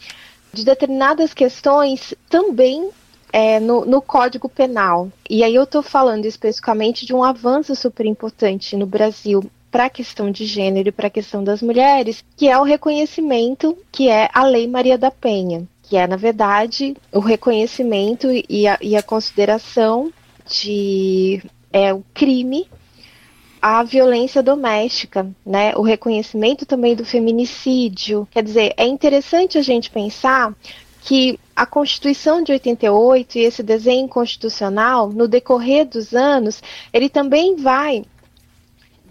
de 0.51 0.65
determinadas 0.65 1.33
questões 1.33 2.13
também 2.29 2.89
é, 3.31 3.59
no, 3.59 3.85
no, 3.85 4.01
Código 4.01 4.47
Penal. 4.47 5.11
E 5.27 5.43
aí 5.43 5.55
eu 5.55 5.63
estou 5.63 5.81
falando 5.81 6.25
especificamente 6.25 7.05
de 7.05 7.13
um 7.13 7.23
avanço 7.23 7.75
super 7.75 8.05
importante 8.05 8.75
no 8.75 8.85
Brasil 8.85 9.43
para 9.73 9.85
a 9.85 9.89
questão 9.89 10.31
de 10.31 10.45
gênero 10.45 10.87
e 10.87 10.91
para 10.93 11.07
a 11.07 11.09
questão 11.17 11.43
das 11.43 11.61
mulheres, 11.61 12.23
que 12.37 12.47
é 12.47 12.57
o 12.57 12.63
reconhecimento 12.63 13.77
que 13.91 14.07
é 14.07 14.29
a 14.33 14.45
Lei 14.45 14.67
Maria 14.67 14.97
da 14.97 15.11
Penha 15.11 15.67
que 15.93 15.97
é, 15.97 16.07
na 16.07 16.15
verdade, 16.15 16.95
o 17.11 17.19
reconhecimento 17.19 18.27
e 18.49 18.67
a, 18.67 18.79
e 18.81 18.95
a 18.95 19.03
consideração 19.03 20.11
de 20.47 21.43
é, 21.71 21.93
o 21.93 22.03
crime 22.13 22.67
a 23.61 23.83
violência 23.83 24.41
doméstica, 24.41 25.29
né? 25.45 25.73
O 25.75 25.81
reconhecimento 25.81 26.65
também 26.65 26.95
do 26.95 27.05
feminicídio. 27.05 28.27
Quer 28.29 28.43
dizer, 28.43 28.73
é 28.75 28.85
interessante 28.85 29.57
a 29.57 29.61
gente 29.61 29.89
pensar 29.89 30.53
que 31.01 31.39
a 31.55 31.65
Constituição 31.65 32.41
de 32.41 32.51
88 32.51 33.37
e 33.37 33.41
esse 33.41 33.61
desenho 33.61 34.07
constitucional, 34.07 35.09
no 35.09 35.27
decorrer 35.27 35.85
dos 35.85 36.13
anos, 36.13 36.61
ele 36.91 37.07
também 37.07 37.55
vai 37.55 38.03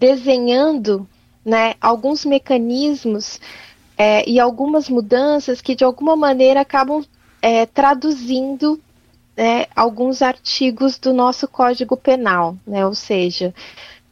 desenhando, 0.02 1.08
né, 1.44 1.74
alguns 1.80 2.24
mecanismos 2.24 3.40
é, 3.96 4.28
e 4.28 4.40
algumas 4.40 4.88
mudanças 4.88 5.60
que 5.60 5.76
de 5.76 5.84
alguma 5.84 6.16
maneira 6.16 6.62
acabam 6.62 7.04
é, 7.40 7.66
traduzindo 7.66 8.80
né, 9.36 9.66
alguns 9.76 10.20
artigos 10.20 10.98
do 10.98 11.12
nosso 11.12 11.46
Código 11.46 11.96
Penal, 11.96 12.56
né, 12.66 12.84
ou 12.84 12.96
seja, 12.96 13.54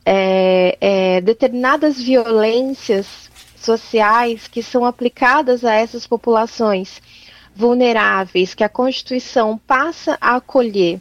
é, 0.06 0.78
é, 0.80 1.20
determinadas 1.22 2.00
violências 2.00 3.28
sociais 3.56 4.46
que 4.46 4.62
são 4.62 4.84
aplicadas 4.84 5.64
a 5.64 5.74
essas 5.74 6.06
populações 6.06 7.02
vulneráveis 7.52 8.54
que 8.54 8.62
a 8.62 8.68
Constituição 8.68 9.60
passa 9.66 10.16
a 10.20 10.36
acolher 10.36 11.00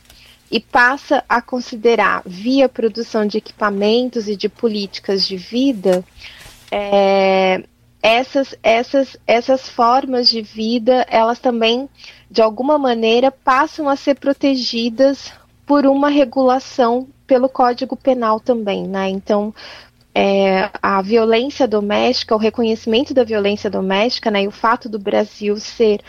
e 0.51 0.59
passa 0.59 1.23
a 1.29 1.41
considerar 1.41 2.23
via 2.25 2.67
produção 2.67 3.25
de 3.25 3.37
equipamentos 3.37 4.27
e 4.27 4.35
de 4.35 4.49
políticas 4.49 5.25
de 5.25 5.37
vida, 5.37 6.03
é, 6.71 7.63
essas, 8.01 8.55
essas, 8.63 9.17
essas 9.27 9.67
formas 9.67 10.29
de 10.29 10.41
vida, 10.41 11.05
elas 11.09 11.39
também, 11.39 11.89
de 12.29 12.41
alguma 12.41 12.77
maneira, 12.77 13.31
passam 13.31 13.89
a 13.89 13.95
ser 13.95 14.15
protegidas 14.15 15.31
por 15.65 15.85
uma 15.85 16.09
regulação 16.09 17.07
pelo 17.27 17.47
Código 17.47 17.95
Penal 17.95 18.39
também, 18.39 18.87
né? 18.87 19.09
Então, 19.09 19.53
é, 20.15 20.69
a 20.81 21.01
violência 21.01 21.67
doméstica, 21.67 22.35
o 22.35 22.39
reconhecimento 22.39 23.13
da 23.13 23.23
violência 23.23 23.69
doméstica, 23.69 24.31
né, 24.31 24.43
e 24.43 24.47
o 24.47 24.51
fato 24.51 24.89
do 24.89 24.97
Brasil 24.97 25.57
ser 25.57 26.01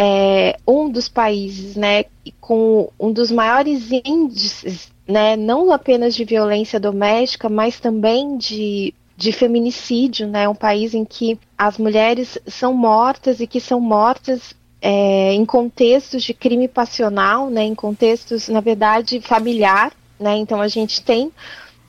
é, 0.00 0.56
um 0.66 0.88
dos 0.88 1.08
países, 1.08 1.74
né, 1.74 2.04
com 2.40 2.88
um 2.98 3.12
dos 3.12 3.32
maiores 3.32 3.90
índices, 3.90 4.92
né, 5.06 5.36
não 5.36 5.72
apenas 5.72 6.14
de 6.14 6.24
violência 6.24 6.78
doméstica, 6.78 7.48
mas 7.48 7.80
também 7.80 8.38
de 8.38 8.94
de 9.18 9.32
feminicídio, 9.32 10.28
né? 10.28 10.48
Um 10.48 10.54
país 10.54 10.94
em 10.94 11.04
que 11.04 11.36
as 11.58 11.76
mulheres 11.76 12.38
são 12.46 12.72
mortas 12.72 13.40
e 13.40 13.48
que 13.48 13.60
são 13.60 13.80
mortas 13.80 14.54
é, 14.80 15.32
em 15.32 15.44
contextos 15.44 16.22
de 16.22 16.32
crime 16.32 16.68
passional, 16.68 17.50
né? 17.50 17.64
Em 17.64 17.74
contextos, 17.74 18.48
na 18.48 18.60
verdade, 18.60 19.20
familiar, 19.20 19.92
né? 20.20 20.36
Então 20.36 20.60
a 20.60 20.68
gente 20.68 21.02
tem 21.02 21.32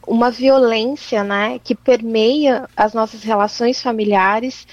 uma 0.08 0.32
violência, 0.32 1.24
né? 1.24 1.60
Que 1.64 1.76
permeia 1.76 2.68
as 2.76 2.96
nossas 2.96 3.22
relações 3.22 3.80
familiares. 3.80 4.66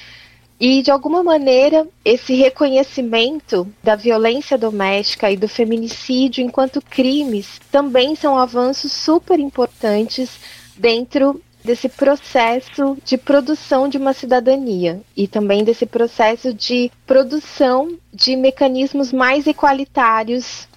E, 0.58 0.80
de 0.80 0.90
alguma 0.90 1.22
maneira, 1.22 1.86
esse 2.04 2.34
reconhecimento 2.34 3.68
da 3.82 3.94
violência 3.94 4.56
doméstica 4.56 5.30
e 5.30 5.36
do 5.36 5.46
feminicídio 5.46 6.42
enquanto 6.42 6.80
crimes 6.80 7.60
também 7.70 8.16
são 8.16 8.38
avanços 8.38 8.90
super 8.90 9.38
importantes 9.38 10.30
dentro 10.76 11.40
desse 11.62 11.88
processo 11.88 12.96
de 13.04 13.18
produção 13.18 13.88
de 13.88 13.98
uma 13.98 14.12
cidadania 14.12 15.00
e 15.16 15.26
também 15.26 15.64
desse 15.64 15.84
processo 15.84 16.54
de 16.54 16.90
produção 17.06 17.98
de 18.14 18.36
mecanismos 18.36 19.12
mais 19.12 19.46
igualitários 19.46 20.68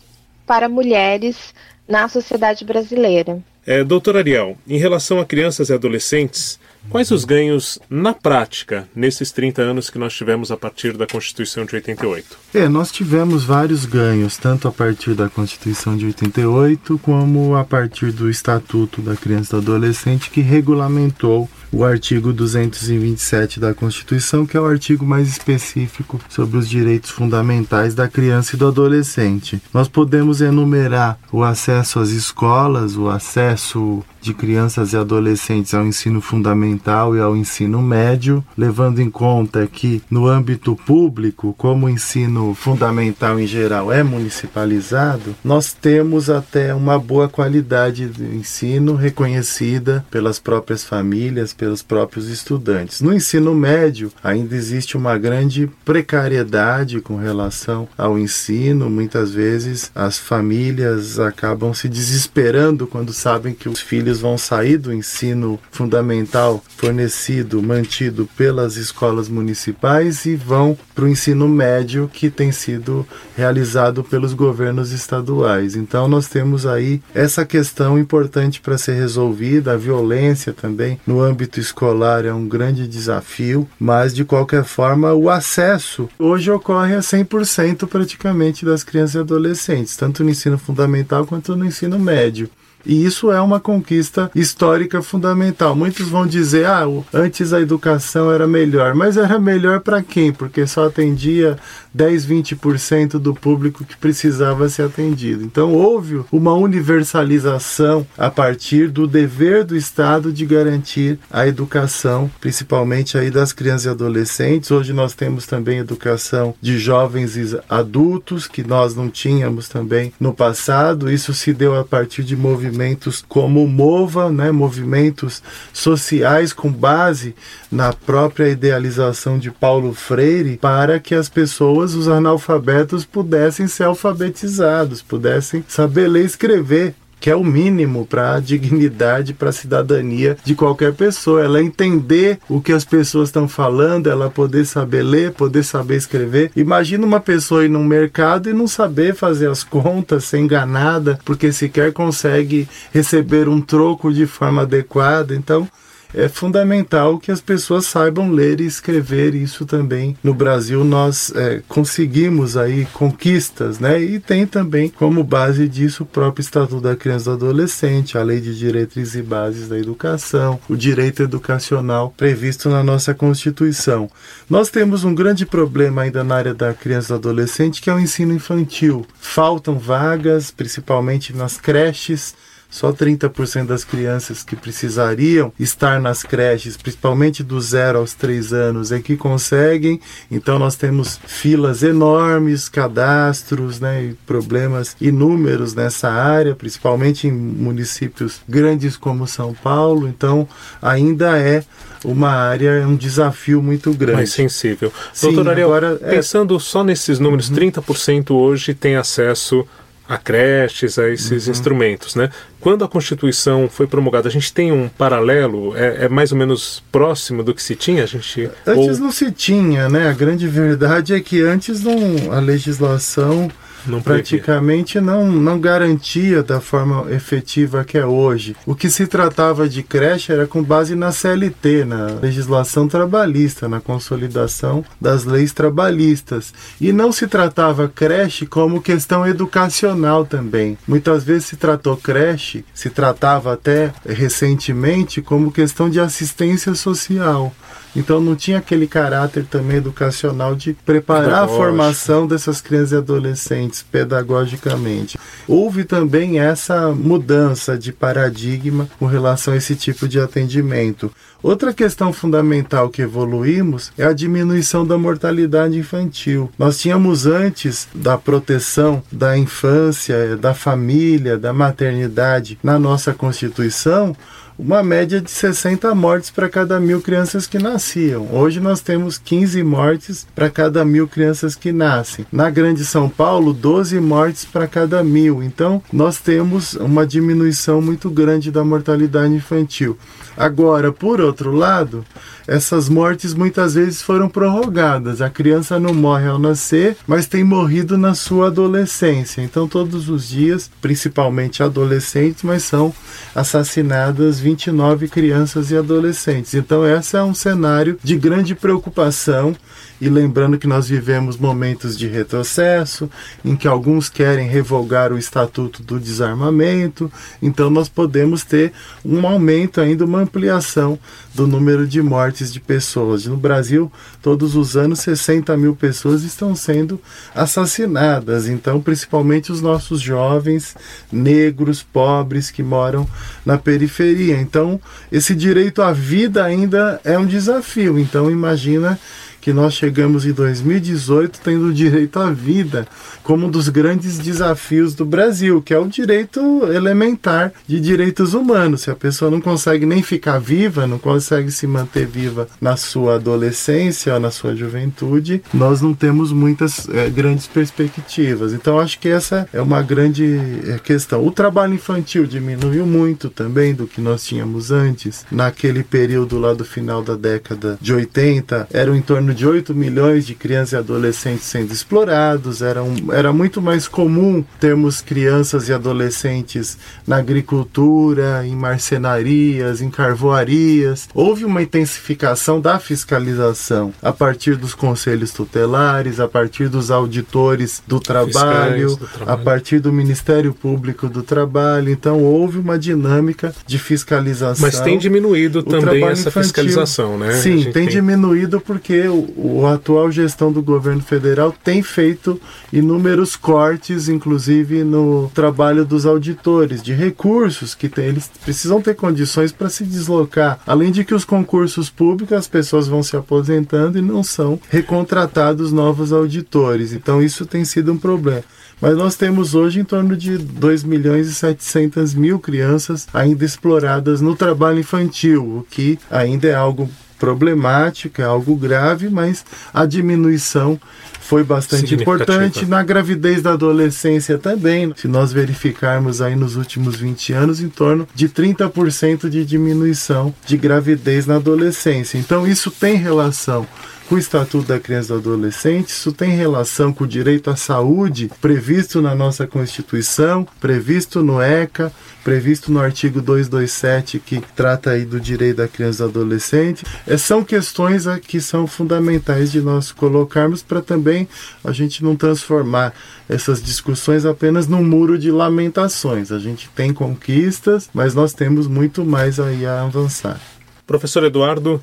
para 0.47 0.67
mulheres 0.67 1.53
na 1.87 2.09
sociedade 2.09 2.65
brasileira. 2.65 3.39
É, 3.65 3.83
doutor 3.83 4.17
Ariel, 4.17 4.57
em 4.67 4.77
relação 4.77 5.19
a 5.19 5.25
crianças 5.25 5.69
e 5.69 5.73
adolescentes, 5.73 6.59
Quais 6.87 7.11
os 7.11 7.25
ganhos 7.25 7.77
na 7.89 8.13
prática 8.13 8.87
nesses 8.95 9.31
30 9.31 9.61
anos 9.61 9.89
que 9.89 9.99
nós 9.99 10.13
tivemos 10.13 10.51
a 10.51 10.57
partir 10.57 10.97
da 10.97 11.05
Constituição 11.05 11.65
de 11.65 11.75
88? 11.75 12.37
É, 12.53 12.67
nós 12.67 12.91
tivemos 12.91 13.43
vários 13.43 13.85
ganhos, 13.85 14.37
tanto 14.37 14.67
a 14.67 14.71
partir 14.71 15.13
da 15.13 15.29
Constituição 15.29 15.95
de 15.95 16.05
88 16.05 16.99
como 16.99 17.55
a 17.55 17.63
partir 17.63 18.11
do 18.11 18.29
Estatuto 18.29 19.01
da 19.01 19.15
Criança 19.15 19.57
e 19.57 19.61
do 19.61 19.71
Adolescente 19.71 20.31
que 20.31 20.41
regulamentou 20.41 21.49
o 21.71 21.83
artigo 21.83 22.33
227 22.33 23.59
da 23.59 23.73
Constituição, 23.73 24.45
que 24.45 24.57
é 24.57 24.59
o 24.59 24.65
artigo 24.65 25.05
mais 25.05 25.27
específico 25.27 26.19
sobre 26.29 26.57
os 26.57 26.67
direitos 26.67 27.09
fundamentais 27.09 27.93
da 27.93 28.07
criança 28.07 28.55
e 28.55 28.59
do 28.59 28.67
adolescente. 28.67 29.61
Nós 29.73 29.87
podemos 29.87 30.41
enumerar 30.41 31.17
o 31.31 31.43
acesso 31.43 31.99
às 31.99 32.09
escolas, 32.09 32.95
o 32.95 33.09
acesso 33.09 34.03
de 34.21 34.33
crianças 34.33 34.93
e 34.93 34.97
adolescentes 34.97 35.73
ao 35.73 35.85
ensino 35.85 36.21
fundamental 36.21 37.15
e 37.15 37.19
ao 37.19 37.35
ensino 37.35 37.81
médio, 37.81 38.43
levando 38.57 38.99
em 38.99 39.09
conta 39.09 39.65
que 39.67 40.01
no 40.09 40.27
âmbito 40.27 40.75
público, 40.75 41.55
como 41.57 41.85
o 41.85 41.89
ensino 41.89 42.53
fundamental 42.53 43.39
em 43.39 43.47
geral 43.47 43.91
é 43.91 44.03
municipalizado, 44.03 45.35
nós 45.43 45.73
temos 45.73 46.29
até 46.29 46.73
uma 46.73 46.99
boa 46.99 47.29
qualidade 47.29 48.07
de 48.09 48.23
ensino 48.23 48.95
reconhecida 48.95 50.05
pelas 50.11 50.39
próprias 50.39 50.83
famílias, 50.83 51.53
pelos 51.59 51.83
próprios 51.83 52.29
estudantes. 52.29 53.01
No 53.01 53.13
ensino 53.13 53.53
médio, 53.53 54.09
ainda 54.23 54.55
existe 54.55 54.95
uma 54.95 55.17
grande 55.17 55.69
precariedade 55.83 57.01
com 57.01 57.17
relação 57.17 57.87
ao 57.97 58.17
ensino, 58.17 58.89
muitas 58.89 59.31
vezes 59.31 59.91
as 59.93 60.17
famílias 60.17 61.19
acabam 61.19 61.73
se 61.73 61.89
desesperando 61.89 62.87
quando 62.87 63.11
sabem 63.11 63.53
que 63.53 63.67
os 63.67 63.81
filhos 63.81 64.21
vão 64.21 64.37
sair 64.37 64.77
do 64.77 64.93
ensino 64.93 65.59
fundamental 65.69 66.63
fornecido, 66.77 67.61
mantido 67.61 68.27
pelas 68.37 68.77
escolas 68.77 69.27
municipais 69.27 70.25
e 70.25 70.37
vão 70.37 70.77
para 70.95 71.03
o 71.03 71.07
ensino 71.09 71.47
médio 71.47 72.09
que 72.11 72.29
tem 72.29 72.53
sido 72.53 73.05
realizado 73.35 74.01
pelos 74.01 74.33
governos 74.33 74.93
estaduais. 74.93 75.75
Então 75.75 76.07
nós 76.07 76.27
temos 76.27 76.65
aí 76.65 77.01
essa 77.13 77.45
questão 77.45 77.99
importante 77.99 78.61
para 78.61 78.77
ser 78.77 78.93
resolvida, 78.93 79.73
a 79.73 79.77
violência 79.77 80.53
também 80.53 80.99
no 81.05 81.21
âmbito 81.21 81.48
escolar 81.57 82.25
é 82.25 82.33
um 82.33 82.45
grande 82.45 82.85
desafio, 82.85 83.65
mas 83.79 84.13
de 84.13 84.25
qualquer 84.25 84.65
forma 84.65 85.13
o 85.13 85.29
acesso 85.29 86.09
hoje 86.19 86.51
ocorre 86.51 86.95
a 86.95 86.99
100% 86.99 87.87
praticamente 87.87 88.65
das 88.65 88.83
crianças 88.83 89.15
e 89.15 89.19
adolescentes, 89.19 89.95
tanto 89.95 90.21
no 90.21 90.29
ensino 90.29 90.57
fundamental 90.57 91.25
quanto 91.25 91.55
no 91.55 91.65
ensino 91.65 91.97
médio. 91.97 92.49
E 92.85 93.05
isso 93.05 93.31
é 93.31 93.41
uma 93.41 93.59
conquista 93.59 94.31
histórica 94.33 95.01
fundamental. 95.01 95.75
Muitos 95.75 96.07
vão 96.07 96.25
dizer, 96.25 96.65
ah, 96.65 96.85
antes 97.13 97.51
a 97.51 97.59
educação 97.59 98.31
era 98.31 98.47
melhor. 98.47 98.95
Mas 98.95 99.17
era 99.17 99.37
melhor 99.37 99.81
para 99.81 100.01
quem? 100.01 100.31
Porque 100.31 100.65
só 100.65 100.87
atendia 100.87 101.57
10, 101.93 102.25
20% 102.25 103.19
do 103.19 103.33
público 103.33 103.83
que 103.83 103.97
precisava 103.97 104.69
ser 104.69 104.83
atendido. 104.83 105.43
Então 105.43 105.73
houve 105.73 106.21
uma 106.31 106.53
universalização 106.53 108.05
a 108.17 108.29
partir 108.29 108.89
do 108.89 109.07
dever 109.07 109.63
do 109.63 109.75
Estado 109.75 110.31
de 110.31 110.45
garantir 110.45 111.19
a 111.31 111.47
educação, 111.47 112.29
principalmente 112.39 113.17
aí 113.17 113.31
das 113.31 113.51
crianças 113.53 113.85
e 113.85 113.89
adolescentes. 113.89 114.71
Hoje 114.71 114.93
nós 114.93 115.13
temos 115.13 115.45
também 115.45 115.79
educação 115.79 116.53
de 116.61 116.77
jovens 116.77 117.35
e 117.35 117.59
adultos 117.69 118.47
que 118.47 118.63
nós 118.63 118.95
não 118.95 119.09
tínhamos 119.09 119.67
também 119.67 120.13
no 120.19 120.33
passado. 120.33 121.11
Isso 121.11 121.33
se 121.33 121.53
deu 121.53 121.77
a 121.77 121.83
partir 121.83 122.23
de 122.23 122.35
movimentos 122.35 123.23
como 123.27 123.63
o 123.63 123.67
MOVA, 123.67 124.29
né, 124.29 124.51
movimentos 124.51 125.41
sociais 125.73 126.53
com 126.53 126.71
base 126.71 127.35
na 127.71 127.93
própria 127.93 128.49
idealização 128.49 129.37
de 129.37 129.51
Paulo 129.51 129.93
Freire, 129.93 130.57
para 130.57 130.99
que 130.99 131.13
as 131.13 131.29
pessoas, 131.29 131.78
os 131.79 132.07
analfabetos, 132.07 133.05
pudessem 133.05 133.67
ser 133.67 133.83
alfabetizados, 133.83 135.01
pudessem 135.01 135.63
saber 135.67 136.07
ler 136.07 136.23
e 136.23 136.25
escrever 136.25 136.95
que 137.19 137.29
é 137.29 137.35
o 137.35 137.43
mínimo 137.43 138.05
para 138.05 138.35
a 138.35 138.39
dignidade, 138.39 139.33
para 139.33 139.49
a 139.49 139.53
cidadania 139.53 140.37
de 140.43 140.55
qualquer 140.55 140.93
pessoa. 140.93 141.43
Ela 141.43 141.61
entender 141.61 142.39
o 142.47 142.61
que 142.61 142.71
as 142.71 142.85
pessoas 142.85 143.29
estão 143.29 143.47
falando, 143.47 144.09
ela 144.09 144.29
poder 144.29 144.65
saber 144.65 145.03
ler, 145.03 145.33
poder 145.33 145.63
saber 145.63 145.97
escrever. 145.97 146.51
Imagina 146.55 147.05
uma 147.05 147.19
pessoa 147.19 147.65
ir 147.65 147.69
num 147.69 147.83
mercado 147.83 148.49
e 148.49 148.53
não 148.53 148.67
saber 148.67 149.13
fazer 149.13 149.49
as 149.49 149.63
contas, 149.63 150.25
ser 150.25 150.39
enganada, 150.39 151.19
porque 151.25 151.51
sequer 151.51 151.91
consegue 151.91 152.67
receber 152.93 153.49
um 153.49 153.59
troco 153.59 154.13
de 154.13 154.25
forma 154.25 154.61
adequada. 154.61 155.35
Então, 155.35 155.67
é 156.13 156.27
fundamental 156.27 157.19
que 157.19 157.31
as 157.31 157.41
pessoas 157.41 157.85
saibam 157.85 158.31
ler 158.31 158.59
e 158.59 158.65
escrever 158.65 159.35
isso 159.35 159.65
também. 159.65 160.17
No 160.23 160.33
Brasil 160.33 160.83
nós 160.83 161.31
é, 161.35 161.61
conseguimos 161.67 162.57
aí 162.57 162.85
conquistas, 162.93 163.79
né? 163.79 164.01
E 164.01 164.19
tem 164.19 164.45
também 164.45 164.89
como 164.89 165.23
base 165.23 165.67
disso 165.67 166.03
o 166.03 166.05
próprio 166.05 166.41
Estatuto 166.41 166.81
da 166.81 166.95
Criança 166.95 167.31
e 167.31 167.37
do 167.37 167.45
Adolescente, 167.45 168.17
a 168.17 168.23
Lei 168.23 168.41
de 168.41 168.57
Diretrizes 168.57 169.15
e 169.15 169.21
Bases 169.21 169.67
da 169.67 169.77
Educação, 169.77 170.59
o 170.67 170.75
direito 170.75 171.23
educacional 171.23 172.13
previsto 172.15 172.69
na 172.69 172.83
nossa 172.83 173.13
Constituição. 173.13 174.09
Nós 174.49 174.69
temos 174.69 175.03
um 175.03 175.13
grande 175.13 175.45
problema 175.45 176.01
ainda 176.03 176.23
na 176.23 176.35
área 176.35 176.53
da 176.53 176.73
criança 176.73 177.13
e 177.13 177.19
do 177.19 177.29
adolescente, 177.29 177.81
que 177.81 177.89
é 177.89 177.93
o 177.93 177.99
ensino 177.99 178.33
infantil. 178.33 179.05
Faltam 179.19 179.77
vagas, 179.77 180.51
principalmente 180.51 181.35
nas 181.35 181.57
creches 181.57 182.33
só 182.69 182.93
30% 182.93 183.65
das 183.65 183.83
crianças 183.83 184.43
que 184.43 184.55
precisariam 184.55 185.51
estar 185.59 185.99
nas 185.99 186.21
creches, 186.21 186.77
principalmente 186.77 187.41
do 187.41 187.59
zero 187.59 187.99
aos 187.99 188.13
3 188.13 188.53
anos, 188.53 188.91
é 188.91 188.99
que 188.99 189.17
conseguem. 189.17 189.99
Então 190.29 190.59
nós 190.59 190.75
temos 190.75 191.19
filas 191.25 191.81
enormes, 191.81 192.69
cadastros, 192.69 193.79
né, 193.79 194.03
e 194.03 194.13
problemas 194.25 194.95
inúmeros 195.01 195.73
nessa 195.73 196.09
área, 196.09 196.55
principalmente 196.55 197.27
em 197.27 197.31
municípios 197.31 198.41
grandes 198.47 198.95
como 198.95 199.27
São 199.27 199.53
Paulo. 199.53 200.07
Então 200.07 200.47
ainda 200.81 201.37
é 201.39 201.63
uma 202.03 202.29
área, 202.29 202.87
um 202.87 202.95
desafio 202.95 203.61
muito 203.61 203.91
grande. 203.93 204.17
Mais 204.17 204.31
sensível. 204.31 204.93
Sim, 205.13 205.33
Doutor 205.33 205.51
Ariel, 205.51 205.67
agora, 205.67 205.99
é 206.01 206.11
pensando 206.11 206.55
é... 206.55 206.59
só 206.59 206.83
nesses 206.83 207.19
números, 207.19 207.49
uhum. 207.49 207.55
30% 207.55 208.31
hoje 208.31 208.73
tem 208.73 208.95
acesso 208.95 209.67
a 210.09 210.17
creches, 210.17 210.97
a 210.97 211.07
esses 211.07 211.45
uhum. 211.45 211.51
instrumentos, 211.51 212.15
né? 212.15 212.31
Quando 212.59 212.83
a 212.83 212.87
Constituição 212.87 213.69
foi 213.69 213.85
promulgada, 213.85 214.27
a 214.27 214.31
gente 214.31 214.51
tem 214.51 214.71
um 214.71 214.89
paralelo, 214.89 215.77
é, 215.77 216.05
é, 216.05 216.09
mais 216.09 216.31
ou 216.31 216.37
menos 216.37 216.83
próximo 216.91 217.43
do 217.43 217.53
que 217.53 217.61
se 217.61 217.75
tinha? 217.75 218.03
A 218.03 218.07
gente, 218.07 218.49
antes 218.65 218.97
ou... 218.97 219.03
não 219.05 219.11
se 219.11 219.31
tinha, 219.31 219.87
né? 219.87 220.09
A 220.09 220.13
grande 220.13 220.47
verdade 220.47 221.13
é 221.13 221.19
que 221.19 221.43
antes 221.43 221.83
não, 221.83 222.33
a 222.33 222.39
legislação 222.39 223.51
não 223.85 224.01
praticamente 224.01 224.99
não, 224.99 225.31
não 225.31 225.59
garantia 225.59 226.43
da 226.43 226.59
forma 226.59 227.11
efetiva 227.11 227.83
que 227.83 227.97
é 227.97 228.05
hoje. 228.05 228.55
O 228.65 228.75
que 228.75 228.89
se 228.89 229.07
tratava 229.07 229.67
de 229.67 229.83
creche 229.83 230.31
era 230.31 230.47
com 230.47 230.63
base 230.63 230.95
na 230.95 231.11
CLT, 231.11 231.85
na 231.85 232.05
legislação 232.21 232.87
trabalhista, 232.87 233.67
na 233.67 233.79
consolidação 233.79 234.83
das 234.99 235.23
leis 235.23 235.53
trabalhistas. 235.53 236.53
E 236.79 236.91
não 236.91 237.11
se 237.11 237.27
tratava 237.27 237.87
creche 237.87 238.45
como 238.45 238.81
questão 238.81 239.25
educacional 239.27 240.25
também. 240.25 240.77
Muitas 240.87 241.23
vezes 241.23 241.45
se 241.45 241.55
tratou 241.55 241.97
creche, 241.97 242.65
se 242.73 242.89
tratava 242.89 243.53
até 243.53 243.93
recentemente 244.07 245.21
como 245.21 245.51
questão 245.51 245.89
de 245.89 245.99
assistência 245.99 246.73
social. 246.75 247.53
Então 247.95 248.19
não 248.19 248.35
tinha 248.35 248.59
aquele 248.59 248.87
caráter 248.87 249.45
também 249.45 249.77
educacional 249.77 250.55
de 250.55 250.73
preparar 250.73 251.43
a 251.43 251.47
formação 251.47 252.27
dessas 252.27 252.61
crianças 252.61 252.91
e 252.91 252.95
adolescentes 252.97 253.81
pedagogicamente. 253.81 255.17
Houve 255.47 255.83
também 255.83 256.39
essa 256.39 256.91
mudança 256.91 257.77
de 257.77 257.91
paradigma 257.91 258.87
com 258.99 259.05
relação 259.05 259.53
a 259.53 259.57
esse 259.57 259.75
tipo 259.75 260.07
de 260.07 260.19
atendimento. 260.19 261.11
Outra 261.41 261.73
questão 261.73 262.11
fundamental 262.11 262.89
que 262.89 263.01
evoluímos 263.01 263.93
é 263.97 264.03
a 264.03 264.13
diminuição 264.13 264.85
da 264.85 264.97
mortalidade 264.97 265.77
infantil. 265.77 266.51
Nós 266.59 266.77
tínhamos 266.79 267.25
antes 267.25 267.87
da 267.95 268.17
proteção 268.17 269.01
da 269.09 269.37
infância, 269.37 270.35
da 270.35 270.53
família, 270.53 271.37
da 271.37 271.53
maternidade 271.53 272.59
na 272.61 272.77
nossa 272.77 273.13
Constituição 273.13 274.15
uma 274.59 274.83
média 274.83 275.21
de 275.21 275.31
60 275.31 275.95
mortes 275.95 276.29
para 276.29 276.49
cada 276.49 276.81
mil 276.81 277.01
crianças 277.01 277.47
que 277.47 277.57
nasciam. 277.57 278.27
Hoje 278.29 278.59
nós 278.59 278.81
temos 278.81 279.17
15 279.17 279.63
mortes 279.63 280.27
para 280.35 280.49
cada 280.49 280.83
mil 280.83 281.07
crianças 281.07 281.55
que 281.55 281.71
nascem. 281.71 282.25
Na 282.29 282.49
Grande 282.49 282.83
São 282.83 283.07
Paulo, 283.07 283.53
12 283.53 283.97
mortes 284.01 284.43
para 284.43 284.67
cada 284.67 285.01
mil. 285.01 285.41
Então, 285.41 285.81
nós 285.93 286.19
temos 286.19 286.73
uma 286.73 287.07
diminuição 287.07 287.81
muito 287.81 288.09
grande 288.09 288.51
da 288.51 288.61
mortalidade 288.61 289.33
infantil. 289.33 289.97
Agora, 290.39 290.93
por 290.93 291.19
outro 291.19 291.51
lado, 291.51 292.05
essas 292.47 292.87
mortes 292.87 293.33
muitas 293.33 293.73
vezes 293.73 294.01
foram 294.01 294.29
prorrogadas. 294.29 295.21
A 295.21 295.29
criança 295.29 295.77
não 295.77 295.93
morre 295.93 296.29
ao 296.29 296.39
nascer, 296.39 296.95
mas 297.05 297.27
tem 297.27 297.43
morrido 297.43 297.97
na 297.97 298.15
sua 298.15 298.47
adolescência. 298.47 299.41
Então, 299.41 299.67
todos 299.67 300.07
os 300.07 300.29
dias, 300.29 300.71
principalmente 300.79 301.61
adolescentes, 301.61 302.41
mas 302.43 302.63
são 302.63 302.93
assassinadas 303.35 304.39
29 304.39 305.09
crianças 305.09 305.71
e 305.71 305.77
adolescentes. 305.77 306.53
Então, 306.53 306.87
esse 306.87 307.17
é 307.17 307.21
um 307.21 307.33
cenário 307.33 307.99
de 308.01 308.15
grande 308.15 308.55
preocupação 308.55 309.53
e 310.01 310.07
lembrando 310.07 310.57
que 310.57 310.67
nós 310.67 310.87
vivemos 310.87 311.37
momentos 311.37 311.97
de 311.97 312.07
retrocesso, 312.07 313.09
em 313.43 313.55
que 313.55 313.67
alguns 313.67 314.07
querem 314.09 314.47
revogar 314.47 315.11
o 315.11 315.17
Estatuto 315.17 315.83
do 315.83 315.99
Desarmamento, 315.99 317.11
então 317.41 317.69
nós 317.69 317.89
podemos 317.89 318.43
ter 318.43 318.71
um 319.03 319.27
aumento 319.27 319.81
ainda, 319.81 320.05
uma 320.05 320.21
ampliação 320.29 320.99
do 321.33 321.47
número 321.47 321.87
de 321.87 322.01
mortes 322.01 322.53
de 322.53 322.59
pessoas. 322.59 323.25
No 323.25 323.35
Brasil, 323.35 323.91
todos 324.21 324.55
os 324.55 324.77
anos, 324.77 324.99
60 324.99 325.57
mil 325.57 325.75
pessoas 325.75 326.23
estão 326.23 326.55
sendo 326.55 327.01
assassinadas, 327.33 328.47
então, 328.47 328.79
principalmente 328.79 329.51
os 329.51 329.59
nossos 329.61 329.99
jovens, 329.99 330.75
negros, 331.11 331.81
pobres, 331.81 332.51
que 332.51 332.61
moram 332.61 333.07
na 333.43 333.57
periferia. 333.57 334.39
Então, 334.39 334.79
esse 335.11 335.33
direito 335.33 335.81
à 335.81 335.91
vida 335.91 336.45
ainda 336.45 337.01
é 337.03 337.17
um 337.17 337.25
desafio. 337.25 337.97
Então, 337.97 338.29
imagina 338.29 338.99
que 339.41 339.51
nós 339.51 339.73
chegamos 339.73 340.25
em 340.25 340.31
2018 340.31 341.39
tendo 341.43 341.73
direito 341.73 342.19
à 342.19 342.31
vida 342.31 342.87
como 343.23 343.47
um 343.47 343.49
dos 343.49 343.69
grandes 343.69 344.19
desafios 344.19 344.93
do 344.93 345.05
Brasil, 345.05 345.61
que 345.61 345.73
é 345.73 345.79
o 345.79 345.87
direito 345.87 346.39
elementar 346.71 347.51
de 347.67 347.79
direitos 347.79 348.33
humanos. 348.33 348.81
Se 348.81 348.91
a 348.91 348.95
pessoa 348.95 349.31
não 349.31 349.41
consegue 349.41 349.85
nem 349.85 350.01
ficar 350.01 350.39
viva, 350.39 350.87
não 350.87 350.99
consegue 350.99 351.51
se 351.51 351.65
manter 351.65 352.05
viva 352.05 352.47
na 352.61 352.75
sua 352.75 353.15
adolescência 353.15 354.19
na 354.19 354.31
sua 354.31 354.55
juventude, 354.55 355.41
nós 355.53 355.81
não 355.81 355.93
temos 355.93 356.31
muitas 356.31 356.87
é, 356.89 357.09
grandes 357.09 357.47
perspectivas. 357.47 358.53
Então, 358.53 358.79
acho 358.79 358.99
que 358.99 359.09
essa 359.09 359.47
é 359.51 359.61
uma 359.61 359.81
grande 359.81 360.39
é, 360.67 360.79
questão. 360.79 361.25
O 361.25 361.31
trabalho 361.31 361.73
infantil 361.73 362.25
diminuiu 362.25 362.85
muito 362.85 363.29
também 363.29 363.73
do 363.73 363.87
que 363.87 364.01
nós 364.01 364.23
tínhamos 364.23 364.71
antes. 364.71 365.25
Naquele 365.31 365.83
período 365.83 366.37
lá 366.37 366.53
do 366.53 366.65
final 366.65 367.01
da 367.01 367.15
década 367.15 367.77
de 367.81 367.93
80, 367.93 368.67
eram 368.71 368.95
em 368.95 369.01
torno 369.01 369.28
de 369.33 369.45
8 369.45 369.73
milhões 369.73 370.25
de 370.25 370.35
crianças 370.35 370.73
e 370.73 370.77
adolescentes 370.77 371.45
sendo 371.45 371.71
explorados, 371.71 372.61
eram 372.61 372.95
era 373.11 373.31
muito 373.31 373.61
mais 373.61 373.87
comum 373.87 374.43
termos 374.59 375.01
crianças 375.01 375.69
e 375.69 375.73
adolescentes 375.73 376.77
na 377.05 377.17
agricultura, 377.17 378.45
em 378.45 378.55
marcenarias, 378.55 379.81
em 379.81 379.89
carvoarias. 379.89 381.07
Houve 381.13 381.45
uma 381.45 381.61
intensificação 381.61 382.59
da 382.59 382.79
fiscalização 382.79 383.93
a 384.01 384.11
partir 384.11 384.55
dos 384.55 384.73
conselhos 384.73 385.31
tutelares, 385.31 386.19
a 386.19 386.27
partir 386.27 386.67
dos 386.69 386.91
auditores 386.91 387.81
do 387.87 387.99
trabalho, 387.99 388.95
do 388.95 389.07
trabalho, 389.07 389.31
a 389.31 389.37
partir 389.37 389.79
do 389.79 389.91
Ministério 389.91 390.53
Público 390.53 391.09
do 391.09 391.23
Trabalho. 391.23 391.91
Então 391.91 392.23
houve 392.23 392.59
uma 392.59 392.77
dinâmica 392.77 393.53
de 393.65 393.79
fiscalização. 393.79 394.65
Mas 394.65 394.79
tem 394.79 394.97
diminuído 394.97 395.63
também 395.63 396.03
essa 396.05 396.29
infantil. 396.29 396.43
fiscalização, 396.43 397.17
né? 397.17 397.33
Sim, 397.33 397.63
tem, 397.63 397.71
tem, 397.71 397.87
diminuído 397.87 398.59
porque 398.61 399.07
o, 399.07 399.18
o 399.35 399.65
atual 399.65 400.11
gestão 400.11 400.51
do 400.51 400.61
governo 400.61 401.01
federal 401.01 401.53
tem 401.63 401.81
feito 401.81 402.39
inúmeros 402.71 402.99
inúmeros 403.19 403.35
cortes, 403.35 404.07
inclusive 404.07 404.83
no 404.83 405.31
trabalho 405.33 405.85
dos 405.85 406.05
auditores, 406.05 406.81
de 406.81 406.93
recursos 406.93 407.73
que 407.73 407.89
tem, 407.89 408.05
eles 408.05 408.29
precisam 408.43 408.81
ter 408.81 408.95
condições 408.95 409.51
para 409.51 409.69
se 409.69 409.83
deslocar. 409.83 410.59
Além 410.65 410.91
de 410.91 411.03
que 411.03 411.13
os 411.13 411.25
concursos 411.25 411.89
públicos, 411.89 412.37
as 412.37 412.47
pessoas 412.47 412.87
vão 412.87 413.01
se 413.01 413.15
aposentando 413.15 413.97
e 413.97 414.01
não 414.01 414.23
são 414.23 414.59
recontratados 414.69 415.71
novos 415.71 416.13
auditores. 416.13 416.93
Então 416.93 417.21
isso 417.21 417.45
tem 417.45 417.65
sido 417.65 417.91
um 417.91 417.97
problema. 417.97 418.43
Mas 418.81 418.95
nós 418.95 419.15
temos 419.15 419.55
hoje 419.55 419.81
em 419.81 419.83
torno 419.83 420.15
de 420.15 420.37
2 420.37 420.83
milhões 420.83 421.27
e 421.27 421.33
700 421.33 422.13
mil 422.13 422.39
crianças 422.39 423.07
ainda 423.13 423.43
exploradas 423.43 424.21
no 424.21 424.35
trabalho 424.35 424.79
infantil, 424.79 425.43
o 425.43 425.67
que 425.69 425.99
ainda 426.09 426.47
é 426.47 426.55
algo 426.55 426.89
problemático, 427.19 428.21
é 428.21 428.25
algo 428.25 428.55
grave, 428.55 429.09
mas 429.09 429.45
a 429.73 429.85
diminuição 429.85 430.79
foi 431.19 431.43
bastante 431.43 431.93
importante. 431.93 432.65
Na 432.65 432.81
gravidez 432.81 433.43
da 433.43 433.53
adolescência 433.53 434.39
também, 434.39 434.91
se 434.95 435.07
nós 435.07 435.31
verificarmos 435.31 436.21
aí 436.21 436.35
nos 436.35 436.55
últimos 436.55 436.95
20 436.95 437.33
anos, 437.33 437.61
em 437.61 437.69
torno 437.69 438.07
de 438.15 438.27
30% 438.27 439.29
de 439.29 439.45
diminuição 439.45 440.33
de 440.45 440.57
gravidez 440.57 441.27
na 441.27 441.35
adolescência. 441.35 442.17
Então 442.17 442.47
isso 442.47 442.71
tem 442.71 442.95
relação 442.95 443.67
com 444.09 444.15
o 444.15 444.17
Estatuto 444.17 444.67
da 444.67 444.79
Criança 444.79 445.13
e 445.13 445.21
do 445.21 445.33
Adolescente, 445.33 445.89
isso 445.89 446.11
tem 446.11 446.31
relação 446.31 446.91
com 446.91 447.03
o 447.03 447.07
direito 447.07 447.51
à 447.51 447.55
saúde 447.55 448.31
previsto 448.41 449.03
na 449.03 449.13
nossa 449.13 449.45
Constituição, 449.45 450.47
previsto 450.59 451.21
no 451.21 451.39
ECA, 451.39 451.93
previsto 452.23 452.71
no 452.71 452.79
artigo 452.79 453.21
227 453.21 454.17
que 454.17 454.41
trata 454.55 454.89
aí 454.89 455.05
do 455.05 455.19
direito 455.19 455.57
da 455.57 455.67
criança 455.67 456.05
e 456.05 456.07
do 456.07 456.21
adolescente. 456.21 456.83
É, 457.05 457.17
são 457.17 457.43
questões 457.43 458.05
que 458.25 458.41
são 458.41 458.65
fundamentais 458.65 459.51
de 459.51 459.61
nós 459.61 459.91
colocarmos 459.91 460.63
para 460.63 460.81
também 460.81 461.27
a 461.63 461.71
gente 461.71 462.03
não 462.03 462.15
transformar 462.15 462.95
essas 463.29 463.61
discussões 463.61 464.25
apenas 464.25 464.67
num 464.67 464.83
muro 464.83 465.19
de 465.19 465.29
lamentações. 465.29 466.31
A 466.31 466.39
gente 466.39 466.67
tem 466.75 466.91
conquistas, 466.91 467.87
mas 467.93 468.15
nós 468.15 468.33
temos 468.33 468.65
muito 468.65 469.05
mais 469.05 469.39
aí 469.39 469.67
a 469.67 469.83
avançar. 469.83 470.41
Professor 470.87 471.23
Eduardo, 471.23 471.79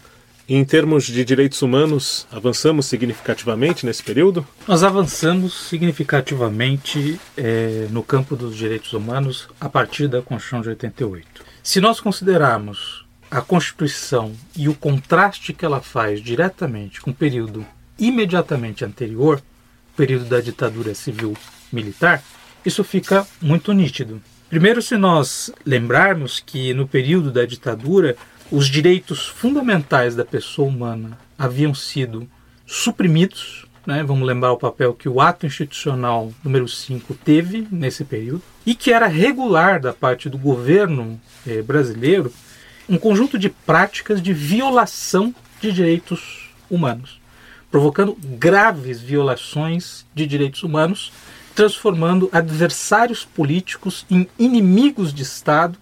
em 0.55 0.65
termos 0.65 1.05
de 1.05 1.25
direitos 1.25 1.61
humanos, 1.61 2.27
avançamos 2.31 2.87
significativamente 2.87 3.85
nesse 3.85 4.03
período? 4.03 4.47
Nós 4.67 4.85
avançamos 4.85 5.69
significativamente 5.69 7.19
é, 7.37 7.89
no 7.91 8.03
campo 8.03 8.37
dos 8.37 8.57
direitos 8.57 8.93
humanos 8.93 9.49
a 9.61 9.69
partir 9.69 10.07
da 10.07 10.23
Constituição 10.23 10.61
de 10.61 10.69
88. 10.69 11.45
Se 11.63 11.81
nós 11.81 11.99
considerarmos 11.99 13.05
a 13.29 13.41
Constituição 13.41 14.33
e 14.57 14.69
o 14.69 14.75
contraste 14.75 15.53
que 15.53 15.65
ela 15.65 15.81
faz 15.81 16.21
diretamente 16.21 17.01
com 17.01 17.11
o 17.11 17.15
período 17.15 17.67
imediatamente 17.99 18.85
anterior, 18.85 19.43
período 19.97 20.27
da 20.27 20.41
ditadura 20.41 20.95
civil-militar, 20.95 22.23
isso 22.65 22.85
fica 22.85 23.27
muito 23.41 23.73
nítido. 23.73 24.23
Primeiro, 24.49 24.81
se 24.81 24.97
nós 24.97 25.51
lembrarmos 25.65 26.39
que 26.39 26.73
no 26.73 26.87
período 26.87 27.33
da 27.33 27.45
ditadura 27.45 28.17
os 28.51 28.69
direitos 28.69 29.27
fundamentais 29.27 30.15
da 30.15 30.25
pessoa 30.25 30.69
humana 30.69 31.19
haviam 31.39 31.75
sido 31.75 32.29
suprimidos. 32.67 33.67
Né? 33.87 34.03
Vamos 34.03 34.27
lembrar 34.27 34.53
o 34.53 34.59
papel 34.59 34.95
que 34.95 35.09
o 35.09 35.21
ato 35.21 35.47
institucional 35.47 36.33
número 36.43 36.69
5 36.69 37.15
teve 37.15 37.67
nesse 37.71 38.05
período, 38.05 38.43
e 38.65 38.75
que 38.75 38.93
era 38.93 39.07
regular 39.07 39.81
da 39.81 39.93
parte 39.93 40.29
do 40.29 40.39
governo 40.39 41.21
eh, 41.47 41.63
brasileiro 41.63 42.33
um 42.89 42.99
conjunto 42.99 43.39
de 43.39 43.49
práticas 43.49 44.23
de 44.23 44.33
violação 44.33 45.35
de 45.61 45.73
direitos 45.73 46.51
humanos, 46.71 47.21
provocando 47.71 48.17
graves 48.39 49.01
violações 49.01 50.07
de 50.15 50.27
direitos 50.27 50.63
humanos, 50.63 51.13
transformando 51.55 52.29
adversários 52.33 53.25
políticos 53.25 54.05
em 54.11 54.29
inimigos 54.39 55.13
de 55.13 55.23
Estado 55.23 55.79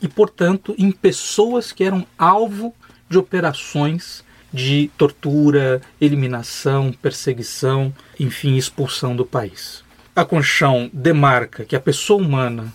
e, 0.00 0.08
portanto, 0.08 0.74
em 0.78 0.90
pessoas 0.90 1.72
que 1.72 1.84
eram 1.84 2.06
alvo 2.18 2.74
de 3.08 3.18
operações 3.18 4.24
de 4.52 4.88
tortura, 4.96 5.82
eliminação, 6.00 6.92
perseguição, 6.92 7.92
enfim, 8.18 8.56
expulsão 8.56 9.16
do 9.16 9.24
país. 9.24 9.82
A 10.14 10.24
Constituição 10.24 10.88
demarca 10.92 11.64
que 11.64 11.74
a 11.74 11.80
pessoa 11.80 12.22
humana, 12.22 12.72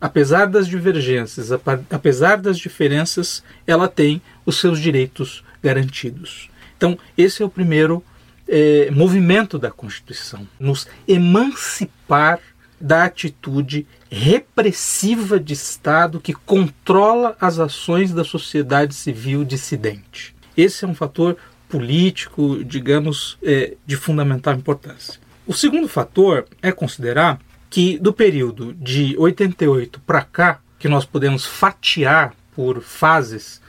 apesar 0.00 0.46
das 0.46 0.66
divergências, 0.66 1.50
apesar 1.88 2.38
das 2.38 2.58
diferenças, 2.58 3.44
ela 3.64 3.86
tem 3.86 4.20
os 4.44 4.58
seus 4.58 4.80
direitos 4.80 5.44
garantidos. 5.62 6.50
Então, 6.76 6.98
esse 7.16 7.40
é 7.40 7.46
o 7.46 7.48
primeiro 7.48 8.04
é, 8.48 8.90
movimento 8.90 9.60
da 9.60 9.70
Constituição, 9.70 10.46
nos 10.58 10.88
emancipar 11.06 12.40
da 12.82 13.04
atitude 13.04 13.86
repressiva 14.10 15.38
de 15.38 15.52
Estado 15.52 16.20
que 16.20 16.34
controla 16.34 17.36
as 17.40 17.60
ações 17.60 18.12
da 18.12 18.24
sociedade 18.24 18.92
civil 18.92 19.44
dissidente. 19.44 20.34
Esse 20.56 20.84
é 20.84 20.88
um 20.88 20.94
fator 20.94 21.36
político, 21.68 22.62
digamos, 22.64 23.38
é, 23.42 23.74
de 23.86 23.96
fundamental 23.96 24.54
importância. 24.54 25.20
O 25.46 25.54
segundo 25.54 25.86
fator 25.86 26.44
é 26.60 26.72
considerar 26.72 27.38
que 27.70 27.98
do 27.98 28.12
período 28.12 28.74
de 28.74 29.16
88 29.16 30.00
para 30.00 30.22
cá, 30.22 30.60
que 30.78 30.88
nós 30.88 31.04
podemos 31.04 31.46
fatiar 31.46 32.34
por 32.54 32.82
fases, 32.82 33.62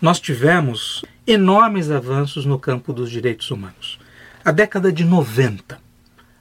nós 0.00 0.20
tivemos 0.20 1.04
enormes 1.26 1.90
avanços 1.90 2.44
no 2.44 2.58
campo 2.58 2.92
dos 2.92 3.10
direitos 3.10 3.50
humanos. 3.50 3.98
A 4.44 4.52
década 4.52 4.92
de 4.92 5.04
90 5.04 5.87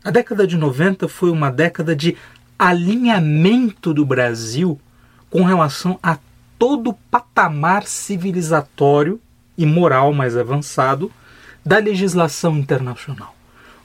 a 0.07 0.09
década 0.09 0.47
de 0.47 0.55
90 0.55 1.09
foi 1.09 1.29
uma 1.29 1.51
década 1.51 1.93
de 1.93 2.15
alinhamento 2.57 3.93
do 3.93 4.05
Brasil 4.05 4.79
com 5.29 5.43
relação 5.43 5.99
a 6.01 6.17
todo 6.57 6.91
o 6.91 6.93
patamar 7.11 7.85
civilizatório 7.85 9.19
e 9.57 9.65
moral 9.65 10.13
mais 10.13 10.37
avançado 10.37 11.11
da 11.65 11.77
legislação 11.79 12.57
internacional. 12.57 13.35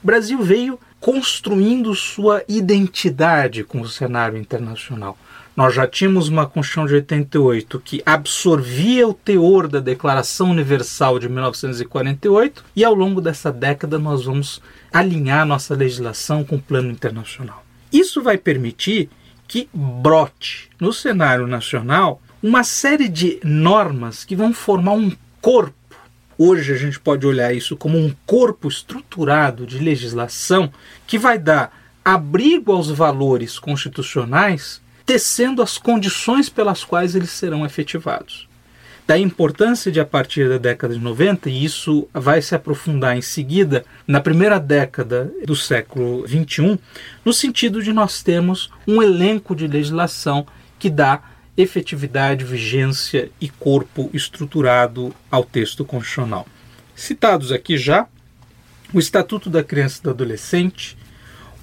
O 0.01 0.07
Brasil 0.07 0.41
veio 0.41 0.79
construindo 0.97 1.93
sua 1.93 2.41
identidade 2.47 3.65
com 3.65 3.81
o 3.81 3.89
cenário 3.89 4.37
internacional. 4.37 5.17
Nós 5.55 5.75
já 5.75 5.85
tínhamos 5.85 6.29
uma 6.29 6.47
Constituição 6.47 6.87
de 6.87 6.95
88 6.95 7.79
que 7.79 8.01
absorvia 8.03 9.07
o 9.07 9.13
teor 9.13 9.67
da 9.67 9.79
Declaração 9.79 10.49
Universal 10.49 11.19
de 11.19 11.29
1948 11.29 12.65
e 12.75 12.83
ao 12.83 12.95
longo 12.95 13.21
dessa 13.21 13.51
década 13.51 13.99
nós 13.99 14.25
vamos 14.25 14.59
alinhar 14.91 15.45
nossa 15.45 15.75
legislação 15.75 16.43
com 16.43 16.55
o 16.55 16.61
plano 16.61 16.89
internacional. 16.89 17.63
Isso 17.91 18.19
vai 18.23 18.35
permitir 18.35 19.11
que 19.47 19.69
brote 19.71 20.71
no 20.79 20.91
cenário 20.91 21.45
nacional 21.45 22.19
uma 22.41 22.63
série 22.63 23.07
de 23.07 23.39
normas 23.43 24.25
que 24.25 24.35
vão 24.35 24.51
formar 24.53 24.93
um 24.93 25.11
corpo. 25.39 25.75
Hoje 26.35 26.73
a 26.73 26.77
gente 26.77 26.99
pode 26.99 27.27
olhar 27.27 27.53
isso 27.53 27.77
como 27.77 27.99
um 27.99 28.11
corpo 28.25 28.67
estruturado 28.67 29.67
de 29.67 29.77
legislação 29.77 30.73
que 31.05 31.19
vai 31.19 31.37
dar 31.37 31.71
abrigo 32.03 32.71
aos 32.71 32.89
valores 32.89 33.59
constitucionais 33.59 34.81
tecendo 35.05 35.61
as 35.61 35.77
condições 35.77 36.49
pelas 36.49 36.83
quais 36.83 37.15
eles 37.15 37.31
serão 37.31 37.65
efetivados. 37.65 38.47
Da 39.05 39.17
importância 39.17 39.91
de, 39.91 39.99
a 39.99 40.05
partir 40.05 40.47
da 40.47 40.57
década 40.57 40.93
de 40.93 40.99
90, 40.99 41.49
e 41.49 41.65
isso 41.65 42.07
vai 42.13 42.41
se 42.41 42.55
aprofundar 42.55 43.17
em 43.17 43.21
seguida, 43.21 43.83
na 44.07 44.21
primeira 44.21 44.57
década 44.59 45.29
do 45.45 45.55
século 45.57 46.25
XXI, 46.25 46.79
no 47.25 47.33
sentido 47.33 47.83
de 47.83 47.91
nós 47.91 48.23
termos 48.23 48.71
um 48.87 49.03
elenco 49.03 49.53
de 49.55 49.67
legislação 49.67 50.47
que 50.79 50.89
dá 50.89 51.21
efetividade, 51.57 52.45
vigência 52.45 53.29
e 53.39 53.49
corpo 53.49 54.09
estruturado 54.13 55.13
ao 55.29 55.43
texto 55.43 55.83
constitucional. 55.83 56.47
Citados 56.95 57.51
aqui 57.51 57.77
já, 57.77 58.07
o 58.93 58.99
Estatuto 58.99 59.49
da 59.49 59.63
Criança 59.63 59.99
e 59.99 60.03
do 60.03 60.09
Adolescente, 60.11 60.97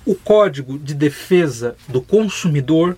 o 0.04 0.14
Código 0.14 0.78
de 0.78 0.94
Defesa 0.94 1.76
do 1.88 2.02
Consumidor, 2.02 2.96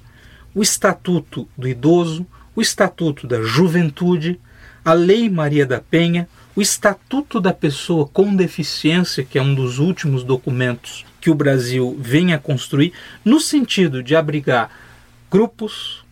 o 0.54 0.62
Estatuto 0.62 1.48
do 1.56 1.66
Idoso, 1.66 2.26
o 2.54 2.60
Estatuto 2.60 3.26
da 3.26 3.42
Juventude, 3.42 4.38
a 4.84 4.92
Lei 4.92 5.30
Maria 5.30 5.64
da 5.64 5.80
Penha, 5.80 6.28
o 6.54 6.60
Estatuto 6.60 7.40
da 7.40 7.52
Pessoa 7.52 8.06
com 8.06 8.34
Deficiência, 8.34 9.24
que 9.24 9.38
é 9.38 9.42
um 9.42 9.54
dos 9.54 9.78
últimos 9.78 10.22
documentos 10.22 11.04
que 11.20 11.30
o 11.30 11.34
Brasil 11.34 11.96
vem 11.98 12.34
a 12.34 12.38
construir, 12.38 12.92
no 13.24 13.40
sentido 13.40 14.02
de 14.02 14.14
abrigar 14.14 14.70
grupos, 15.30 16.04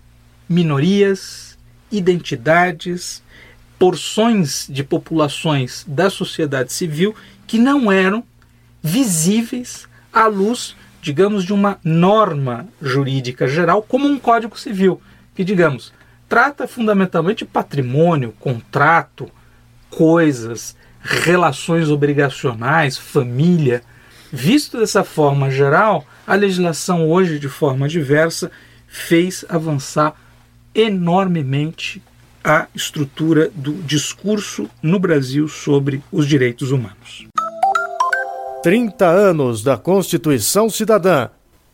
minorias, 0.49 1.59
identidades, 1.93 3.23
porções 3.79 4.67
de 4.69 4.83
populações 4.83 5.85
da 5.87 6.09
sociedade 6.09 6.73
civil 6.73 7.15
que 7.47 7.59
não 7.59 7.91
eram 7.91 8.25
visíveis 8.83 9.89
à 10.13 10.27
luz 10.27 10.77
digamos, 11.01 11.45
de 11.45 11.53
uma 11.53 11.79
norma 11.83 12.69
jurídica 12.81 13.49
geral, 13.49 13.83
como 13.83 14.07
um 14.07 14.19
Código 14.19 14.59
Civil, 14.59 15.01
que, 15.35 15.45
digamos, 15.45 15.93
trata 16.29 16.69
fundamentalmente 16.69 17.45
patrimônio, 17.45 18.35
contrato, 18.39 19.31
coisas, 19.89 20.77
relações 21.01 21.89
obrigacionais, 21.89 22.97
família. 22.97 23.83
Visto 24.33 24.79
dessa 24.79 25.03
forma 25.03 25.51
geral, 25.51 26.07
a 26.27 26.35
legislação 26.35 27.09
hoje, 27.09 27.39
de 27.39 27.49
forma 27.49 27.89
diversa, 27.89 28.51
fez 28.87 29.45
avançar 29.49 30.15
enormemente 30.75 32.03
a 32.45 32.67
estrutura 32.75 33.51
do 33.55 33.73
discurso 33.83 34.71
no 34.83 34.99
Brasil 34.99 35.49
sobre 35.49 36.03
os 36.13 36.27
direitos 36.27 36.71
humanos. 36.71 37.30
30 38.63 39.07
anos 39.07 39.63
da 39.63 39.79
Constituição 39.79 40.69
Cidadã. 40.69 41.31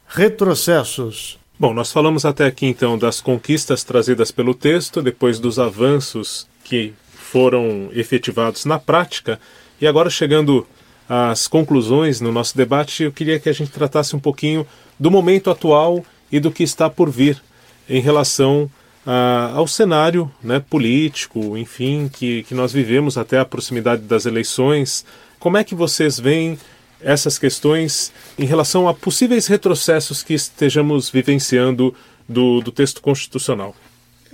Retrocessos. 0.06 1.36
Bom, 1.58 1.74
nós 1.74 1.90
falamos 1.90 2.24
até 2.24 2.46
aqui 2.46 2.66
então 2.66 2.96
das 2.96 3.20
conquistas 3.20 3.82
trazidas 3.82 4.30
pelo 4.30 4.54
texto, 4.54 5.02
depois 5.02 5.40
dos 5.40 5.58
avanços 5.58 6.46
que 6.62 6.94
foram 7.12 7.88
efetivados 7.92 8.64
na 8.64 8.78
prática, 8.78 9.40
e 9.80 9.86
agora 9.86 10.08
chegando 10.08 10.64
às 11.08 11.48
conclusões 11.48 12.20
no 12.20 12.30
nosso 12.30 12.56
debate, 12.56 13.02
eu 13.02 13.12
queria 13.12 13.40
que 13.40 13.48
a 13.48 13.52
gente 13.52 13.72
tratasse 13.72 14.14
um 14.14 14.20
pouquinho 14.20 14.64
do 14.98 15.10
momento 15.10 15.50
atual 15.50 16.04
e 16.30 16.38
do 16.38 16.52
que 16.52 16.62
está 16.62 16.88
por 16.88 17.10
vir 17.10 17.42
em 17.88 18.00
relação 18.00 18.70
a, 19.04 19.50
ao 19.54 19.66
cenário 19.66 20.30
né, 20.40 20.60
político, 20.60 21.56
enfim, 21.56 22.08
que, 22.12 22.44
que 22.44 22.54
nós 22.54 22.72
vivemos 22.72 23.18
até 23.18 23.40
a 23.40 23.44
proximidade 23.44 24.02
das 24.02 24.24
eleições. 24.24 25.04
Como 25.40 25.56
é 25.56 25.64
que 25.64 25.74
vocês 25.74 26.18
veem 26.18 26.56
essas 27.00 27.38
questões 27.38 28.12
em 28.38 28.44
relação 28.44 28.88
a 28.88 28.94
possíveis 28.94 29.46
retrocessos 29.46 30.22
que 30.22 30.34
estejamos 30.34 31.10
vivenciando 31.10 31.94
do, 32.28 32.60
do 32.60 32.72
texto 32.72 33.00
constitucional. 33.00 33.74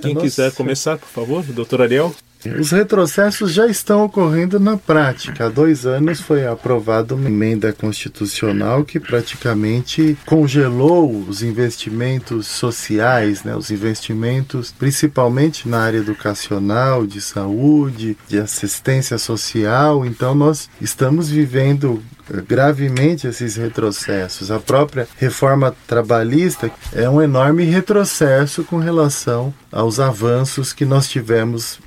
Quem 0.00 0.14
Nossa. 0.14 0.26
quiser 0.26 0.52
começar, 0.52 0.98
por 0.98 1.08
favor, 1.08 1.44
doutor 1.44 1.82
Ariel. 1.82 2.14
Os 2.58 2.72
retrocessos 2.72 3.52
já 3.52 3.68
estão 3.68 4.04
ocorrendo 4.04 4.58
na 4.58 4.76
prática. 4.76 5.46
Há 5.46 5.48
dois 5.48 5.86
anos 5.86 6.20
foi 6.20 6.44
aprovada 6.44 7.14
uma 7.14 7.28
emenda 7.28 7.72
constitucional 7.72 8.84
que 8.84 8.98
praticamente 8.98 10.18
congelou 10.26 11.24
os 11.28 11.42
investimentos 11.42 12.48
sociais, 12.48 13.44
né, 13.44 13.54
os 13.54 13.70
investimentos 13.70 14.74
principalmente 14.76 15.68
na 15.68 15.82
área 15.82 15.98
educacional, 15.98 17.06
de 17.06 17.20
saúde, 17.20 18.16
de 18.28 18.38
assistência 18.38 19.18
social. 19.18 20.04
Então, 20.04 20.34
nós 20.34 20.68
estamos 20.80 21.30
vivendo 21.30 22.02
gravemente 22.40 23.26
esses 23.26 23.56
retrocessos. 23.56 24.50
A 24.50 24.58
própria 24.58 25.06
reforma 25.18 25.74
trabalhista 25.86 26.70
é 26.92 27.08
um 27.08 27.20
enorme 27.20 27.64
retrocesso 27.64 28.64
com 28.64 28.78
relação 28.78 29.52
aos 29.70 30.00
avanços 30.00 30.72
que 30.72 30.84
nós 30.84 31.08
tivemos 31.08 31.78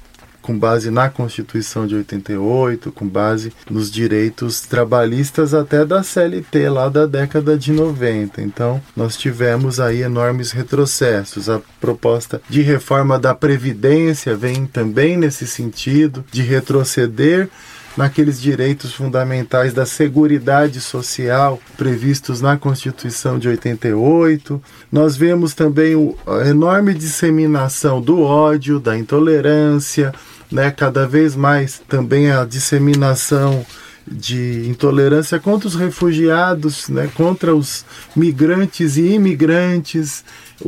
com 0.45 0.57
base 0.57 0.91
na 0.91 1.09
Constituição 1.09 1.87
de 1.87 1.95
88, 1.95 2.91
com 2.91 3.07
base 3.07 3.51
nos 3.67 3.89
direitos 3.89 4.61
trabalhistas 4.61 5.55
até 5.55 5.83
da 5.83 6.03
CLT 6.03 6.69
lá 6.69 6.87
da 6.87 7.07
década 7.07 7.57
de 7.57 7.71
90. 7.71 8.43
Então, 8.43 8.79
nós 8.95 9.17
tivemos 9.17 9.79
aí 9.79 10.03
enormes 10.03 10.51
retrocessos. 10.51 11.49
A 11.49 11.59
proposta 11.81 12.39
de 12.47 12.61
reforma 12.61 13.17
da 13.17 13.33
Previdência 13.33 14.35
vem 14.35 14.67
também 14.67 15.17
nesse 15.17 15.47
sentido 15.47 16.23
de 16.31 16.43
retroceder 16.43 17.49
naqueles 17.95 18.41
direitos 18.41 18.93
fundamentais 18.93 19.73
da 19.73 19.85
seguridade 19.85 20.81
social 20.81 21.59
previstos 21.77 22.41
na 22.41 22.57
Constituição 22.57 23.39
de 23.39 23.47
88. 23.47 24.61
Nós 24.91 25.15
vemos 25.15 25.53
também 25.53 26.15
a 26.25 26.47
enorme 26.47 26.93
disseminação 26.93 28.01
do 28.01 28.21
ódio, 28.21 28.79
da 28.79 28.97
intolerância, 28.97 30.13
né, 30.51 30.71
cada 30.71 31.07
vez 31.07 31.35
mais 31.35 31.81
também 31.87 32.31
a 32.31 32.45
disseminação 32.45 33.65
de 34.07 34.67
intolerância 34.69 35.39
contra 35.39 35.67
os 35.67 35.75
refugiados, 35.75 36.89
né, 36.89 37.09
contra 37.15 37.55
os 37.55 37.83
migrantes 38.15 38.97
e 38.97 39.13
imigrantes, 39.13 40.23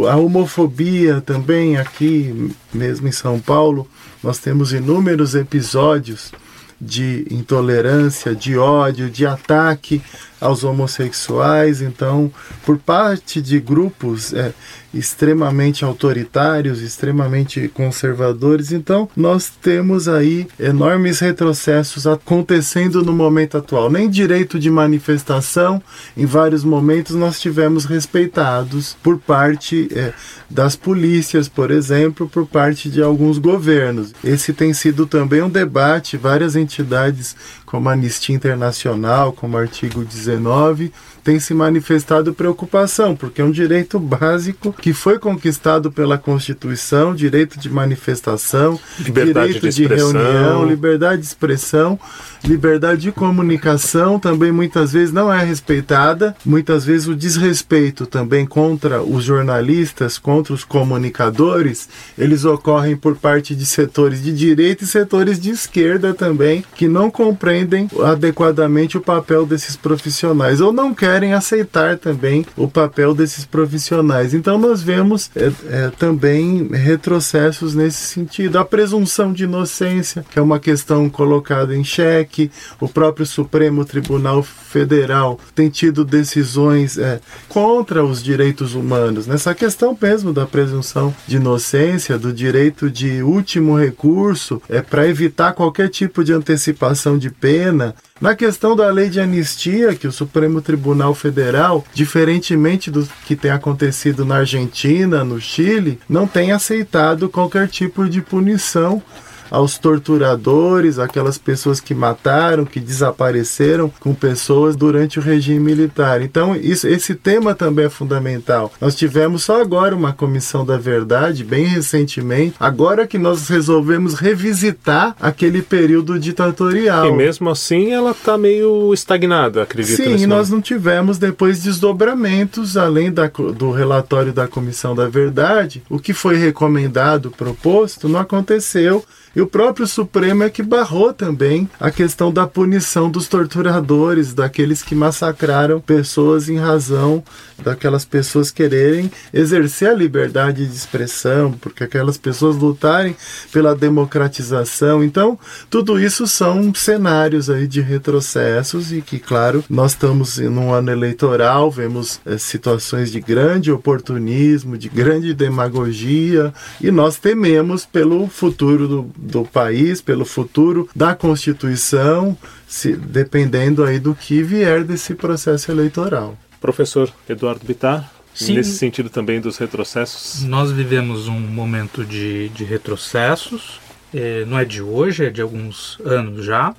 a 0.09 0.15
homofobia 0.15 1.21
também 1.21 1.77
aqui 1.77 2.51
mesmo 2.73 3.07
em 3.07 3.11
São 3.11 3.39
Paulo, 3.39 3.87
nós 4.23 4.39
temos 4.39 4.73
inúmeros 4.73 5.35
episódios 5.35 6.31
de 6.79 7.25
intolerância, 7.31 8.35
de 8.35 8.57
ódio, 8.57 9.09
de 9.09 9.25
ataque 9.25 10.01
aos 10.39 10.63
homossexuais. 10.63 11.81
Então, 11.81 12.31
por 12.65 12.77
parte 12.77 13.41
de 13.41 13.59
grupos 13.59 14.33
é, 14.33 14.53
extremamente 14.93 15.83
autoritários, 15.83 16.81
extremamente 16.81 17.67
conservadores. 17.69 18.71
Então, 18.71 19.09
nós 19.15 19.51
temos 19.61 20.07
aí 20.07 20.47
enormes 20.59 21.19
retrocessos 21.19 22.07
acontecendo 22.07 23.03
no 23.03 23.13
momento 23.13 23.57
atual. 23.57 23.91
Nem 23.91 24.09
direito 24.09 24.59
de 24.59 24.69
manifestação, 24.69 25.81
em 26.15 26.25
vários 26.25 26.63
momentos, 26.63 27.15
nós 27.15 27.39
tivemos 27.39 27.85
respeitados 27.85 28.95
por 29.03 29.17
parte 29.17 29.89
é, 29.93 30.13
das 30.49 30.75
polícias, 30.75 31.47
por 31.47 31.71
exemplo, 31.71 32.27
por 32.27 32.47
parte 32.47 32.89
de 32.89 33.01
alguns 33.01 33.37
governos. 33.37 34.13
Esse 34.23 34.53
tem 34.53 34.73
sido 34.73 35.05
também 35.05 35.41
um 35.41 35.49
debate, 35.49 36.17
várias 36.17 36.55
entidades 36.55 37.35
como 37.67 37.89
a 37.89 37.93
Anistia 37.93 38.33
Internacional, 38.33 39.33
como 39.33 39.57
o 39.57 39.59
artigo 39.59 40.01
19, 40.01 40.89
tem 41.27 41.39
se 41.41 41.53
manifestado 41.53 42.33
preocupação, 42.33 43.13
porque 43.13 43.41
é 43.41 43.43
um 43.43 43.51
direito 43.51 43.99
básico 43.99 44.71
que 44.71 44.93
foi 44.93 45.19
conquistado 45.19 45.91
pela 45.91 46.17
Constituição, 46.17 47.13
direito 47.13 47.59
de 47.59 47.69
manifestação, 47.69 48.79
liberdade 48.97 49.53
direito 49.53 49.75
de, 49.75 49.87
de 49.87 49.93
reunião, 49.93 50.65
liberdade 50.65 51.21
de 51.21 51.27
expressão, 51.27 51.99
liberdade 52.43 53.01
de 53.01 53.11
comunicação 53.11 54.19
também 54.19 54.51
muitas 54.51 54.93
vezes 54.93 55.13
não 55.13 55.31
é 55.31 55.43
respeitada, 55.43 56.33
muitas 56.45 56.85
vezes 56.85 57.07
o 57.07 57.15
desrespeito 57.15 58.05
também 58.05 58.45
contra 58.45 59.03
os 59.03 59.23
jornalistas, 59.23 60.17
contra 60.17 60.53
os 60.53 60.63
comunicadores, 60.63 61.89
eles 62.17 62.45
ocorrem 62.45 62.95
por 62.95 63.17
parte 63.17 63.53
de 63.53 63.65
setores 63.65 64.23
de 64.23 64.31
direita 64.31 64.85
e 64.85 64.87
setores 64.87 65.39
de 65.39 65.49
esquerda 65.49 66.13
também 66.13 66.63
que 66.75 66.87
não 66.87 67.11
compreendem 67.11 67.67
compreendem 67.67 67.89
adequadamente 68.03 68.97
o 68.97 69.01
papel 69.01 69.45
desses 69.45 69.75
profissionais. 69.75 70.61
Ou 70.61 70.71
não 70.71 70.93
querem 70.93 71.16
aceitar 71.33 71.97
também 71.97 72.45
o 72.55 72.67
papel 72.67 73.13
desses 73.13 73.45
profissionais. 73.45 74.33
Então 74.33 74.57
nós 74.57 74.81
vemos 74.81 75.29
é, 75.35 75.51
é, 75.69 75.91
também 75.97 76.67
retrocessos 76.67 77.73
nesse 77.73 78.01
sentido. 78.01 78.57
A 78.57 78.65
presunção 78.65 79.33
de 79.33 79.43
inocência, 79.43 80.25
que 80.29 80.39
é 80.39 80.41
uma 80.41 80.59
questão 80.59 81.09
colocada 81.09 81.75
em 81.75 81.83
xeque, 81.83 82.51
o 82.79 82.87
próprio 82.87 83.25
Supremo 83.25 83.85
Tribunal 83.85 84.43
Federal 84.43 85.39
tem 85.55 85.69
tido 85.69 86.05
decisões 86.05 86.97
é, 86.97 87.19
contra 87.47 88.03
os 88.03 88.21
direitos 88.23 88.75
humanos, 88.75 89.27
nessa 89.27 89.53
questão 89.55 89.97
mesmo 89.99 90.33
da 90.33 90.45
presunção 90.45 91.13
de 91.27 91.37
inocência, 91.37 92.17
do 92.17 92.31
direito 92.31 92.89
de 92.89 93.21
último 93.21 93.77
recurso, 93.77 94.61
é 94.69 94.81
para 94.81 95.07
evitar 95.07 95.53
qualquer 95.53 95.89
tipo 95.89 96.23
de 96.23 96.33
antecipação 96.33 97.17
de 97.17 97.29
pena. 97.29 97.95
Na 98.19 98.35
questão 98.35 98.75
da 98.75 98.89
lei 98.89 99.09
de 99.09 99.19
anistia, 99.19 99.93
que 99.93 100.07
o 100.07 100.11
Supremo 100.11 100.59
Tribunal 100.59 101.13
Federal, 101.13 101.85
diferentemente 101.93 102.89
do 102.89 103.07
que 103.25 103.35
tem 103.35 103.51
acontecido 103.51 104.25
na 104.25 104.37
Argentina, 104.37 105.23
no 105.23 105.39
Chile, 105.39 105.99
não 106.09 106.25
tem 106.25 106.51
aceitado 106.51 107.29
qualquer 107.29 107.67
tipo 107.67 108.09
de 108.09 108.21
punição 108.21 109.03
aos 109.49 109.77
torturadores, 109.77 110.99
aquelas 110.99 111.37
pessoas 111.37 111.79
que 111.79 111.93
mataram, 111.93 112.65
que 112.65 112.79
desapareceram 112.79 113.91
com 113.99 114.13
pessoas 114.13 114.75
durante 114.75 115.19
o 115.19 115.21
regime 115.21 115.59
militar. 115.59 116.21
Então, 116.21 116.55
isso, 116.55 116.87
esse 116.87 117.15
tema 117.15 117.53
também 117.53 117.85
é 117.85 117.89
fundamental. 117.89 118.71
Nós 118.79 118.95
tivemos 118.95 119.43
só 119.43 119.61
agora 119.61 119.95
uma 119.95 120.13
comissão 120.13 120.65
da 120.65 120.77
verdade, 120.77 121.43
bem 121.43 121.65
recentemente, 121.65 122.55
agora 122.59 123.07
que 123.07 123.17
nós 123.17 123.47
resolvemos 123.47 124.15
revisitar 124.15 125.15
aquele 125.19 125.61
período 125.61 126.19
ditatorial. 126.19 127.07
E 127.07 127.11
mesmo 127.11 127.49
assim 127.49 127.91
ela 127.91 128.11
está 128.11 128.37
meio 128.37 128.93
estagnada, 128.93 129.63
acredito. 129.63 129.97
Sim, 129.97 130.15
e 130.15 130.27
nós 130.27 130.49
não 130.49 130.61
tivemos 130.61 131.17
depois 131.17 131.63
desdobramentos, 131.63 132.77
além 132.77 133.11
da, 133.11 133.27
do 133.27 133.71
relatório 133.71 134.33
da 134.33 134.47
comissão 134.47 134.95
da 134.95 135.07
verdade, 135.07 135.83
o 135.89 135.99
que 135.99 136.13
foi 136.13 136.37
recomendado, 136.37 137.31
proposto, 137.31 138.07
não 138.09 138.19
aconteceu 138.19 139.03
e 139.37 139.41
o 139.41 139.45
próprio 139.45 139.85
Supremo 139.85 140.41
é 140.41 140.49
que 140.49 140.63
barrou 140.63 141.13
também 141.13 141.69
a 141.79 141.91
questão 141.91 142.33
da 142.33 142.47
punição 142.47 143.07
dos 143.07 143.27
torturadores, 143.27 144.33
daqueles 144.33 144.81
que 144.81 144.95
massacraram 144.95 145.79
pessoas 145.79 146.49
em 146.49 146.57
razão 146.57 147.23
daquelas 147.63 148.05
pessoas 148.05 148.51
quererem 148.51 149.11
exercer 149.33 149.89
a 149.89 149.93
liberdade 149.93 150.65
de 150.65 150.75
expressão, 150.75 151.51
porque 151.53 151.83
aquelas 151.83 152.17
pessoas 152.17 152.55
lutarem 152.55 153.15
pela 153.51 153.75
democratização. 153.75 155.03
Então, 155.03 155.37
tudo 155.69 155.99
isso 155.99 156.27
são 156.27 156.73
cenários 156.73 157.49
aí 157.49 157.67
de 157.67 157.81
retrocessos 157.81 158.91
e 158.91 159.01
que, 159.01 159.19
claro, 159.19 159.63
nós 159.69 159.91
estamos 159.91 160.37
num 160.37 160.71
ano 160.71 160.91
eleitoral, 160.91 161.71
vemos 161.71 162.19
é, 162.25 162.37
situações 162.37 163.11
de 163.11 163.19
grande 163.19 163.71
oportunismo, 163.71 164.77
de 164.77 164.89
grande 164.89 165.33
demagogia 165.33 166.53
e 166.79 166.91
nós 166.91 167.17
tememos 167.17 167.85
pelo 167.85 168.27
futuro 168.27 168.87
do, 168.87 169.11
do 169.27 169.43
país, 169.45 170.01
pelo 170.01 170.25
futuro 170.25 170.89
da 170.95 171.13
Constituição, 171.13 172.37
se, 172.67 172.95
dependendo 172.95 173.83
aí 173.83 173.99
do 173.99 174.15
que 174.15 174.41
vier 174.41 174.83
desse 174.83 175.13
processo 175.13 175.71
eleitoral. 175.71 176.37
Professor 176.59 177.11
Eduardo 177.29 177.65
Bittar, 177.65 178.11
Sim, 178.33 178.55
nesse 178.55 178.77
sentido 178.77 179.09
também 179.09 179.41
dos 179.41 179.57
retrocessos? 179.57 180.43
Nós 180.43 180.71
vivemos 180.71 181.27
um 181.27 181.39
momento 181.39 182.05
de, 182.05 182.49
de 182.49 182.63
retrocessos, 182.63 183.79
é, 184.13 184.45
não 184.45 184.57
é 184.57 184.65
de 184.65 184.81
hoje, 184.81 185.25
é 185.25 185.29
de 185.29 185.41
alguns 185.41 185.99
anos 186.05 186.45
já, 186.45 186.75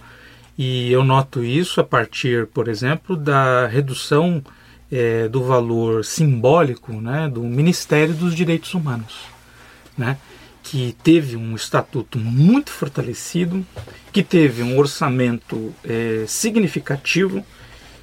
e 0.56 0.90
eu 0.90 1.04
noto 1.04 1.44
isso 1.44 1.80
a 1.80 1.84
partir, 1.84 2.46
por 2.48 2.68
exemplo, 2.68 3.16
da 3.16 3.66
redução 3.66 4.42
é, 4.90 5.28
do 5.28 5.42
valor 5.44 6.04
simbólico 6.04 6.92
né, 6.92 7.28
do 7.28 7.42
Ministério 7.42 8.14
dos 8.14 8.34
Direitos 8.34 8.74
Humanos. 8.74 9.20
Né? 9.96 10.16
Que 10.62 10.96
teve 11.02 11.36
um 11.36 11.54
estatuto 11.54 12.18
muito 12.18 12.70
fortalecido, 12.70 13.64
que 14.12 14.22
teve 14.22 14.62
um 14.62 14.78
orçamento 14.78 15.74
é, 15.84 16.24
significativo 16.26 17.44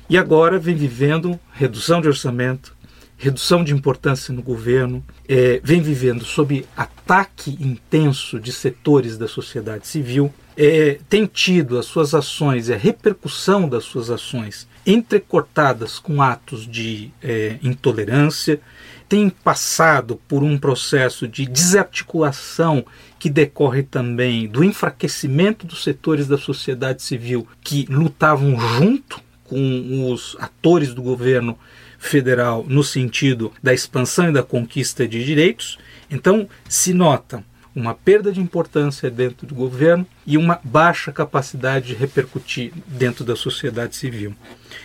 e 0.09 0.17
agora 0.17 0.59
vem 0.59 0.75
vivendo 0.75 1.39
redução 1.53 1.99
de 1.99 2.07
orçamento, 2.07 2.75
redução 3.17 3.63
de 3.63 3.73
importância 3.73 4.33
no 4.33 4.41
governo, 4.41 5.03
é, 5.27 5.59
vem 5.63 5.81
vivendo 5.81 6.23
sob 6.23 6.65
ataque 6.75 7.57
intenso 7.59 8.39
de 8.39 8.51
setores 8.51 9.17
da 9.17 9.27
sociedade 9.27 9.87
civil, 9.87 10.33
é, 10.57 10.99
tem 11.09 11.25
tido 11.25 11.77
as 11.77 11.85
suas 11.85 12.13
ações 12.13 12.69
e 12.69 12.73
a 12.73 12.77
repercussão 12.77 13.67
das 13.67 13.83
suas 13.83 14.09
ações 14.09 14.67
entrecortadas 14.85 15.97
com 15.97 16.21
atos 16.21 16.67
de 16.67 17.11
é, 17.21 17.57
intolerância, 17.63 18.61
tem 19.07 19.29
passado 19.29 20.19
por 20.27 20.43
um 20.43 20.57
processo 20.57 21.27
de 21.27 21.45
desarticulação 21.45 22.85
que 23.19 23.29
decorre 23.29 23.83
também 23.83 24.47
do 24.47 24.63
enfraquecimento 24.63 25.65
dos 25.65 25.83
setores 25.83 26.27
da 26.27 26.37
sociedade 26.37 27.01
civil 27.01 27.47
que 27.63 27.85
lutavam 27.89 28.59
junto 28.59 29.21
com 29.43 30.11
os 30.11 30.35
atores 30.39 30.93
do 30.93 31.01
governo 31.01 31.57
federal 31.97 32.65
no 32.67 32.83
sentido 32.83 33.51
da 33.61 33.73
expansão 33.73 34.29
e 34.29 34.33
da 34.33 34.43
conquista 34.43 35.07
de 35.07 35.23
direitos. 35.23 35.77
Então, 36.09 36.47
se 36.67 36.93
nota 36.93 37.43
uma 37.75 37.93
perda 37.93 38.31
de 38.31 38.39
importância 38.39 39.11
dentro 39.11 39.45
do 39.45 39.53
governo 39.53 40.07
e 40.25 40.37
uma 40.37 40.59
baixa 40.63 41.11
capacidade 41.11 41.87
de 41.87 41.93
repercutir 41.93 42.71
dentro 42.87 43.25
da 43.25 43.35
sociedade 43.35 43.95
civil. 43.97 44.33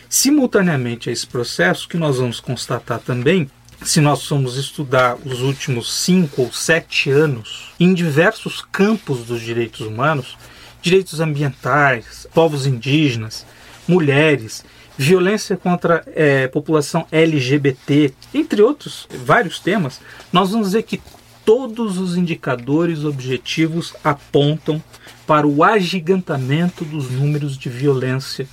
Simultaneamente 0.08 1.08
a 1.08 1.12
esse 1.12 1.26
processo, 1.26 1.88
que 1.88 1.96
nós 1.96 2.18
vamos 2.18 2.40
constatar 2.40 2.98
também 2.98 3.48
se 3.82 4.00
nós 4.00 4.26
formos 4.26 4.56
estudar 4.56 5.16
os 5.24 5.40
últimos 5.40 5.92
cinco 5.92 6.42
ou 6.42 6.52
sete 6.52 7.10
anos 7.10 7.72
em 7.80 7.94
diversos 7.94 8.60
campos 8.60 9.24
dos 9.24 9.40
direitos 9.40 9.80
humanos, 9.80 10.36
direitos 10.82 11.20
ambientais, 11.20 12.26
povos 12.34 12.66
indígenas, 12.66 13.46
mulheres, 13.88 14.64
violência 14.96 15.56
contra 15.56 16.04
é, 16.14 16.46
população 16.48 17.06
LGBT, 17.10 18.12
entre 18.34 18.60
outros 18.60 19.08
vários 19.24 19.58
temas, 19.58 20.00
nós 20.30 20.50
vamos 20.50 20.72
ver 20.72 20.82
que 20.82 21.00
todos 21.44 21.98
os 21.98 22.16
indicadores 22.16 23.04
objetivos 23.04 23.94
apontam 24.04 24.82
para 25.26 25.46
o 25.46 25.64
agigantamento 25.64 26.84
dos 26.84 27.10
números 27.10 27.56
de 27.56 27.68
violência 27.68 28.46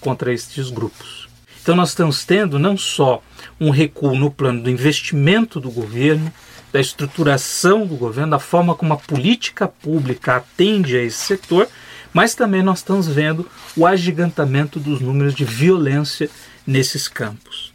contra 0.00 0.32
estes 0.32 0.68
grupos. 0.68 1.23
Então 1.64 1.74
nós 1.74 1.88
estamos 1.88 2.24
tendo 2.26 2.58
não 2.58 2.76
só 2.76 3.22
um 3.58 3.70
recuo 3.70 4.14
no 4.14 4.30
plano 4.30 4.62
do 4.62 4.68
investimento 4.68 5.58
do 5.58 5.70
governo, 5.70 6.30
da 6.70 6.78
estruturação 6.78 7.86
do 7.86 7.96
governo, 7.96 8.32
da 8.32 8.38
forma 8.38 8.74
como 8.74 8.92
a 8.92 8.98
política 8.98 9.66
pública 9.66 10.36
atende 10.36 10.94
a 10.94 11.02
esse 11.02 11.16
setor, 11.16 11.66
mas 12.12 12.34
também 12.34 12.62
nós 12.62 12.80
estamos 12.80 13.08
vendo 13.08 13.48
o 13.74 13.86
agigantamento 13.86 14.78
dos 14.78 15.00
números 15.00 15.34
de 15.34 15.46
violência 15.46 16.28
nesses 16.66 17.08
campos. 17.08 17.72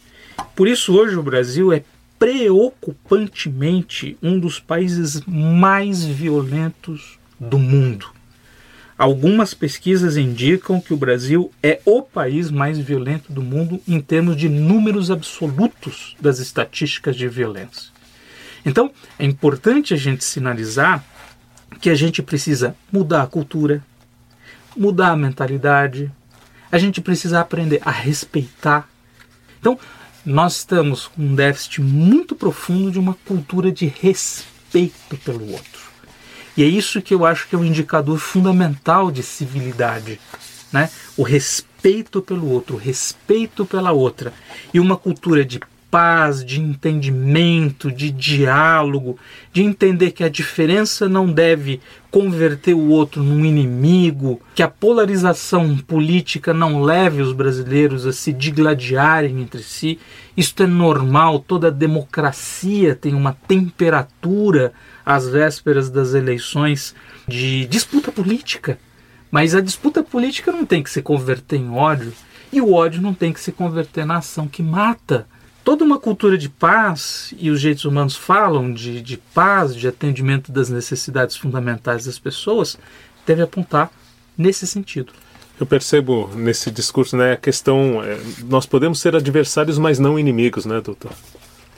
Por 0.54 0.68
isso, 0.68 0.96
hoje 0.96 1.16
o 1.16 1.22
Brasil 1.24 1.72
é 1.72 1.82
preocupantemente 2.16 4.16
um 4.22 4.38
dos 4.38 4.60
países 4.60 5.20
mais 5.26 6.04
violentos 6.04 7.18
do 7.40 7.58
mundo. 7.58 8.19
Algumas 9.00 9.54
pesquisas 9.54 10.18
indicam 10.18 10.78
que 10.78 10.92
o 10.92 10.96
Brasil 10.98 11.50
é 11.62 11.80
o 11.86 12.02
país 12.02 12.50
mais 12.50 12.78
violento 12.78 13.32
do 13.32 13.40
mundo 13.40 13.80
em 13.88 13.98
termos 13.98 14.36
de 14.36 14.46
números 14.46 15.10
absolutos 15.10 16.14
das 16.20 16.38
estatísticas 16.38 17.16
de 17.16 17.26
violência. 17.26 17.90
Então, 18.62 18.92
é 19.18 19.24
importante 19.24 19.94
a 19.94 19.96
gente 19.96 20.22
sinalizar 20.22 21.02
que 21.80 21.88
a 21.88 21.94
gente 21.94 22.22
precisa 22.22 22.76
mudar 22.92 23.22
a 23.22 23.26
cultura, 23.26 23.82
mudar 24.76 25.12
a 25.12 25.16
mentalidade, 25.16 26.12
a 26.70 26.76
gente 26.76 27.00
precisa 27.00 27.40
aprender 27.40 27.80
a 27.82 27.90
respeitar. 27.90 28.86
Então, 29.58 29.78
nós 30.26 30.58
estamos 30.58 31.06
com 31.06 31.22
um 31.22 31.34
déficit 31.34 31.80
muito 31.80 32.36
profundo 32.36 32.90
de 32.90 32.98
uma 32.98 33.14
cultura 33.14 33.72
de 33.72 33.86
respeito 33.86 35.16
pelo 35.24 35.52
outro. 35.52 35.89
E 36.60 36.62
é 36.62 36.66
isso 36.66 37.00
que 37.00 37.14
eu 37.14 37.24
acho 37.24 37.48
que 37.48 37.54
é 37.54 37.58
um 37.58 37.64
indicador 37.64 38.18
fundamental 38.18 39.10
de 39.10 39.22
civilidade, 39.22 40.20
né? 40.70 40.90
O 41.16 41.22
respeito 41.22 42.20
pelo 42.20 42.50
outro, 42.50 42.76
o 42.76 42.78
respeito 42.78 43.64
pela 43.64 43.92
outra 43.92 44.30
e 44.74 44.78
uma 44.78 44.94
cultura 44.94 45.42
de 45.42 45.58
paz, 45.90 46.44
de 46.44 46.60
entendimento, 46.60 47.90
de 47.90 48.10
diálogo, 48.10 49.18
de 49.52 49.62
entender 49.62 50.12
que 50.12 50.22
a 50.22 50.28
diferença 50.28 51.08
não 51.08 51.30
deve 51.30 51.80
converter 52.10 52.74
o 52.74 52.88
outro 52.88 53.22
num 53.22 53.44
inimigo, 53.44 54.40
que 54.54 54.62
a 54.62 54.68
polarização 54.68 55.76
política 55.76 56.54
não 56.54 56.82
leve 56.82 57.22
os 57.22 57.32
brasileiros 57.32 58.06
a 58.06 58.12
se 58.12 58.32
digladiarem 58.32 59.40
entre 59.40 59.62
si. 59.62 59.98
Isto 60.36 60.62
é 60.62 60.66
normal, 60.66 61.40
toda 61.40 61.70
democracia 61.70 62.94
tem 62.94 63.14
uma 63.14 63.36
temperatura 63.46 64.72
às 65.04 65.28
vésperas 65.28 65.90
das 65.90 66.14
eleições 66.14 66.94
de 67.26 67.66
disputa 67.66 68.12
política. 68.12 68.78
Mas 69.30 69.54
a 69.54 69.60
disputa 69.60 70.02
política 70.02 70.50
não 70.50 70.64
tem 70.64 70.82
que 70.82 70.90
se 70.90 71.02
converter 71.02 71.56
em 71.56 71.70
ódio 71.70 72.12
e 72.52 72.60
o 72.60 72.72
ódio 72.72 73.00
não 73.00 73.14
tem 73.14 73.32
que 73.32 73.40
se 73.40 73.52
converter 73.52 74.04
na 74.04 74.16
ação 74.16 74.48
que 74.48 74.62
mata. 74.62 75.26
Toda 75.62 75.84
uma 75.84 75.98
cultura 75.98 76.38
de 76.38 76.48
paz, 76.48 77.34
e 77.38 77.50
os 77.50 77.60
direitos 77.60 77.84
humanos 77.84 78.16
falam 78.16 78.72
de, 78.72 79.02
de 79.02 79.16
paz, 79.16 79.74
de 79.74 79.86
atendimento 79.86 80.50
das 80.50 80.70
necessidades 80.70 81.36
fundamentais 81.36 82.06
das 82.06 82.18
pessoas, 82.18 82.78
deve 83.26 83.42
apontar 83.42 83.90
nesse 84.36 84.66
sentido. 84.66 85.12
Eu 85.60 85.66
percebo 85.66 86.30
nesse 86.34 86.70
discurso 86.70 87.16
né, 87.16 87.32
a 87.32 87.36
questão. 87.36 88.02
É, 88.02 88.18
nós 88.44 88.64
podemos 88.64 88.98
ser 88.98 89.14
adversários, 89.14 89.76
mas 89.76 89.98
não 89.98 90.18
inimigos, 90.18 90.64
né, 90.64 90.80
doutor? 90.80 91.12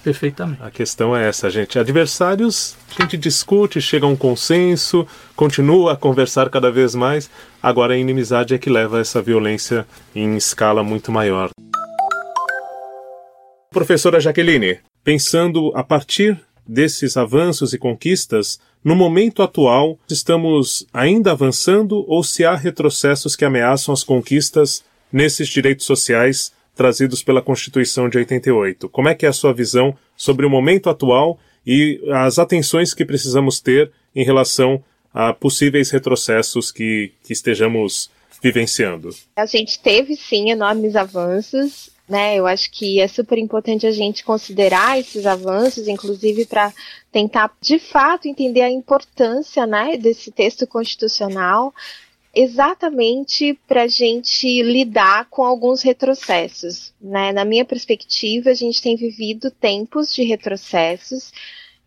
Perfeitamente. 0.04 0.62
A 0.62 0.70
questão 0.70 1.16
é 1.16 1.28
essa, 1.28 1.50
gente. 1.50 1.78
Adversários, 1.78 2.76
a 2.96 3.02
gente 3.02 3.16
discute, 3.16 3.80
chega 3.80 4.06
a 4.06 4.08
um 4.08 4.16
consenso, 4.16 5.06
continua 5.34 5.92
a 5.92 5.96
conversar 5.96 6.48
cada 6.50 6.70
vez 6.70 6.94
mais. 6.94 7.28
Agora 7.60 7.94
a 7.94 7.96
inimizade 7.96 8.54
é 8.54 8.58
que 8.58 8.70
leva 8.70 8.98
a 8.98 9.00
essa 9.00 9.20
violência 9.20 9.86
em 10.14 10.36
escala 10.36 10.82
muito 10.84 11.10
maior. 11.10 11.50
Professora 13.72 14.20
Jaqueline, 14.20 14.80
pensando 15.02 15.72
a 15.74 15.82
partir 15.82 16.38
desses 16.66 17.16
avanços 17.16 17.72
e 17.72 17.78
conquistas, 17.78 18.60
no 18.84 18.94
momento 18.94 19.42
atual, 19.42 19.98
estamos 20.10 20.86
ainda 20.92 21.32
avançando 21.32 22.04
ou 22.06 22.22
se 22.22 22.44
há 22.44 22.54
retrocessos 22.54 23.34
que 23.34 23.46
ameaçam 23.46 23.94
as 23.94 24.04
conquistas 24.04 24.84
nesses 25.10 25.48
direitos 25.48 25.86
sociais 25.86 26.52
trazidos 26.74 27.22
pela 27.22 27.40
Constituição 27.40 28.10
de 28.10 28.18
88? 28.18 28.90
Como 28.90 29.08
é 29.08 29.14
que 29.14 29.24
é 29.24 29.30
a 29.30 29.32
sua 29.32 29.54
visão 29.54 29.96
sobre 30.14 30.44
o 30.44 30.50
momento 30.50 30.90
atual 30.90 31.38
e 31.66 31.98
as 32.12 32.38
atenções 32.38 32.92
que 32.92 33.06
precisamos 33.06 33.58
ter 33.58 33.90
em 34.14 34.22
relação 34.22 34.84
a 35.14 35.32
possíveis 35.32 35.90
retrocessos 35.90 36.70
que, 36.70 37.12
que 37.24 37.32
estejamos 37.32 38.10
vivenciando? 38.42 39.08
A 39.34 39.46
gente 39.46 39.80
teve 39.80 40.14
sim 40.14 40.50
enormes 40.50 40.94
avanços 40.94 41.91
né? 42.08 42.36
Eu 42.36 42.46
acho 42.46 42.70
que 42.70 43.00
é 43.00 43.08
super 43.08 43.38
importante 43.38 43.86
a 43.86 43.90
gente 43.90 44.24
considerar 44.24 44.98
esses 44.98 45.26
avanços, 45.26 45.88
inclusive 45.88 46.44
para 46.46 46.72
tentar 47.10 47.56
de 47.60 47.78
fato 47.78 48.28
entender 48.28 48.62
a 48.62 48.70
importância, 48.70 49.66
né, 49.66 49.96
desse 49.96 50.30
texto 50.30 50.66
constitucional, 50.66 51.72
exatamente 52.34 53.58
para 53.68 53.82
a 53.82 53.88
gente 53.88 54.62
lidar 54.62 55.26
com 55.30 55.42
alguns 55.42 55.82
retrocessos, 55.82 56.92
né? 57.00 57.32
Na 57.32 57.44
minha 57.44 57.64
perspectiva, 57.64 58.50
a 58.50 58.54
gente 58.54 58.80
tem 58.80 58.96
vivido 58.96 59.50
tempos 59.50 60.12
de 60.14 60.22
retrocessos 60.22 61.32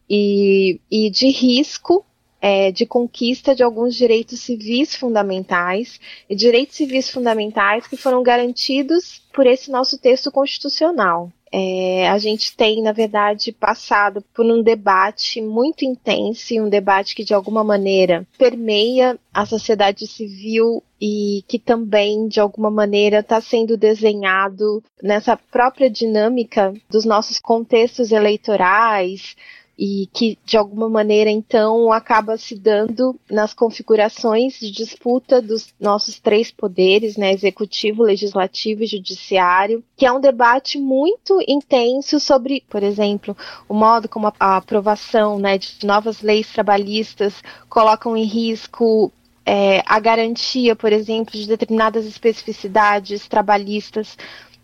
e, 0.09 0.79
e 0.89 1.09
de 1.09 1.29
risco 1.29 2.05
é, 2.47 2.71
de 2.71 2.85
conquista 2.85 3.55
de 3.55 3.63
alguns 3.63 3.95
direitos 3.95 4.39
civis 4.41 4.95
fundamentais 4.95 5.99
e 6.29 6.35
direitos 6.35 6.75
civis 6.75 7.09
fundamentais 7.09 7.87
que 7.87 7.97
foram 7.97 8.21
garantidos 8.21 9.19
por 9.33 9.47
esse 9.47 9.71
nosso 9.71 9.97
texto 9.97 10.31
constitucional. 10.31 11.31
É, 11.51 12.07
a 12.07 12.19
gente 12.19 12.55
tem, 12.55 12.83
na 12.83 12.91
verdade, 12.91 13.51
passado 13.51 14.23
por 14.31 14.45
um 14.45 14.61
debate 14.61 15.41
muito 15.41 15.85
intenso 15.85 16.53
e 16.53 16.61
um 16.61 16.69
debate 16.69 17.15
que, 17.15 17.23
de 17.23 17.33
alguma 17.33 17.63
maneira, 17.63 18.27
permeia 18.37 19.17
a 19.33 19.43
sociedade 19.43 20.05
civil 20.05 20.83
e 21.01 21.43
que 21.47 21.57
também, 21.57 22.27
de 22.27 22.39
alguma 22.39 22.69
maneira, 22.69 23.21
está 23.21 23.41
sendo 23.41 23.75
desenhado 23.75 24.83
nessa 25.01 25.35
própria 25.35 25.89
dinâmica 25.89 26.73
dos 26.91 27.05
nossos 27.05 27.39
contextos 27.39 28.11
eleitorais, 28.11 29.35
e 29.77 30.07
que 30.13 30.37
de 30.45 30.55
alguma 30.57 30.89
maneira 30.89 31.29
então 31.29 31.91
acaba 31.91 32.37
se 32.37 32.55
dando 32.55 33.19
nas 33.29 33.53
configurações 33.53 34.59
de 34.59 34.71
disputa 34.71 35.41
dos 35.41 35.73
nossos 35.79 36.19
três 36.19 36.51
poderes, 36.51 37.17
né, 37.17 37.33
executivo, 37.33 38.03
legislativo 38.03 38.83
e 38.83 38.87
judiciário, 38.87 39.83
que 39.97 40.05
é 40.05 40.11
um 40.11 40.21
debate 40.21 40.79
muito 40.79 41.43
intenso 41.47 42.19
sobre, 42.19 42.63
por 42.69 42.83
exemplo, 42.83 43.35
o 43.67 43.73
modo 43.73 44.07
como 44.07 44.31
a, 44.39 44.57
aprovação, 44.57 45.37
né, 45.37 45.57
de 45.57 45.85
novas 45.85 46.21
leis 46.21 46.51
trabalhistas 46.51 47.33
colocam 47.67 48.15
em 48.15 48.23
risco 48.23 49.11
é, 49.45 49.83
a 49.85 49.99
garantia, 49.99 50.75
por 50.75 50.91
exemplo, 50.91 51.33
de 51.33 51.47
determinadas 51.47 52.05
especificidades 52.05 53.27
trabalhistas 53.27 54.17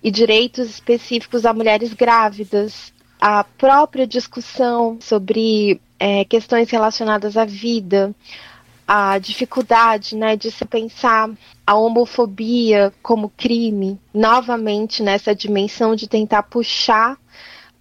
e 0.04 0.10
direitos 0.10 0.68
específicos 0.68 1.46
a 1.46 1.54
mulheres 1.54 1.94
grávidas, 1.94 2.92
a 3.22 3.44
própria 3.44 4.08
discussão 4.08 4.98
sobre 5.00 5.80
é, 6.00 6.26
questões 6.26 6.72
relacionadas 6.72 7.38
à 7.38 7.46
vida, 7.46 8.16
a 8.88 9.20
dificuldade 9.20 10.16
né, 10.16 10.36
de 10.36 10.50
se 10.50 10.66
pensar 10.66 11.30
a 11.66 11.76
homofobia 11.76 12.92
como 13.04 13.30
crime, 13.30 14.00
novamente 14.12 15.04
nessa 15.04 15.36
dimensão 15.36 15.96
de 15.96 16.10
tentar 16.10 16.44
puxar 16.44 17.16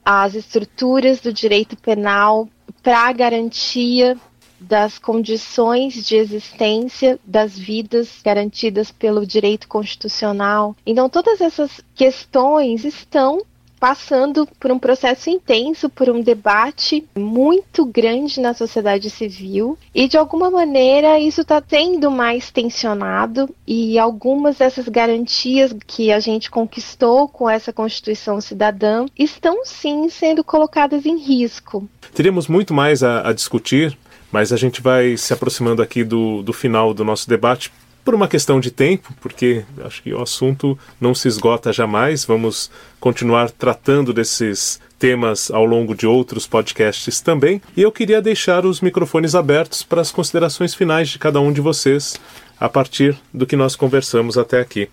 as 0.05 0.35
estruturas 0.35 1.21
do 1.21 1.33
direito 1.33 1.75
penal 1.75 2.47
para 2.83 3.09
a 3.09 3.13
garantia 3.13 4.19
das 4.61 4.99
condições 4.99 6.05
de 6.05 6.17
existência 6.17 7.19
das 7.25 7.59
vidas 7.59 8.21
garantidas 8.23 8.93
pelo 8.93 9.27
direito 9.27 9.67
constitucional. 9.67 10.77
Então, 10.85 11.09
todas 11.09 11.41
essas 11.41 11.81
questões 11.95 12.85
estão 12.85 13.41
passando 13.81 14.47
por 14.61 14.71
um 14.71 14.79
processo 14.79 15.31
intenso, 15.31 15.89
por 15.89 16.11
um 16.11 16.21
debate 16.21 17.09
muito 17.17 17.87
grande 17.87 18.39
na 18.39 18.53
sociedade 18.53 19.09
civil. 19.09 19.79
E 19.95 20.07
de 20.07 20.19
alguma 20.19 20.51
maneira 20.51 21.19
isso 21.19 21.41
está 21.41 21.63
tendo 21.63 22.11
mais 22.11 22.51
tensionado. 22.51 23.49
E 23.67 23.99
algumas 23.99 24.59
dessas 24.59 24.87
garantias 24.87 25.75
que 25.87 26.13
a 26.13 26.21
gente 26.21 26.51
conquistou 26.51 27.27
com 27.27 27.49
essa 27.49 27.73
Constituição 27.73 28.41
Cidadã 28.41 29.07
estão 29.19 29.65
sim 29.65 30.11
sendo 30.11 30.45
colocadas 30.45 31.07
em 31.07 31.19
risco. 31.19 31.89
Teríamos 32.15 32.47
muito 32.47 32.75
mais 32.75 33.03
a, 33.03 33.29
a 33.29 33.33
discutir, 33.33 33.97
mas 34.31 34.53
a 34.53 34.57
gente 34.57 34.83
vai 34.83 35.17
se 35.17 35.33
aproximando 35.33 35.81
aqui 35.81 36.05
do, 36.05 36.43
do 36.43 36.53
final 36.53 36.93
do 36.93 37.05
nosso 37.05 37.29
debate 37.29 37.73
por 38.05 38.15
uma 38.15 38.29
questão 38.29 38.61
de 38.61 38.71
tempo, 38.71 39.13
porque 39.21 39.65
acho 39.85 40.03
que 40.03 40.13
o 40.13 40.23
assunto 40.23 40.79
não 41.01 41.15
se 41.15 41.29
esgota 41.29 41.73
jamais. 41.73 42.25
Vamos 42.25 42.71
continuar 42.99 43.51
tratando 43.51 44.13
desses 44.13 44.81
temas 44.99 45.51
ao 45.51 45.65
longo 45.65 45.95
de 45.95 46.07
outros 46.07 46.47
podcasts 46.47 47.21
também. 47.21 47.61
E 47.77 47.83
eu 47.83 47.93
queria 47.93 48.21
deixar 48.21 48.67
os 48.67 48.81
microfones 48.81 49.35
abertos 49.35 49.83
para 49.83 50.01
as 50.01 50.11
considerações 50.11 50.75
finais 50.75 51.09
de 51.09 51.19
cada 51.19 51.41
um 51.41 51.53
de 51.53 51.61
vocês 51.61 52.21
a 52.59 52.69
partir 52.69 53.17
do 53.33 53.47
que 53.47 53.57
nós 53.57 53.75
conversamos 53.75 54.37
até 54.37 54.61
aqui. 54.61 54.89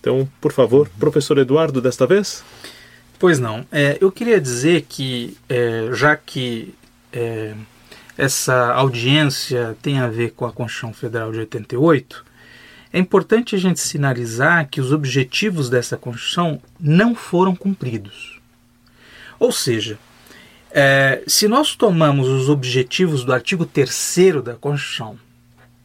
Então, 0.00 0.28
por 0.40 0.52
favor, 0.52 0.88
professor 0.98 1.38
Eduardo, 1.38 1.80
desta 1.80 2.06
vez? 2.06 2.42
Pois 3.18 3.38
não. 3.38 3.66
É, 3.70 3.98
eu 4.00 4.10
queria 4.12 4.40
dizer 4.40 4.86
que, 4.88 5.36
é, 5.48 5.88
já 5.92 6.16
que 6.16 6.74
é, 7.12 7.54
essa 8.16 8.72
audiência 8.72 9.76
tem 9.82 9.98
a 9.98 10.08
ver 10.08 10.30
com 10.30 10.44
a 10.44 10.52
Constituição 10.52 10.92
Federal 10.92 11.30
de 11.32 11.38
88, 11.38 12.24
é 12.92 12.98
importante 12.98 13.54
a 13.54 13.58
gente 13.58 13.80
sinalizar 13.80 14.68
que 14.68 14.80
os 14.80 14.92
objetivos 14.92 15.68
dessa 15.68 15.96
Constituição 15.96 16.60
não 16.80 17.14
foram 17.14 17.54
cumpridos. 17.54 18.40
Ou 19.38 19.52
seja, 19.52 19.98
é, 20.70 21.22
se 21.26 21.48
nós 21.48 21.74
tomamos 21.74 22.28
os 22.28 22.48
objetivos 22.48 23.24
do 23.24 23.32
artigo 23.32 23.64
3 23.64 24.42
da 24.42 24.54
Constituição 24.54 25.18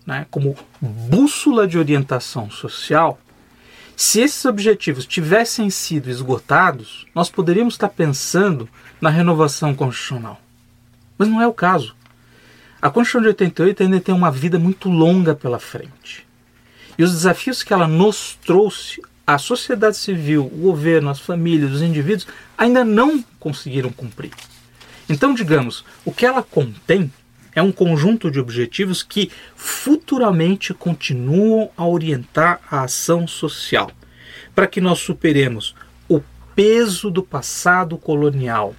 né, 0.06 0.26
como 0.30 0.56
bússola 0.82 1.68
de 1.68 1.78
orientação 1.78 2.50
social, 2.50 3.20
se 3.96 4.20
esses 4.20 4.44
objetivos 4.46 5.06
tivessem 5.06 5.70
sido 5.70 6.10
esgotados, 6.10 7.06
nós 7.14 7.30
poderíamos 7.30 7.76
estar 7.76 7.90
pensando 7.90 8.68
na 9.00 9.10
renovação 9.10 9.76
constitucional. 9.76 10.42
Mas 11.18 11.28
não 11.28 11.42
é 11.42 11.48
o 11.48 11.54
caso. 11.54 11.96
A 12.82 12.90
Constituição 12.90 13.22
de 13.22 13.28
88 13.28 13.84
ainda 13.84 14.02
tem 14.02 14.16
uma 14.16 14.32
vida 14.32 14.58
muito 14.58 14.90
longa 14.90 15.36
pela 15.36 15.60
frente. 15.60 16.26
E 16.98 17.04
os 17.04 17.12
desafios 17.12 17.64
que 17.64 17.74
ela 17.74 17.88
nos 17.88 18.38
trouxe, 18.46 19.02
a 19.26 19.38
sociedade 19.38 19.98
civil, 19.98 20.46
o 20.46 20.58
governo, 20.58 21.10
as 21.10 21.20
famílias, 21.20 21.72
os 21.72 21.82
indivíduos, 21.82 22.28
ainda 22.58 22.84
não 22.84 23.24
conseguiram 23.40 23.92
cumprir. 23.92 24.32
Então, 25.10 25.34
digamos, 25.34 25.84
o 26.06 26.12
que 26.12 26.26
ela 26.26 26.44
contém 26.44 27.12
é 27.56 27.62
um 27.62 27.72
conjunto 27.72 28.32
de 28.32 28.40
objetivos 28.40 29.04
que 29.04 29.32
futuramente 29.56 30.74
continuam 30.74 31.70
a 31.78 31.86
orientar 31.86 32.60
a 32.70 32.84
ação 32.84 33.28
social, 33.28 33.92
para 34.56 34.68
que 34.68 34.82
nós 34.82 35.00
superemos 35.00 35.76
o 36.10 36.22
peso 36.56 37.10
do 37.10 37.24
passado 37.24 37.98
colonial, 37.98 38.76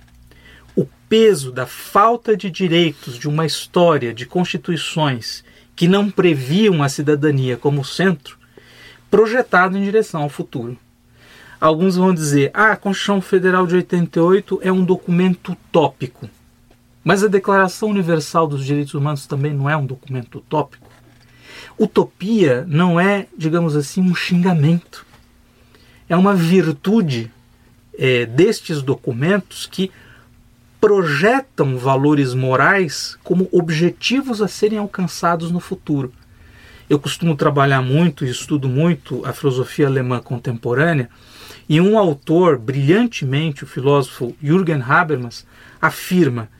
o 0.76 0.86
peso 1.08 1.52
da 1.52 1.66
falta 1.66 2.36
de 2.36 2.50
direitos 2.50 3.18
de 3.18 3.28
uma 3.28 3.46
história 3.46 4.12
de 4.12 4.26
constituições 4.26 5.44
que 5.76 5.88
não 5.88 6.10
previam 6.10 6.82
a 6.82 6.88
cidadania 6.88 7.56
como 7.56 7.84
centro, 7.84 8.38
projetado 9.10 9.76
em 9.76 9.82
direção 9.82 10.22
ao 10.22 10.28
futuro. 10.28 10.76
Alguns 11.60 11.96
vão 11.96 12.12
dizer: 12.12 12.50
ah, 12.52 12.72
a 12.72 12.76
Constituição 12.76 13.20
Federal 13.20 13.66
de 13.66 13.76
88 13.76 14.60
é 14.62 14.72
um 14.72 14.84
documento 14.84 15.52
utópico. 15.52 16.28
Mas 17.02 17.22
a 17.22 17.28
Declaração 17.28 17.90
Universal 17.90 18.46
dos 18.46 18.64
Direitos 18.64 18.94
Humanos 18.94 19.26
também 19.26 19.52
não 19.52 19.68
é 19.68 19.76
um 19.76 19.84
documento 19.84 20.38
utópico. 20.38 20.88
Utopia 21.78 22.64
não 22.68 22.98
é, 22.98 23.26
digamos 23.36 23.76
assim, 23.76 24.00
um 24.00 24.14
xingamento. 24.14 25.04
É 26.08 26.16
uma 26.16 26.34
virtude 26.34 27.30
é, 27.98 28.24
destes 28.26 28.82
documentos 28.82 29.66
que 29.66 29.90
projetam 30.84 31.78
valores 31.78 32.34
morais 32.34 33.16
como 33.24 33.48
objetivos 33.50 34.42
a 34.42 34.46
serem 34.46 34.78
alcançados 34.78 35.50
no 35.50 35.58
futuro. 35.58 36.12
Eu 36.90 36.98
costumo 36.98 37.34
trabalhar 37.34 37.80
muito 37.80 38.22
e 38.22 38.28
estudo 38.28 38.68
muito 38.68 39.24
a 39.24 39.32
filosofia 39.32 39.86
alemã 39.86 40.20
contemporânea, 40.20 41.08
e 41.66 41.80
um 41.80 41.98
autor, 41.98 42.58
brilhantemente, 42.58 43.64
o 43.64 43.66
filósofo 43.66 44.36
Jürgen 44.42 44.82
Habermas, 44.82 45.46
afirma 45.80 46.50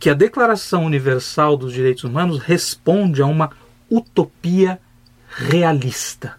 que 0.00 0.08
a 0.08 0.14
Declaração 0.14 0.86
Universal 0.86 1.54
dos 1.54 1.74
Direitos 1.74 2.04
Humanos 2.04 2.38
responde 2.38 3.20
a 3.20 3.26
uma 3.26 3.50
utopia 3.90 4.80
realista. 5.28 6.36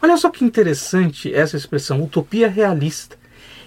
Olha 0.00 0.16
só 0.16 0.30
que 0.30 0.44
interessante 0.44 1.34
essa 1.34 1.56
expressão, 1.56 2.00
utopia 2.00 2.48
realista. 2.48 3.18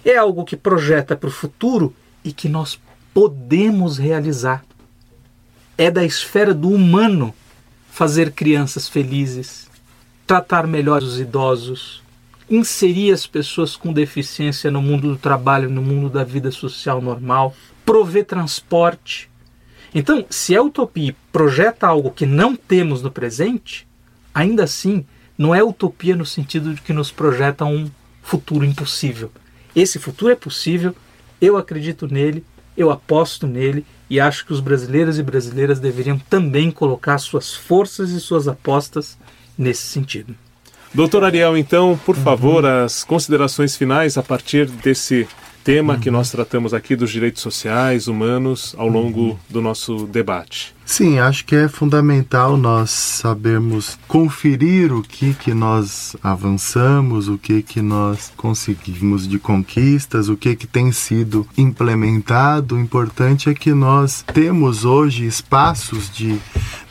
É 0.05 0.15
algo 0.15 0.45
que 0.45 0.55
projeta 0.55 1.13
para 1.13 1.27
o 1.27 1.31
futuro 1.31 1.93
e 2.23 2.31
que 2.31 2.47
nós 2.47 2.79
podemos 3.13 3.97
realizar. 3.97 4.63
É 5.77 5.89
da 5.89 6.03
esfera 6.03 6.53
do 6.53 6.69
humano 6.69 7.33
fazer 7.89 8.31
crianças 8.31 8.87
felizes, 8.87 9.69
tratar 10.25 10.65
melhor 10.65 11.03
os 11.03 11.19
idosos, 11.19 12.01
inserir 12.49 13.11
as 13.11 13.25
pessoas 13.25 13.75
com 13.75 13.93
deficiência 13.93 14.71
no 14.71 14.81
mundo 14.81 15.09
do 15.09 15.17
trabalho, 15.17 15.69
no 15.69 15.81
mundo 15.81 16.09
da 16.09 16.23
vida 16.23 16.51
social 16.51 17.01
normal, 17.01 17.55
prover 17.85 18.25
transporte. 18.25 19.29
Então, 19.93 20.25
se 20.29 20.55
a 20.55 20.61
utopia 20.61 21.15
projeta 21.31 21.87
algo 21.87 22.11
que 22.11 22.25
não 22.25 22.55
temos 22.55 23.01
no 23.01 23.11
presente, 23.11 23.87
ainda 24.33 24.63
assim 24.63 25.05
não 25.37 25.53
é 25.53 25.63
utopia 25.63 26.15
no 26.15 26.25
sentido 26.25 26.73
de 26.73 26.81
que 26.81 26.93
nos 26.93 27.11
projeta 27.11 27.65
um 27.65 27.89
futuro 28.21 28.65
impossível. 28.65 29.31
Esse 29.75 29.99
futuro 29.99 30.31
é 30.31 30.35
possível, 30.35 30.95
eu 31.41 31.57
acredito 31.57 32.07
nele, 32.07 32.43
eu 32.75 32.89
aposto 32.91 33.47
nele 33.47 33.85
e 34.09 34.19
acho 34.19 34.45
que 34.45 34.53
os 34.53 34.59
brasileiros 34.59 35.17
e 35.17 35.23
brasileiras 35.23 35.79
deveriam 35.79 36.17
também 36.29 36.71
colocar 36.71 37.17
suas 37.17 37.53
forças 37.53 38.11
e 38.11 38.19
suas 38.19 38.47
apostas 38.47 39.17
nesse 39.57 39.83
sentido. 39.83 40.35
Doutor 40.93 41.23
Ariel, 41.23 41.57
então, 41.57 41.99
por 42.05 42.15
favor, 42.15 42.63
uhum. 42.63 42.85
as 42.85 43.03
considerações 43.03 43.75
finais 43.75 44.17
a 44.17 44.21
partir 44.21 44.67
desse 44.67 45.27
tema 45.63 45.93
uhum. 45.93 45.99
que 45.99 46.11
nós 46.11 46.29
tratamos 46.29 46.73
aqui 46.73 46.95
dos 46.95 47.09
direitos 47.09 47.41
sociais, 47.41 48.07
humanos, 48.07 48.75
ao 48.77 48.87
longo 48.87 49.21
uhum. 49.21 49.37
do 49.49 49.61
nosso 49.61 50.05
debate. 50.05 50.75
Sim, 50.85 51.17
acho 51.17 51.45
que 51.45 51.55
é 51.55 51.67
fundamental 51.67 52.57
nós 52.57 52.89
sabermos 52.91 53.97
conferir 54.07 54.93
o 54.93 55.01
que 55.01 55.33
que 55.33 55.53
nós 55.53 56.15
avançamos, 56.21 57.27
o 57.27 57.37
que 57.37 57.61
que 57.61 57.81
nós 57.81 58.31
conseguimos 58.35 59.27
de 59.27 59.39
conquistas, 59.39 60.29
o 60.29 60.35
que 60.35 60.55
que 60.55 60.67
tem 60.67 60.91
sido 60.91 61.47
implementado. 61.57 62.75
O 62.75 62.79
importante 62.79 63.49
é 63.49 63.53
que 63.53 63.73
nós 63.73 64.23
temos 64.33 64.85
hoje 64.85 65.25
espaços 65.25 66.11
de 66.11 66.37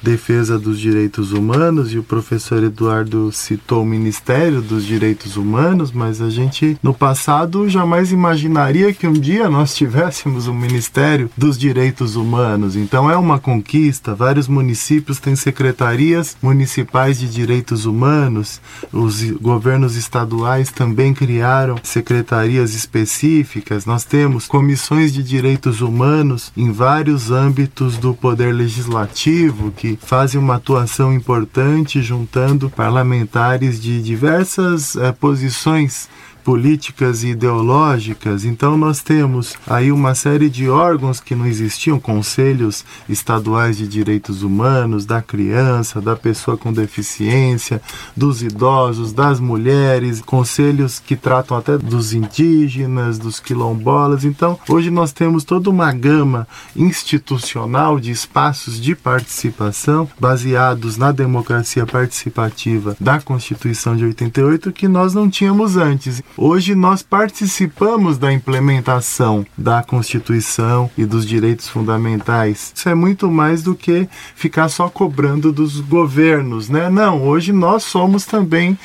defesa 0.02 0.59
dos 0.59 0.81
direitos 0.81 1.32
humanos 1.32 1.93
e 1.93 1.98
o 1.98 2.02
professor 2.02 2.62
Eduardo 2.64 3.31
citou 3.31 3.82
o 3.82 3.86
Ministério 3.86 4.60
dos 4.60 4.85
Direitos 4.85 5.36
Humanos, 5.36 5.93
mas 5.93 6.20
a 6.20 6.28
gente 6.28 6.77
no 6.82 6.93
passado 6.93 7.69
jamais 7.69 8.10
imaginaria 8.10 8.93
que 8.93 9.06
um 9.06 9.12
dia 9.12 9.48
nós 9.48 9.77
tivéssemos 9.77 10.48
um 10.48 10.55
Ministério 10.55 11.31
dos 11.36 11.56
Direitos 11.56 12.16
Humanos. 12.16 12.74
Então 12.74 13.09
é 13.09 13.16
uma 13.16 13.39
conquista. 13.39 13.81
Vários 14.16 14.48
municípios 14.48 15.18
têm 15.18 15.34
secretarias 15.34 16.36
municipais 16.42 17.18
de 17.18 17.28
direitos 17.28 17.84
humanos. 17.84 18.60
Os 18.92 19.22
governos 19.32 19.96
estaduais 19.96 20.70
também 20.70 21.12
criaram 21.12 21.76
secretarias 21.82 22.74
específicas. 22.74 23.86
Nós 23.86 24.04
temos 24.04 24.46
comissões 24.46 25.12
de 25.12 25.22
direitos 25.22 25.80
humanos 25.80 26.52
em 26.56 26.70
vários 26.70 27.30
âmbitos 27.30 27.96
do 27.96 28.14
poder 28.14 28.54
legislativo 28.54 29.72
que 29.72 29.98
fazem 30.00 30.40
uma 30.40 30.56
atuação 30.56 31.12
importante 31.12 32.02
juntando 32.02 32.70
parlamentares 32.70 33.80
de 33.80 34.02
diversas 34.02 34.96
eh, 34.96 35.12
posições 35.12 36.09
políticas 36.44 37.23
e 37.23 37.28
ideológicas. 37.28 38.44
Então 38.44 38.77
nós 38.77 39.02
temos 39.02 39.55
aí 39.66 39.93
uma 39.93 40.14
série 40.14 40.48
de 40.48 40.69
órgãos 40.69 41.20
que 41.20 41.35
não 41.35 41.47
existiam, 41.47 41.98
conselhos 41.98 42.85
estaduais 43.09 43.77
de 43.77 43.86
direitos 43.86 44.43
humanos, 44.43 45.06
da 45.06 45.23
criança, 45.23 46.01
da 46.01 46.16
pessoa 46.16 46.56
com 46.56 46.73
deficiência, 46.73 47.81
dos 48.16 48.43
idosos, 48.43 49.12
das 49.12 49.40
mulheres, 49.40 50.20
conselhos 50.20 50.98
que 50.98 51.16
tratam 51.16 51.56
até 51.56 51.78
dos 51.78 52.12
indígenas, 52.12 53.19
dos 53.19 53.40
quilombolas. 53.40 54.24
Então, 54.24 54.59
hoje 54.69 54.90
nós 54.90 55.12
temos 55.12 55.44
toda 55.44 55.70
uma 55.70 55.93
gama 55.93 56.47
institucional 56.74 57.98
de 57.98 58.10
espaços 58.10 58.81
de 58.81 58.94
participação 58.94 60.09
baseados 60.19 60.97
na 60.97 61.12
democracia 61.12 61.86
participativa 61.86 62.97
da 63.01 63.20
Constituição 63.20 63.97
de 63.97 64.05
88 64.05 64.73
que 64.73 64.89
nós 64.89 65.14
não 65.14 65.28
tínhamos 65.28 65.77
antes. 65.77 66.23
Hoje 66.36 66.74
nós 66.74 67.02
participamos 67.02 68.16
da 68.16 68.32
implementação 68.32 69.44
da 69.56 69.82
Constituição 69.82 70.90
e 70.96 71.04
dos 71.04 71.26
direitos 71.26 71.68
fundamentais. 71.68 72.72
Isso 72.74 72.88
é 72.88 72.94
muito 72.94 73.30
mais 73.30 73.62
do 73.62 73.74
que 73.74 74.09
ficar 74.34 74.68
só 74.68 74.88
cobrando 74.88 75.52
dos 75.52 75.80
governos, 75.80 76.68
né? 76.70 76.88
Não, 76.88 77.22
hoje 77.22 77.52
nós 77.52 77.84
somos 77.84 78.24
também 78.24 78.78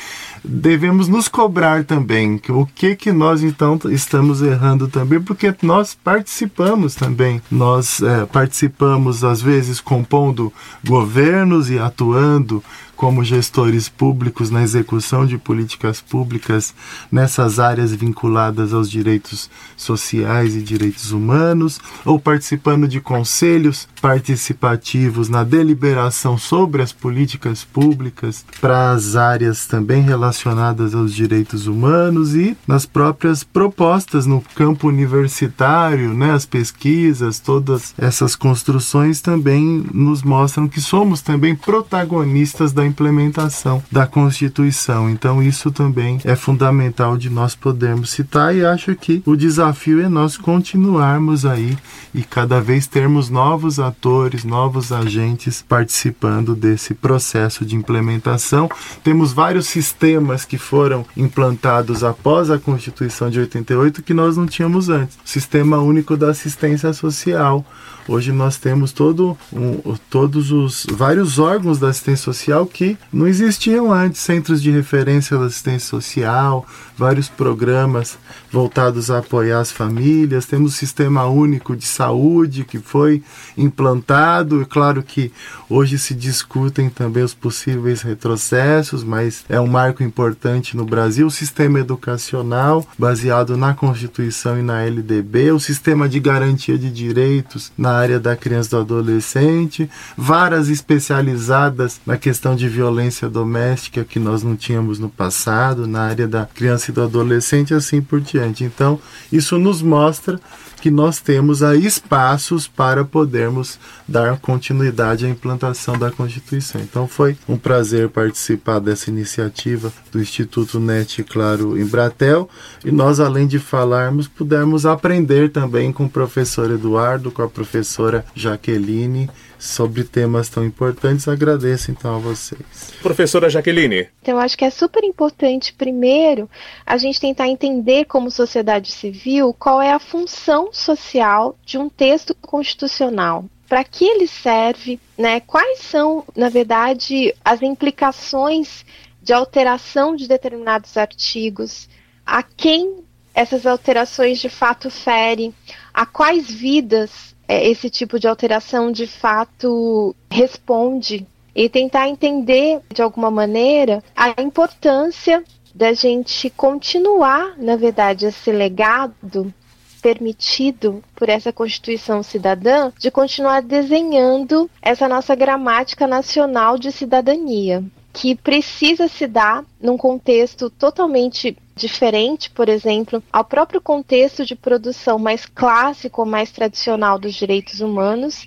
devemos 0.44 1.08
nos 1.08 1.28
cobrar 1.28 1.84
também 1.84 2.40
o 2.50 2.66
que 2.66 2.96
que 2.96 3.12
nós 3.12 3.44
então 3.44 3.78
estamos 3.90 4.42
errando 4.42 4.88
também 4.88 5.20
porque 5.20 5.54
nós 5.62 5.98
participamos 6.02 6.96
também 6.96 7.42
nós 7.52 8.02
é, 8.02 8.26
participamos 8.26 9.24
às 9.24 9.42
vezes 9.42 9.82
compondo 9.82 10.54
governos 10.86 11.70
e 11.70 11.78
atuando 11.78 12.64
como 12.98 13.24
gestores 13.24 13.88
públicos 13.88 14.50
na 14.50 14.64
execução 14.64 15.26
de 15.26 15.38
políticas 15.38 16.02
públicas 16.02 16.74
nessas 17.12 17.60
áreas 17.60 17.94
vinculadas 17.94 18.74
aos 18.74 18.90
direitos 18.90 19.50
sociais 19.78 20.56
e 20.56 20.62
direitos 20.62 21.12
humanos, 21.12 21.80
ou 22.04 22.20
participando 22.20 22.88
de 22.88 23.00
conselhos 23.00 23.88
participativos 24.02 25.30
na 25.30 25.44
deliberação 25.44 26.38
sobre 26.38 26.82
as 26.82 26.92
políticas 26.92 27.64
públicas 27.64 28.44
para 28.60 28.92
as 28.92 29.16
áreas 29.16 29.68
também 29.68 30.02
relacionadas 30.02 30.96
aos 30.96 31.14
direitos 31.14 31.68
humanos 31.68 32.34
e 32.34 32.58
nas 32.68 32.86
próprias 32.86 33.44
propostas 33.44 34.26
no 34.26 34.42
campo 34.56 34.88
universitário, 34.88 36.14
né, 36.16 36.32
as 36.32 36.46
pesquisas, 36.46 37.40
todas 37.40 37.94
essas 37.98 38.36
construções 38.36 39.22
também 39.22 39.86
nos 39.94 40.24
mostram 40.24 40.68
que 40.68 40.82
somos 40.82 41.22
também 41.22 41.56
protagonistas 41.56 42.74
da 42.74 42.87
implementação 42.88 43.84
da 43.92 44.08
Constituição. 44.08 45.10
Então, 45.10 45.44
isso 45.44 45.72
também 45.72 46.20
é 46.24 46.36
fundamental 46.36 47.18
de 47.18 47.30
nós 47.30 47.54
podermos 47.56 48.10
citar 48.10 48.56
e 48.56 48.66
acho 48.66 48.96
que 48.96 49.22
o 49.26 49.36
desafio 49.36 50.02
é 50.02 50.10
nós 50.10 50.38
continuarmos 50.38 51.46
aí 51.46 51.78
e 52.14 52.24
cada 52.24 52.60
vez 52.60 52.88
termos 52.88 53.30
novos 53.30 53.80
atores, 53.80 54.44
novos 54.44 54.92
agentes 54.92 55.64
participando 55.68 56.56
desse 56.56 56.94
processo 56.94 57.66
de 57.66 57.76
implementação. 57.76 58.70
Temos 59.04 59.34
vários 59.34 59.68
sistemas 59.68 60.46
que 60.46 60.58
foram 60.58 61.06
implantados 61.16 62.04
após 62.04 62.50
a 62.50 62.58
Constituição 62.58 63.30
de 63.30 63.40
88 63.40 64.02
que 64.02 64.14
nós 64.14 64.38
não 64.38 64.46
tínhamos 64.46 64.90
antes. 64.90 65.18
Sistema 65.24 65.78
Único 65.78 66.18
da 66.18 66.30
Assistência 66.30 66.94
Social, 66.94 67.66
Hoje 68.08 68.32
nós 68.32 68.56
temos 68.56 68.94
todo 68.94 69.38
um, 69.52 69.96
todos 70.10 70.50
os 70.50 70.86
vários 70.90 71.40
órgãos 71.40 71.78
da 71.78 71.90
assistência 71.90 72.24
social 72.24 72.66
que 72.66 72.98
não 73.12 73.28
existiam 73.28 73.92
antes, 73.92 74.22
centros 74.22 74.62
de 74.62 74.72
referência 74.72 75.38
da 75.38 75.46
assistência 75.46 75.90
social, 75.90 76.66
vários 76.98 77.28
programas 77.28 78.18
voltados 78.50 79.12
a 79.12 79.18
apoiar 79.18 79.60
as 79.60 79.72
famílias, 79.72 80.46
temos 80.46 80.74
o 80.74 80.78
sistema 80.78 81.26
único 81.26 81.76
de 81.76 81.86
saúde 81.86 82.64
que 82.64 82.80
foi 82.80 83.22
implantado, 83.58 84.62
é 84.62 84.66
claro 84.66 85.04
que 85.04 85.32
hoje 85.70 86.00
se 86.00 86.14
discutem 86.14 86.90
também 86.90 87.24
os 87.24 87.34
possíveis 87.34 88.02
retrocessos, 88.02 89.04
mas 89.04 89.44
é 89.50 89.60
um 89.60 89.68
marco 89.68 90.02
importante 90.02 90.78
no 90.78 90.86
Brasil, 90.86 91.28
o 91.28 91.32
sistema 91.32 91.80
educacional 91.80 92.88
baseado 92.98 93.58
na 93.58 93.74
Constituição 93.74 94.58
e 94.58 94.62
na 94.62 94.82
LDB, 94.82 95.52
o 95.52 95.60
sistema 95.60 96.08
de 96.08 96.20
garantia 96.20 96.78
de 96.78 96.90
direitos 96.90 97.72
na 97.78 97.97
área 97.98 98.20
da 98.20 98.36
criança 98.36 98.68
e 98.68 98.72
do 98.72 98.78
adolescente, 98.78 99.90
varas 100.18 100.70
especializadas 100.70 102.00
na 102.06 102.18
questão 102.18 102.56
de 102.56 102.68
violência 102.68 103.30
doméstica 103.30 104.04
que 104.04 104.20
nós 104.20 104.44
não 104.44 104.56
tínhamos 104.56 105.00
no 105.00 105.10
passado, 105.10 105.88
na 105.88 106.02
área 106.02 106.28
da 106.28 106.46
criança 106.46 106.92
e 106.92 106.94
do 106.94 107.04
adolescente, 107.04 107.74
assim 107.74 108.02
por 108.02 108.22
diante. 108.22 108.64
Então, 108.64 109.00
isso 109.32 109.58
nos 109.58 109.82
mostra 109.82 110.40
que 110.82 110.92
nós 110.92 111.20
temos 111.20 111.64
aí 111.64 111.86
espaços 111.86 112.68
para 112.68 113.04
podermos 113.04 113.80
dar 114.08 114.38
continuidade 114.40 115.26
à 115.26 115.30
implantação 115.30 115.98
da 115.98 116.12
Constituição. 116.12 116.82
Então 116.82 117.08
foi 117.08 117.38
um 117.48 117.58
prazer 117.58 118.10
participar 118.10 118.80
dessa 118.80 119.10
iniciativa 119.10 119.92
do 120.12 120.22
Instituto 120.22 120.80
NET 120.80 121.24
Claro 121.24 121.78
em 121.78 121.86
Bratel 121.86 122.50
e 122.86 122.92
nós, 122.92 123.20
além 123.20 123.48
de 123.48 123.60
falarmos, 123.60 124.28
pudermos 124.28 124.86
aprender 124.86 125.52
também 125.52 125.92
com 125.92 126.06
o 126.06 126.10
professor 126.10 126.72
Eduardo, 126.72 127.32
com 127.32 127.42
a 127.42 127.50
professora 127.50 128.26
Jaqueline 128.36 129.30
sobre 129.60 130.04
temas 130.04 130.50
tão 130.50 130.66
importantes. 130.66 131.28
Agradeço 131.28 131.92
então 131.92 132.16
a 132.16 132.20
vocês. 132.20 132.62
Professora 133.02 133.50
Jaqueline. 133.50 134.08
Então, 134.22 134.38
acho 134.38 134.58
que 134.58 134.66
é 134.66 134.70
super 134.70 135.04
importante, 135.04 135.74
primeiro, 135.74 136.50
a 136.86 136.98
gente 136.98 137.20
tentar 137.20 137.48
entender 137.48 138.06
como 138.06 138.32
sociedade 138.32 138.92
civil 138.92 139.54
qual 139.54 139.82
é 139.82 139.92
a 139.92 140.00
função 140.00 140.72
social 140.72 141.58
de 141.66 141.78
um 141.78 141.90
texto 141.90 142.36
constitucional. 142.36 143.46
Para 143.68 143.84
que 143.84 144.06
ele 144.06 144.28
serve, 144.28 144.98
né? 145.18 145.42
Quais 145.42 145.80
são, 145.80 146.24
na 146.36 146.48
verdade, 146.48 147.34
as 147.44 147.62
implicações 147.62 148.86
de 149.22 149.34
alteração 149.34 150.16
de 150.16 150.26
determinados 150.26 150.96
artigos, 150.96 151.90
a 152.26 152.42
quem 152.42 153.04
essas 153.34 153.66
alterações 153.66 154.40
de 154.40 154.50
fato 154.50 154.90
ferem, 154.90 155.54
a 155.94 156.06
quais 156.06 156.50
vidas 156.50 157.36
esse 157.48 157.90
tipo 157.90 158.20
de 158.20 158.28
alteração 158.28 158.92
de 158.92 159.08
fato 159.08 160.16
responde 160.30 161.26
e 161.56 161.70
tentar 161.70 162.08
entender 162.08 162.82
de 162.94 163.02
alguma 163.02 163.32
maneira 163.32 164.04
a 164.16 164.42
importância 164.42 165.44
da 165.74 165.94
gente 165.94 166.50
continuar, 166.50 167.56
na 167.58 167.76
verdade, 167.76 168.26
esse 168.26 168.52
legado 168.52 169.54
permitido 170.02 171.04
por 171.16 171.30
essa 171.30 171.52
Constituição 171.52 172.22
Cidadã 172.24 172.92
de 172.98 173.12
continuar 173.12 173.62
desenhando 173.62 174.70
essa 174.82 175.08
nossa 175.08 175.36
gramática 175.36 176.08
nacional 176.08 176.78
de 176.78 176.92
cidadania, 176.92 177.84
que 178.18 178.36
precisa 178.36 179.08
se 179.08 179.28
dar 179.28 179.64
num 179.80 179.96
contexto 179.96 180.72
totalmente 180.72 181.56
diferente, 181.76 182.50
por 182.50 182.68
exemplo, 182.68 183.22
ao 183.32 183.46
próprio 183.46 183.80
contexto 183.80 184.44
de 184.44 184.56
produção 184.56 185.20
mais 185.20 185.46
clássico 185.46 186.26
mais 186.26 186.50
tradicional 186.52 187.20
dos 187.20 187.36
direitos 187.36 187.80
humanos, 187.80 188.44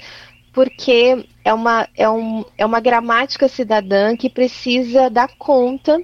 porque 0.53 1.25
é 1.45 1.55
uma, 1.55 1.89
é, 1.97 2.11
um, 2.11 2.45
é 2.59 2.67
uma 2.67 2.81
gramática 2.81 3.47
cidadã 3.47 4.17
que 4.17 4.29
precisa 4.29 5.09
dar 5.09 5.29
conta 5.39 6.03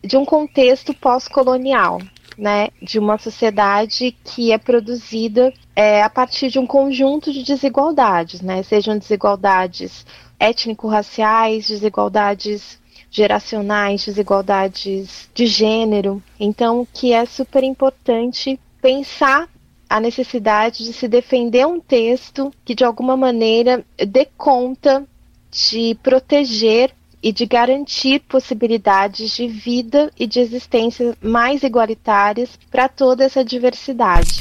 de 0.00 0.16
um 0.16 0.24
contexto 0.24 0.94
pós-colonial, 0.94 1.98
né, 2.38 2.68
de 2.80 3.00
uma 3.00 3.18
sociedade 3.18 4.16
que 4.24 4.52
é 4.52 4.58
produzida 4.58 5.52
é, 5.74 6.04
a 6.04 6.08
partir 6.08 6.50
de 6.50 6.58
um 6.60 6.66
conjunto 6.68 7.32
de 7.32 7.42
desigualdades, 7.42 8.40
né, 8.40 8.62
sejam 8.62 8.96
desigualdades 8.96 10.06
étnico-raciais, 10.38 11.66
desigualdades 11.66 12.80
geracionais, 13.12 14.06
desigualdades 14.06 15.28
de 15.34 15.46
gênero. 15.46 16.20
Então, 16.40 16.88
que 16.92 17.12
é 17.12 17.24
super 17.26 17.62
importante 17.62 18.58
pensar 18.80 19.48
a 19.88 20.00
necessidade 20.00 20.84
de 20.84 20.92
se 20.94 21.06
defender 21.06 21.66
um 21.66 21.78
texto 21.78 22.50
que 22.64 22.74
de 22.74 22.82
alguma 22.82 23.14
maneira 23.14 23.84
dê 24.08 24.26
conta 24.36 25.04
de 25.50 25.94
proteger 26.02 26.90
e 27.22 27.30
de 27.30 27.44
garantir 27.44 28.20
possibilidades 28.20 29.36
de 29.36 29.46
vida 29.46 30.10
e 30.18 30.26
de 30.26 30.40
existência 30.40 31.14
mais 31.22 31.62
igualitárias 31.62 32.58
para 32.70 32.88
toda 32.88 33.22
essa 33.22 33.44
diversidade. 33.44 34.38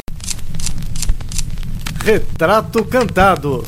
Retrato 2.04 2.84
Cantado 2.86 3.64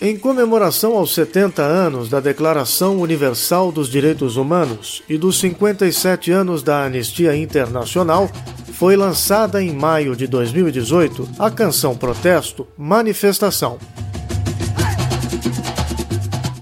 Em 0.00 0.16
comemoração 0.16 0.96
aos 0.96 1.12
70 1.12 1.60
anos 1.60 2.08
da 2.08 2.20
Declaração 2.20 2.98
Universal 2.98 3.72
dos 3.72 3.88
Direitos 3.88 4.36
Humanos 4.36 5.02
e 5.08 5.18
dos 5.18 5.40
57 5.40 6.30
anos 6.30 6.62
da 6.62 6.84
Anistia 6.84 7.34
Internacional, 7.36 8.30
foi 8.74 8.94
lançada 8.96 9.60
em 9.60 9.72
maio 9.72 10.14
de 10.14 10.28
2018 10.28 11.28
a 11.36 11.50
canção 11.50 11.96
protesto 11.96 12.64
Manifestação. 12.78 13.76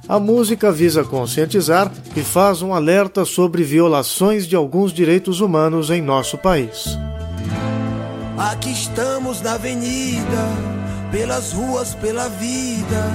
A 0.09 0.19
música 0.19 0.73
visa 0.73 1.05
conscientizar 1.05 1.93
e 2.17 2.23
faz 2.23 2.63
um 2.63 2.73
alerta 2.73 3.27
sobre 3.27 3.63
violações 3.63 4.47
de 4.47 4.57
alguns 4.57 4.95
direitos 4.95 5.41
humanos 5.41 5.91
em 5.91 6.01
nosso 6.01 6.39
país. 6.39 6.97
Aqui 8.39 8.73
estamos 8.73 9.43
na 9.43 9.55
avenida 9.55 10.76
pelas 11.11 11.53
ruas, 11.53 11.95
pela 11.95 12.29
vida, 12.29 13.11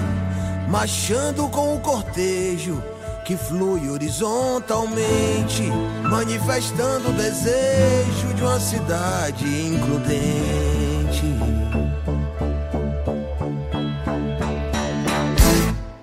marchando 0.70 1.48
com 1.50 1.76
o 1.76 1.80
cortejo 1.80 2.82
que 3.26 3.38
flui 3.38 3.90
horizontalmente, 3.90 5.64
manifestando 6.10 7.10
o 7.10 7.14
desejo 7.14 8.34
de 8.36 8.42
uma 8.42 8.60
cidade 8.60 9.46
includente. 9.68 11.24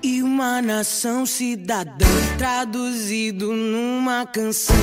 E 0.03 0.23
uma 0.23 0.63
nação 0.63 1.27
cidadã 1.27 2.07
traduzido 2.39 3.53
numa 3.53 4.25
canção, 4.25 4.77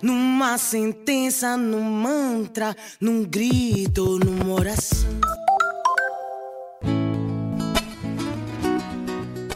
numa 0.00 0.56
sentença, 0.58 1.56
num 1.56 1.82
mantra, 1.82 2.74
num 3.00 3.24
grito, 3.24 4.18
numa 4.18 4.54
oração. 4.54 5.39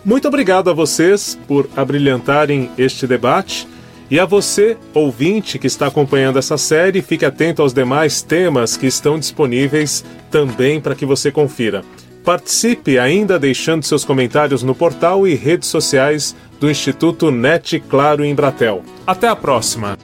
Muito 0.04 0.28
obrigado 0.28 0.68
a 0.68 0.74
vocês 0.74 1.38
por 1.48 1.68
abrilhantarem 1.74 2.70
este 2.76 3.06
debate. 3.06 3.66
E 4.10 4.20
a 4.20 4.26
você, 4.26 4.76
ouvinte 4.92 5.58
que 5.58 5.66
está 5.66 5.86
acompanhando 5.86 6.38
essa 6.38 6.58
série, 6.58 7.00
fique 7.00 7.24
atento 7.24 7.62
aos 7.62 7.72
demais 7.72 8.20
temas 8.20 8.76
que 8.76 8.86
estão 8.86 9.18
disponíveis 9.18 10.04
também 10.30 10.78
para 10.78 10.94
que 10.94 11.06
você 11.06 11.32
confira. 11.32 11.82
Participe 12.22 12.98
ainda 12.98 13.38
deixando 13.38 13.82
seus 13.82 14.04
comentários 14.04 14.62
no 14.62 14.74
portal 14.74 15.26
e 15.26 15.34
redes 15.34 15.68
sociais 15.68 16.36
do 16.60 16.70
Instituto 16.70 17.30
NET 17.30 17.80
Claro 17.88 18.22
em 18.24 18.34
Bratel. 18.34 18.82
Até 19.06 19.26
a 19.26 19.34
próxima! 19.34 19.96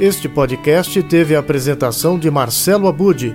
Este 0.00 0.28
podcast 0.28 1.00
teve 1.04 1.36
a 1.36 1.40
apresentação 1.40 2.18
de 2.18 2.30
Marcelo 2.30 2.88
Abude, 2.88 3.34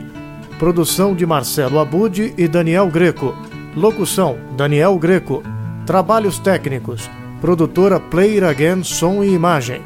produção 0.59 1.15
de 1.15 1.25
Marcelo 1.25 1.79
Abude 1.79 2.33
e 2.37 2.47
Daniel 2.47 2.87
Greco. 2.87 3.33
Locução: 3.75 4.37
Daniel 4.55 4.97
Greco. 4.97 5.41
Trabalhos 5.85 6.37
técnicos: 6.37 7.09
produtora 7.41 7.99
Player 7.99 8.43
Again 8.43 8.83
Som 8.83 9.23
e 9.23 9.33
Imagem. 9.33 9.81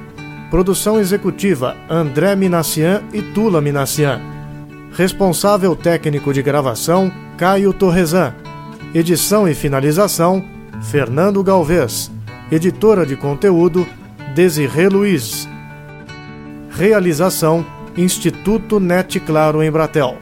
Produção 0.51 0.99
executiva: 0.99 1.75
André 1.89 2.35
Minassian 2.35 3.01
e 3.13 3.21
Tula 3.21 3.61
Minassian. 3.61 4.19
Responsável 4.91 5.75
técnico 5.75 6.33
de 6.33 6.41
gravação: 6.41 7.11
Caio 7.37 7.71
Torresan. 7.71 8.33
Edição 8.93 9.47
e 9.47 9.55
finalização: 9.55 10.43
Fernando 10.81 11.41
Galvez. 11.41 12.11
Editora 12.51 13.05
de 13.05 13.15
conteúdo: 13.15 13.87
Desirê 14.35 14.89
Luiz. 14.89 15.47
Realização: 16.71 17.65
Instituto 17.95 18.81
Net 18.81 19.17
Claro 19.21 19.63
em 19.63 19.71
Bratel. 19.71 20.17